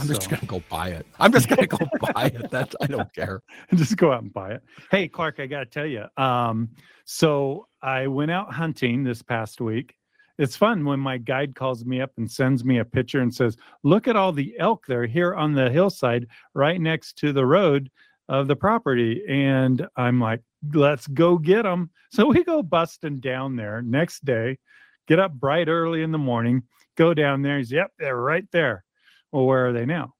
I'm 0.00 0.08
just 0.08 0.28
going 0.28 0.40
to 0.40 0.46
go 0.46 0.62
buy 0.68 0.88
it. 0.88 1.06
I'm 1.20 1.32
just 1.32 1.48
going 1.48 1.60
to 1.60 1.66
go 1.66 1.78
buy 2.12 2.26
it. 2.26 2.50
That's, 2.50 2.74
I 2.80 2.86
don't 2.86 3.12
care. 3.14 3.42
just 3.74 3.96
go 3.96 4.12
out 4.12 4.22
and 4.22 4.32
buy 4.32 4.52
it. 4.54 4.62
Hey, 4.90 5.06
Clark, 5.06 5.38
I 5.38 5.46
got 5.46 5.60
to 5.60 5.66
tell 5.66 5.86
you. 5.86 6.06
Um, 6.16 6.70
so 7.04 7.68
I 7.82 8.08
went 8.08 8.30
out 8.30 8.52
hunting 8.52 9.04
this 9.04 9.22
past 9.22 9.60
week. 9.60 9.94
It's 10.42 10.56
fun 10.56 10.84
when 10.84 10.98
my 10.98 11.18
guide 11.18 11.54
calls 11.54 11.84
me 11.84 12.00
up 12.00 12.10
and 12.16 12.28
sends 12.28 12.64
me 12.64 12.78
a 12.78 12.84
picture 12.84 13.20
and 13.20 13.32
says, 13.32 13.56
"Look 13.84 14.08
at 14.08 14.16
all 14.16 14.32
the 14.32 14.58
elk 14.58 14.86
there 14.86 15.06
here 15.06 15.36
on 15.36 15.52
the 15.52 15.70
hillside, 15.70 16.26
right 16.52 16.80
next 16.80 17.16
to 17.18 17.32
the 17.32 17.46
road 17.46 17.88
of 18.28 18.48
the 18.48 18.56
property." 18.56 19.22
And 19.28 19.86
I'm 19.96 20.20
like, 20.20 20.42
"Let's 20.74 21.06
go 21.06 21.38
get 21.38 21.62
them." 21.62 21.90
So 22.10 22.26
we 22.26 22.42
go 22.42 22.62
busting 22.62 23.20
down 23.20 23.56
there 23.56 23.82
next 23.82 24.24
day, 24.24 24.58
get 25.06 25.20
up 25.20 25.32
bright 25.32 25.68
early 25.68 26.02
in 26.02 26.10
the 26.10 26.18
morning, 26.18 26.64
go 26.96 27.14
down 27.14 27.42
there. 27.42 27.58
He's, 27.58 27.70
"Yep, 27.70 27.92
they're 27.98 28.20
right 28.20 28.50
there." 28.50 28.84
Well, 29.30 29.46
where 29.46 29.68
are 29.68 29.72
they 29.72 29.86
now? 29.86 30.14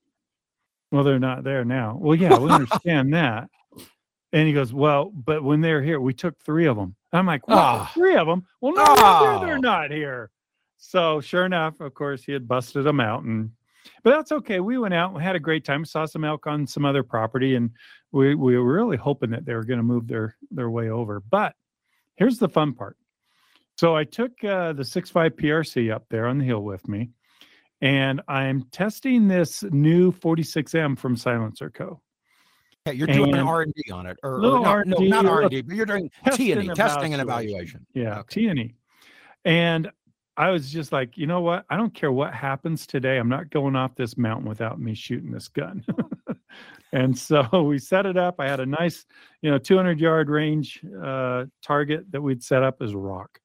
Well, 0.92 1.04
they're 1.04 1.18
not 1.18 1.42
there 1.42 1.64
now. 1.64 1.98
Well, 2.00 2.14
yeah, 2.14 2.38
we 2.38 2.50
understand 2.52 3.12
that. 3.14 3.48
And 4.32 4.46
he 4.46 4.54
goes, 4.54 4.72
Well, 4.72 5.10
but 5.10 5.42
when 5.42 5.60
they're 5.60 5.82
here, 5.82 6.00
we 6.00 6.14
took 6.14 6.38
three 6.38 6.66
of 6.66 6.76
them. 6.76 6.94
I'm 7.12 7.26
like, 7.26 7.46
What? 7.48 7.58
Ah. 7.58 7.90
Three 7.94 8.16
of 8.16 8.26
them? 8.26 8.44
Well, 8.60 8.72
no 8.74 8.84
Oh. 8.86 9.40
they're 9.44 9.58
not 9.58 9.90
here. 9.90 10.30
So 10.78 11.20
sure 11.20 11.44
enough, 11.44 11.80
of 11.80 11.94
course, 11.94 12.24
he 12.24 12.32
had 12.32 12.48
busted 12.48 12.84
them 12.84 13.00
out. 13.00 13.22
And 13.24 13.50
but 14.04 14.10
that's 14.10 14.32
okay. 14.32 14.60
We 14.60 14.78
went 14.78 14.94
out, 14.94 15.14
we 15.14 15.22
had 15.22 15.36
a 15.36 15.40
great 15.40 15.64
time, 15.64 15.84
saw 15.84 16.06
some 16.06 16.24
elk 16.24 16.46
on 16.46 16.66
some 16.66 16.84
other 16.84 17.02
property, 17.02 17.54
and 17.56 17.70
we, 18.12 18.34
we 18.34 18.56
were 18.56 18.72
really 18.74 18.96
hoping 18.96 19.30
that 19.30 19.44
they 19.44 19.54
were 19.54 19.64
going 19.64 19.78
to 19.78 19.82
move 19.84 20.06
their 20.08 20.36
their 20.50 20.70
way 20.70 20.88
over. 20.90 21.20
But 21.20 21.54
here's 22.16 22.38
the 22.38 22.48
fun 22.48 22.74
part. 22.74 22.96
So 23.76 23.96
I 23.96 24.04
took 24.04 24.32
uh, 24.44 24.72
the 24.74 24.82
6.5 24.82 25.30
PRC 25.32 25.92
up 25.92 26.04
there 26.10 26.26
on 26.26 26.38
the 26.38 26.44
hill 26.44 26.60
with 26.62 26.86
me, 26.86 27.10
and 27.80 28.20
I'm 28.28 28.64
testing 28.70 29.28
this 29.28 29.62
new 29.64 30.12
46M 30.12 30.98
from 30.98 31.16
SilencerCo. 31.16 31.98
Okay, 32.86 32.96
you're 32.96 33.06
doing 33.06 33.34
And- 33.34 33.48
R 33.48 33.62
and 33.62 33.72
D 33.74 33.92
on 33.92 34.06
it, 34.06 34.18
or, 34.24 34.36
or 34.36 34.40
no, 34.40 34.58
no, 34.58 34.64
R&D, 34.64 35.08
not 35.08 35.24
R 35.24 35.42
and 35.42 35.50
D, 35.50 35.60
but 35.62 35.76
you're 35.76 35.86
doing 35.86 36.10
T 36.32 36.50
and 36.50 36.64
E, 36.64 36.68
testing 36.74 37.12
and 37.12 37.22
evaluation. 37.22 37.86
Yeah, 37.94 38.22
T 38.28 38.48
and 38.48 38.58
E. 38.58 38.74
And 39.44 39.90
I 40.36 40.50
was 40.50 40.72
just 40.72 40.90
like, 40.90 41.16
you 41.16 41.26
know 41.28 41.42
what? 41.42 41.64
I 41.70 41.76
don't 41.76 41.94
care 41.94 42.10
what 42.10 42.34
happens 42.34 42.86
today. 42.86 43.18
I'm 43.18 43.28
not 43.28 43.50
going 43.50 43.76
off 43.76 43.94
this 43.94 44.16
mountain 44.16 44.48
without 44.48 44.80
me 44.80 44.94
shooting 44.94 45.30
this 45.30 45.46
gun. 45.46 45.84
and 46.92 47.16
so 47.16 47.62
we 47.62 47.78
set 47.78 48.04
it 48.04 48.16
up. 48.16 48.36
I 48.40 48.48
had 48.48 48.58
a 48.58 48.66
nice, 48.66 49.04
you 49.42 49.50
know, 49.50 49.58
200 49.58 50.00
yard 50.00 50.28
range 50.28 50.80
uh, 51.02 51.44
target 51.62 52.10
that 52.10 52.20
we'd 52.20 52.42
set 52.42 52.64
up 52.64 52.82
as 52.82 52.92
a 52.92 52.98
rock, 52.98 53.40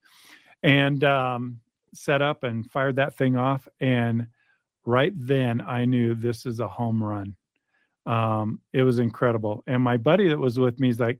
and 0.63 1.03
um, 1.03 1.59
set 1.93 2.23
up 2.23 2.43
and 2.43 2.71
fired 2.71 2.95
that 2.95 3.15
thing 3.15 3.37
off. 3.37 3.67
And 3.79 4.27
right 4.83 5.13
then, 5.15 5.61
I 5.61 5.85
knew 5.85 6.15
this 6.15 6.47
is 6.47 6.59
a 6.59 6.67
home 6.67 7.03
run. 7.03 7.35
Um, 8.07 8.61
it 8.71 8.83
was 8.83 8.99
incredible. 8.99 9.63
And 9.67 9.83
my 9.83 9.97
buddy 9.97 10.29
that 10.29 10.39
was 10.39 10.57
with 10.57 10.79
me 10.79 10.89
is 10.89 10.99
like, 10.99 11.19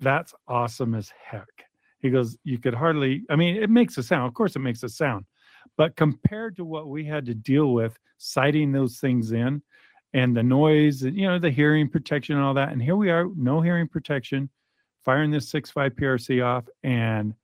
that's 0.00 0.34
awesome 0.46 0.94
as 0.94 1.10
heck. 1.22 1.48
He 2.00 2.10
goes, 2.10 2.36
you 2.44 2.58
could 2.58 2.74
hardly, 2.74 3.22
I 3.30 3.36
mean, 3.36 3.56
it 3.56 3.70
makes 3.70 3.98
a 3.98 4.02
sound. 4.02 4.26
Of 4.28 4.34
course, 4.34 4.54
it 4.54 4.60
makes 4.60 4.82
a 4.82 4.88
sound, 4.88 5.24
But 5.76 5.96
compared 5.96 6.56
to 6.56 6.64
what 6.64 6.88
we 6.88 7.04
had 7.04 7.26
to 7.26 7.34
deal 7.34 7.72
with 7.72 7.98
sighting 8.18 8.70
those 8.70 8.98
things 8.98 9.32
in 9.32 9.62
and 10.12 10.36
the 10.36 10.42
noise 10.42 11.02
and 11.02 11.16
you 11.16 11.26
know 11.26 11.38
the 11.38 11.50
hearing 11.50 11.88
protection 11.88 12.36
and 12.36 12.44
all 12.44 12.54
that, 12.54 12.70
and 12.70 12.82
here 12.82 12.96
we 12.96 13.10
are, 13.10 13.26
no 13.36 13.60
hearing 13.60 13.88
protection, 13.88 14.50
firing 15.04 15.30
this 15.30 15.50
6.5 15.52 15.90
PRC 15.92 16.44
off, 16.44 16.64
and 16.82 17.34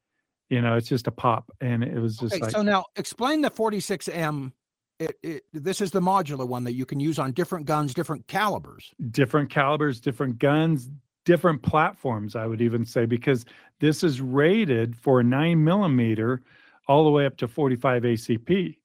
you 0.50 0.60
know 0.60 0.76
it's 0.76 0.88
just 0.88 1.06
a 1.06 1.12
pop, 1.12 1.50
and 1.60 1.84
it 1.84 1.98
was 1.98 2.16
just 2.16 2.34
Okay, 2.34 2.42
like 2.42 2.50
so 2.50 2.62
now 2.62 2.84
explain 2.96 3.40
the 3.40 3.50
46M. 3.50 4.52
It, 4.98 5.18
it, 5.22 5.42
this 5.52 5.80
is 5.80 5.90
the 5.90 6.00
modular 6.00 6.48
one 6.48 6.64
that 6.64 6.72
you 6.72 6.86
can 6.86 7.00
use 7.00 7.18
on 7.18 7.32
different 7.32 7.66
guns, 7.66 7.92
different 7.92 8.26
calibers. 8.28 8.92
different 9.10 9.50
calibers, 9.50 10.00
different 10.00 10.38
guns, 10.38 10.90
different 11.26 11.60
platforms, 11.62 12.34
I 12.34 12.46
would 12.46 12.62
even 12.62 12.86
say, 12.86 13.04
because 13.04 13.44
this 13.80 14.02
is 14.02 14.22
rated 14.22 14.96
for 14.96 15.22
nine 15.22 15.62
millimeter 15.62 16.40
all 16.88 17.04
the 17.04 17.10
way 17.10 17.26
up 17.26 17.36
to 17.38 17.48
45 17.48 18.04
ACP. 18.04 18.76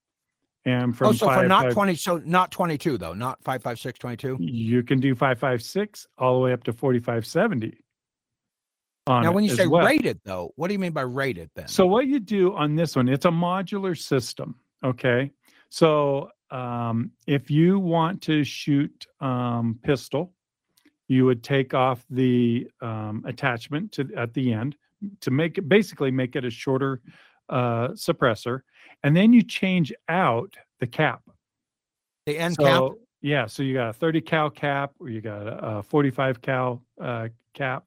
And 0.66 0.96
from 0.96 1.08
oh, 1.08 1.12
so 1.14 1.28
for 1.28 1.48
not 1.48 1.66
five- 1.66 1.74
20, 1.74 1.96
so 1.96 2.18
not 2.26 2.52
22 2.52 2.98
though, 2.98 3.14
not 3.14 3.42
556, 3.44 3.98
22. 4.00 4.38
you 4.40 4.84
can 4.84 5.00
do 5.00 5.16
556 5.16 6.08
all 6.18 6.34
the 6.36 6.40
way 6.40 6.54
up 6.54 6.64
to 6.66 6.74
4570. 6.74 7.78
on 9.08 9.24
Now, 9.24 9.32
when 9.32 9.44
you 9.44 9.56
say 9.56 9.66
well. 9.66 9.86
rated 9.86 10.20
though, 10.24 10.52
what 10.58 10.68
do 10.68 10.74
you 10.74 10.80
mean 10.80 10.92
by 10.92 11.02
rated 11.02 11.50
then? 11.56 11.68
So 11.68 11.88
what 11.88 12.08
you 12.08 12.20
do 12.20 12.54
on 12.54 12.76
this 12.76 12.96
one, 12.96 13.08
it's 13.08 13.26
a 13.26 13.30
modular 13.32 13.98
system. 13.98 14.56
Okay. 14.84 15.32
So 15.72 16.30
um, 16.52 17.12
if 17.26 17.50
you 17.50 17.80
want 17.80 18.22
to 18.24 18.44
shoot 18.44 19.08
um, 19.22 19.80
pistol, 19.82 20.34
you 21.08 21.26
would 21.26 21.44
take 21.44 21.74
off 21.74 22.06
the 22.10 22.70
um, 22.82 23.24
attachment 23.26 23.94
to 23.94 24.10
at 24.18 24.34
the 24.34 24.52
end 24.52 24.76
to 25.22 25.32
make 25.32 25.58
it 25.58 25.70
basically 25.70 26.12
make 26.12 26.36
it 26.36 26.44
a 26.44 26.50
shorter 26.50 27.00
uh, 27.50 27.88
suppressor, 27.90 28.62
and 29.04 29.16
then 29.16 29.32
you 29.32 29.44
change 29.44 29.94
out 30.10 30.54
the 30.82 30.88
cap. 30.88 31.22
The 32.26 32.38
end 32.38 32.58
cap? 32.58 32.92
Yeah, 33.22 33.46
so 33.46 33.64
you 33.64 33.74
got 33.76 33.90
a 33.90 33.94
30 33.94 34.22
cal 34.22 34.50
cap, 34.50 34.92
or 35.00 35.10
you 35.10 35.22
got 35.22 35.48
a, 35.48 35.78
a 35.78 35.84
45 35.84 36.42
cal 36.42 36.82
uh, 37.00 37.30
cap. 37.54 37.86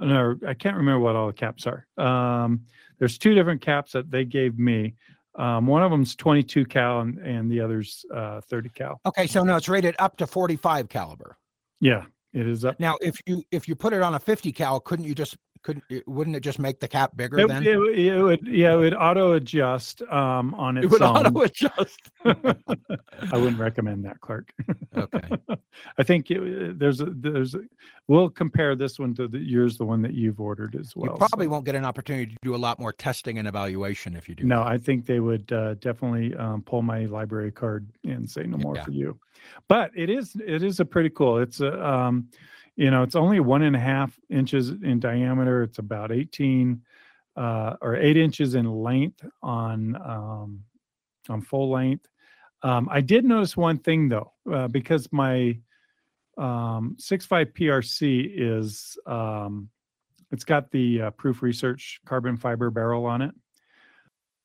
No, 0.00 0.36
I 0.46 0.54
can't 0.54 0.76
remember 0.76 1.00
what 1.00 1.14
all 1.14 1.28
the 1.28 1.32
caps 1.32 1.66
are. 1.66 1.86
Um, 1.96 2.62
there's 2.98 3.18
two 3.18 3.34
different 3.34 3.60
caps 3.60 3.92
that 3.92 4.10
they 4.10 4.24
gave 4.24 4.58
me. 4.58 4.94
Um, 5.36 5.66
one 5.66 5.82
of 5.82 5.90
them's 5.90 6.16
22 6.16 6.64
cal, 6.66 7.00
and, 7.00 7.18
and 7.18 7.50
the 7.50 7.60
other's 7.60 8.04
uh, 8.14 8.40
30 8.42 8.68
cal. 8.70 9.00
Okay, 9.06 9.26
so 9.26 9.44
no, 9.44 9.56
it's 9.56 9.68
rated 9.68 9.94
up 9.98 10.16
to 10.16 10.26
45 10.26 10.88
caliber. 10.88 11.36
Yeah, 11.80 12.04
it 12.32 12.46
is 12.46 12.64
up. 12.64 12.78
Now, 12.80 12.96
if 13.00 13.20
you 13.26 13.42
if 13.50 13.68
you 13.68 13.74
put 13.74 13.92
it 13.92 14.02
on 14.02 14.14
a 14.14 14.20
50 14.20 14.52
cal, 14.52 14.80
couldn't 14.80 15.04
you 15.04 15.14
just 15.14 15.36
couldn't 15.62 15.84
it, 15.90 16.06
wouldn't 16.08 16.34
it 16.36 16.40
just 16.40 16.58
make 16.58 16.80
the 16.80 16.88
cap 16.88 17.16
bigger 17.16 17.38
It, 17.40 17.48
then? 17.48 17.62
it, 17.62 17.76
it 17.76 18.22
would, 18.22 18.46
yeah, 18.46 18.74
it 18.74 18.76
would 18.76 18.94
auto 18.94 19.32
adjust 19.34 20.02
um, 20.02 20.54
on 20.54 20.76
its 20.76 20.86
It 20.86 20.90
would 20.90 21.02
auto-adjust. 21.02 22.10
I 22.24 23.36
wouldn't 23.36 23.58
recommend 23.58 24.04
that, 24.04 24.20
Clark. 24.20 24.52
Okay. 24.96 25.28
I 25.98 26.02
think 26.02 26.30
it, 26.30 26.78
there's 26.78 27.00
a, 27.00 27.06
there's 27.06 27.54
a, 27.54 27.60
we'll 28.08 28.30
compare 28.30 28.74
this 28.74 28.98
one 28.98 29.14
to 29.14 29.28
the 29.28 29.38
yours, 29.38 29.76
the 29.76 29.84
one 29.84 30.02
that 30.02 30.14
you've 30.14 30.40
ordered 30.40 30.76
as 30.76 30.94
well. 30.96 31.06
you 31.06 31.12
so- 31.12 31.18
probably 31.18 31.46
won't 31.46 31.64
get 31.64 31.74
an 31.74 31.84
opportunity 31.84 32.32
to 32.32 32.36
do 32.42 32.54
a 32.54 32.56
lot 32.56 32.78
more 32.78 32.92
testing 32.92 33.38
and 33.38 33.46
evaluation 33.46 34.16
if 34.16 34.28
you 34.28 34.34
do. 34.34 34.44
No, 34.44 34.62
I 34.62 34.78
think 34.78 35.06
they 35.06 35.20
would 35.20 35.50
uh, 35.52 35.74
definitely 35.74 36.34
um, 36.36 36.62
pull 36.62 36.82
my 36.82 37.04
library 37.06 37.52
card 37.52 37.86
and 38.04 38.28
say 38.28 38.44
no 38.44 38.56
more 38.56 38.76
Yeah. 38.76 38.84
for 38.84 38.90
you. 38.92 39.18
But 39.68 39.90
it 39.96 40.10
is 40.10 40.36
it 40.46 40.62
is 40.62 40.80
a 40.80 40.84
pretty 40.84 41.10
cool. 41.10 41.38
It's 41.38 41.60
a 41.60 41.86
um, 41.86 42.28
you 42.76 42.90
know 42.90 43.02
it's 43.02 43.16
only 43.16 43.40
one 43.40 43.62
and 43.62 43.76
a 43.76 43.80
half 43.80 44.18
inches 44.28 44.70
in 44.70 45.00
diameter. 45.00 45.62
It's 45.62 45.78
about 45.78 46.12
eighteen 46.12 46.82
uh, 47.36 47.76
or 47.80 47.96
eight 47.96 48.16
inches 48.16 48.54
in 48.54 48.70
length 48.70 49.24
on 49.42 49.96
um, 49.96 50.64
on 51.28 51.42
full 51.42 51.70
length. 51.70 52.06
Um, 52.62 52.88
I 52.90 53.00
did 53.00 53.24
notice 53.24 53.56
one 53.56 53.78
thing 53.78 54.08
though, 54.08 54.32
uh, 54.52 54.68
because 54.68 55.08
my 55.12 55.58
um, 56.36 56.96
6.5 56.98 57.52
PRC 57.52 58.30
is 58.34 58.98
um, 59.06 59.68
it's 60.30 60.44
got 60.44 60.70
the 60.70 61.02
uh, 61.02 61.10
Proof 61.10 61.42
Research 61.42 62.00
carbon 62.04 62.36
fiber 62.36 62.70
barrel 62.70 63.06
on 63.06 63.22
it. 63.22 63.34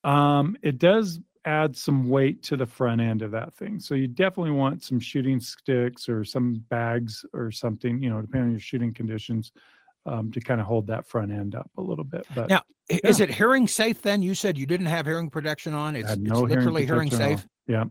Um, 0.04 0.56
it 0.62 0.78
does 0.78 1.20
add 1.46 1.76
some 1.76 2.08
weight 2.08 2.42
to 2.42 2.56
the 2.56 2.66
front 2.66 3.00
end 3.00 3.22
of 3.22 3.30
that 3.30 3.54
thing. 3.54 3.78
So 3.78 3.94
you 3.94 4.08
definitely 4.08 4.50
want 4.50 4.82
some 4.82 4.98
shooting 5.00 5.40
sticks 5.40 6.08
or 6.08 6.24
some 6.24 6.64
bags 6.68 7.24
or 7.32 7.50
something, 7.52 8.02
you 8.02 8.10
know, 8.10 8.20
depending 8.20 8.48
on 8.48 8.50
your 8.50 8.60
shooting 8.60 8.92
conditions, 8.92 9.52
um, 10.06 10.30
to 10.32 10.40
kind 10.40 10.60
of 10.60 10.66
hold 10.66 10.86
that 10.88 11.06
front 11.06 11.30
end 11.32 11.54
up 11.54 11.70
a 11.78 11.80
little 11.80 12.04
bit. 12.04 12.26
But 12.34 12.48
Now, 12.48 12.62
i- 12.90 13.00
is 13.04 13.20
it 13.20 13.30
hearing 13.30 13.66
safe 13.68 14.02
then? 14.02 14.22
You 14.22 14.34
said 14.34 14.58
you 14.58 14.66
didn't 14.66 14.86
have 14.86 15.06
hearing 15.06 15.30
protection 15.30 15.72
on. 15.72 15.96
It's, 15.96 16.08
had 16.08 16.18
it's 16.18 16.28
no 16.28 16.42
literally 16.42 16.84
hearing, 16.84 17.08
protection 17.10 17.38
safe. 17.38 17.48
Yeah. 17.68 17.84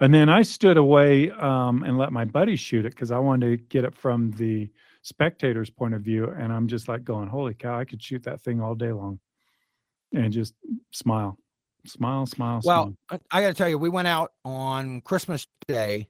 And 0.00 0.12
then 0.12 0.28
I 0.28 0.42
stood 0.42 0.76
away 0.76 1.30
um, 1.30 1.82
and 1.84 1.96
let 1.98 2.12
my 2.12 2.24
buddy 2.24 2.56
shoot 2.56 2.86
it 2.86 2.94
because 2.94 3.10
I 3.10 3.18
wanted 3.18 3.50
to 3.50 3.64
get 3.68 3.84
it 3.84 3.94
from 3.94 4.30
the 4.32 4.68
spectator's 5.02 5.70
point 5.70 5.94
of 5.94 6.02
view. 6.02 6.24
And 6.30 6.52
I'm 6.52 6.66
just 6.66 6.88
like 6.88 7.04
going, 7.04 7.28
holy 7.28 7.54
cow, 7.54 7.78
I 7.78 7.84
could 7.84 8.02
shoot 8.02 8.22
that 8.24 8.40
thing 8.42 8.60
all 8.60 8.74
day 8.74 8.92
long 8.92 9.20
and 10.12 10.32
just 10.32 10.54
smile, 10.90 11.38
smile, 11.86 12.26
smile, 12.26 12.60
Well, 12.64 12.94
smile. 13.08 13.20
I- 13.32 13.38
I 13.38 13.42
got 13.42 13.48
to 13.48 13.54
tell 13.54 13.68
you, 13.68 13.78
we 13.78 13.88
went 13.88 14.08
out 14.08 14.32
on 14.44 15.00
Christmas 15.02 15.46
Day 15.68 16.08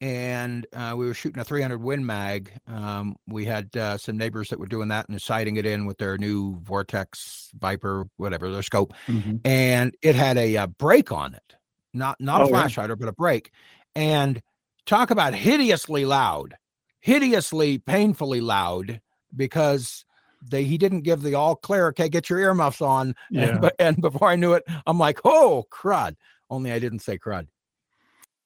and 0.00 0.66
uh, 0.72 0.94
we 0.96 1.06
were 1.06 1.14
shooting 1.14 1.40
a 1.40 1.44
300 1.44 1.78
Win 1.82 2.06
Mag. 2.06 2.52
Um, 2.68 3.16
we 3.26 3.44
had 3.44 3.76
uh, 3.76 3.98
some 3.98 4.16
neighbors 4.16 4.48
that 4.50 4.58
were 4.60 4.66
doing 4.66 4.88
that 4.88 5.08
and 5.08 5.20
sighting 5.20 5.56
it 5.56 5.66
in 5.66 5.86
with 5.86 5.98
their 5.98 6.16
new 6.18 6.60
Vortex 6.60 7.50
Viper, 7.58 8.06
whatever 8.16 8.50
their 8.50 8.62
scope, 8.62 8.94
Mhm. 9.08 9.40
and 9.44 9.96
it 10.02 10.14
had 10.14 10.36
a 10.38 10.56
uh, 10.56 10.66
brake 10.68 11.10
on 11.10 11.34
it, 11.34 11.56
not 11.92 12.20
not 12.20 12.40
Oh, 12.42 12.44
a 12.44 12.48
flash 12.48 12.76
hider, 12.76 12.94
but 12.94 13.08
a 13.08 13.12
brake. 13.12 13.50
And 13.96 14.40
talk 14.86 15.10
about 15.10 15.34
hideously 15.34 16.04
loud, 16.04 16.54
hideously 17.00 17.78
painfully 17.78 18.40
loud 18.40 19.00
because 19.34 20.04
they 20.42 20.64
he 20.64 20.78
didn't 20.78 21.02
give 21.02 21.22
the 21.22 21.34
all 21.34 21.56
clear. 21.56 21.88
Okay, 21.88 22.08
get 22.08 22.30
your 22.30 22.38
earmuffs 22.38 22.80
on. 22.80 23.14
Yeah. 23.30 23.58
And, 23.62 23.72
and 23.78 24.00
before 24.00 24.28
I 24.28 24.36
knew 24.36 24.52
it, 24.54 24.64
I'm 24.86 24.98
like, 24.98 25.20
oh 25.24 25.64
crud. 25.70 26.16
Only 26.50 26.72
I 26.72 26.78
didn't 26.78 27.00
say 27.00 27.18
crud. 27.18 27.46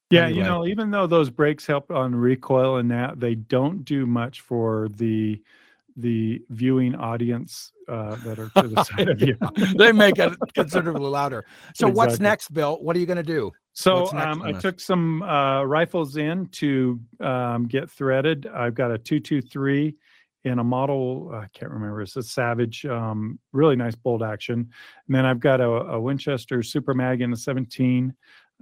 Yeah, 0.09 0.27
you 0.27 0.43
know, 0.43 0.67
even 0.67 0.91
though 0.91 1.07
those 1.07 1.31
brakes 1.31 1.65
help 1.65 1.89
on 1.89 2.13
recoil 2.13 2.77
and 2.77 2.91
that, 2.91 3.19
they 3.19 3.33
don't 3.33 3.83
do 3.83 4.05
much 4.05 4.41
for 4.41 4.87
the 4.95 5.41
the 5.95 6.41
viewing 6.49 6.95
audience 6.95 7.71
uh, 7.87 8.15
that 8.23 8.39
are 8.39 8.49
to 8.61 8.67
the 8.67 8.83
side 8.97 9.09
of 9.09 9.21
you. 9.21 9.37
they 9.77 9.91
make 9.91 10.17
it 10.17 10.33
considerably 10.53 11.07
louder. 11.07 11.45
So 11.75 11.87
what's 11.87 12.19
next, 12.19 12.53
Bill? 12.53 12.77
What 12.81 12.95
are 12.95 12.99
you 12.99 13.05
going 13.05 13.17
to 13.17 13.23
do? 13.23 13.51
So 13.73 14.07
um, 14.11 14.41
I 14.43 14.51
this? 14.51 14.61
took 14.61 14.79
some 14.79 15.23
uh, 15.23 15.63
rifles 15.63 16.17
in 16.17 16.47
to 16.47 16.99
um, 17.19 17.67
get 17.67 17.89
threaded. 17.89 18.47
I've 18.47 18.75
got 18.75 18.91
a 18.91 18.97
two 18.97 19.19
two 19.19 19.41
three 19.41 19.95
in 20.43 20.59
a 20.59 20.63
model. 20.63 21.31
I 21.33 21.47
can't 21.53 21.71
remember. 21.71 22.01
It's 22.01 22.15
a 22.15 22.23
Savage, 22.23 22.85
um, 22.85 23.39
really 23.51 23.75
nice 23.75 23.95
bolt 23.95 24.21
action. 24.21 24.59
And 25.07 25.15
then 25.15 25.25
I've 25.25 25.39
got 25.39 25.61
a, 25.61 25.69
a 25.69 25.99
Winchester 25.99 26.61
Super 26.63 26.93
Mag 26.93 27.21
in 27.21 27.31
the 27.31 27.37
seventeen. 27.37 28.13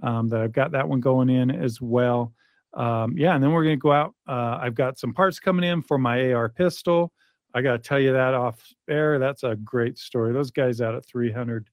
Um, 0.02 0.28
that 0.30 0.40
I've 0.40 0.52
got 0.52 0.72
that 0.72 0.88
one 0.88 1.00
going 1.00 1.30
in 1.30 1.50
as 1.50 1.80
well. 1.80 2.32
Um, 2.74 3.16
yeah, 3.16 3.34
and 3.34 3.44
then 3.44 3.52
we're 3.52 3.62
gonna 3.62 3.76
go 3.76 3.92
out. 3.92 4.14
Uh, 4.26 4.58
I've 4.60 4.74
got 4.74 4.98
some 4.98 5.12
parts 5.12 5.38
coming 5.38 5.68
in 5.68 5.82
for 5.82 5.98
my 5.98 6.32
AR 6.32 6.48
pistol. 6.48 7.12
I 7.54 7.62
got 7.62 7.72
to 7.72 7.78
tell 7.78 8.00
you 8.00 8.12
that 8.12 8.34
off 8.34 8.60
air. 8.88 9.18
That's 9.18 9.42
a 9.42 9.56
great 9.56 9.98
story. 9.98 10.32
Those 10.32 10.50
guys 10.50 10.80
out 10.80 10.94
at 10.94 11.04
300 11.04 11.68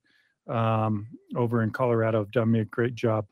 um, 0.48 1.08
over 1.36 1.64
in 1.64 1.72
Colorado 1.72 2.20
have 2.20 2.32
done 2.32 2.52
me 2.52 2.60
a 2.60 2.66
great 2.66 2.96
job. 2.96 3.26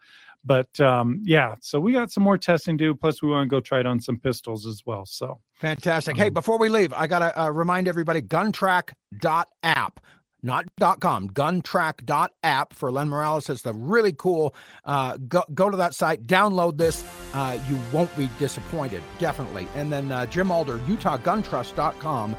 But 0.47 0.79
um, 0.79 1.21
yeah, 1.23 1.55
so 1.61 1.79
we 1.79 1.91
got 1.91 2.11
some 2.11 2.23
more 2.23 2.37
testing 2.37 2.77
to 2.77 2.83
do. 2.85 2.95
Plus, 2.95 3.21
we 3.21 3.29
want 3.29 3.45
to 3.45 3.49
go 3.49 3.59
try 3.59 3.81
it 3.81 3.85
on 3.85 3.99
some 3.99 4.17
pistols 4.17 4.65
as 4.65 4.81
well. 4.85 5.05
So 5.05 5.39
Fantastic. 5.57 6.15
Hey, 6.17 6.29
before 6.29 6.59
we 6.59 6.69
leave, 6.69 6.93
I 6.93 7.07
got 7.07 7.19
to 7.19 7.41
uh, 7.41 7.49
remind 7.49 7.87
everybody 7.87 8.21
guntrack.app, 8.21 9.99
not 10.43 10.65
dot 10.77 10.99
.com, 10.99 11.29
guntrack.app 11.29 12.73
for 12.73 12.91
Len 12.91 13.09
Morales. 13.09 13.49
It's 13.49 13.63
the 13.63 13.73
really 13.73 14.13
cool. 14.13 14.53
Uh, 14.85 15.17
go, 15.27 15.43
go 15.55 15.71
to 15.71 15.77
that 15.77 15.95
site, 15.95 16.27
download 16.27 16.77
this. 16.77 17.03
Uh, 17.33 17.57
you 17.67 17.79
won't 17.91 18.15
be 18.15 18.29
disappointed, 18.37 19.01
definitely. 19.17 19.67
And 19.73 19.91
then 19.91 20.11
uh, 20.11 20.27
Jim 20.27 20.51
Alder, 20.51 20.77
UtahGunTrust.com, 20.79 22.35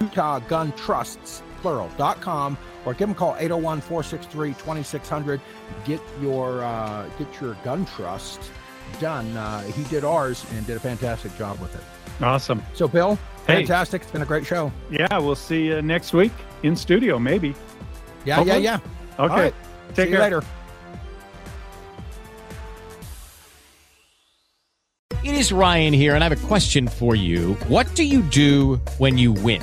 Utah 0.00 0.40
Gun 0.40 0.72
Trusts, 0.72 1.42
plural.com, 1.60 2.56
or 2.84 2.92
give 2.94 3.00
them 3.08 3.10
a 3.10 3.14
call 3.14 3.34
801 3.38 3.80
463 3.80 4.50
2600. 4.54 5.40
Get 5.84 6.00
your 6.20 6.62
uh, 6.64 7.08
get 7.18 7.40
your 7.40 7.54
gun 7.64 7.84
trust 7.86 8.40
done. 9.00 9.36
Uh, 9.36 9.62
he 9.62 9.84
did 9.84 10.04
ours 10.04 10.44
and 10.54 10.66
did 10.66 10.76
a 10.76 10.80
fantastic 10.80 11.36
job 11.36 11.58
with 11.60 11.74
it. 11.74 11.82
awesome. 12.22 12.62
So, 12.74 12.88
Bill, 12.88 13.18
Hey. 13.46 13.56
fantastic. 13.64 14.02
It's 14.02 14.10
been 14.10 14.22
a 14.22 14.26
great 14.26 14.44
show. 14.46 14.72
Yeah, 14.90 15.18
we'll 15.18 15.34
see 15.34 15.66
you 15.66 15.80
next 15.82 16.12
week 16.12 16.32
in 16.62 16.74
studio, 16.76 17.18
maybe. 17.18 17.54
Yeah, 18.24 18.36
Hopefully. 18.36 18.62
yeah, 18.62 18.78
yeah. 19.18 19.24
Okay. 19.24 19.32
All 19.34 19.40
right. 19.40 19.54
Take 19.94 19.96
See 19.96 20.02
care. 20.04 20.12
you 20.12 20.18
later. 20.18 20.42
It 25.24 25.34
is 25.34 25.52
Ryan 25.52 25.92
here, 25.92 26.14
and 26.14 26.22
I 26.24 26.28
have 26.28 26.44
a 26.44 26.46
question 26.46 26.88
for 26.88 27.14
you. 27.14 27.54
What 27.68 27.92
do 27.94 28.04
you 28.04 28.22
do 28.22 28.76
when 28.98 29.18
you 29.18 29.32
win? 29.32 29.62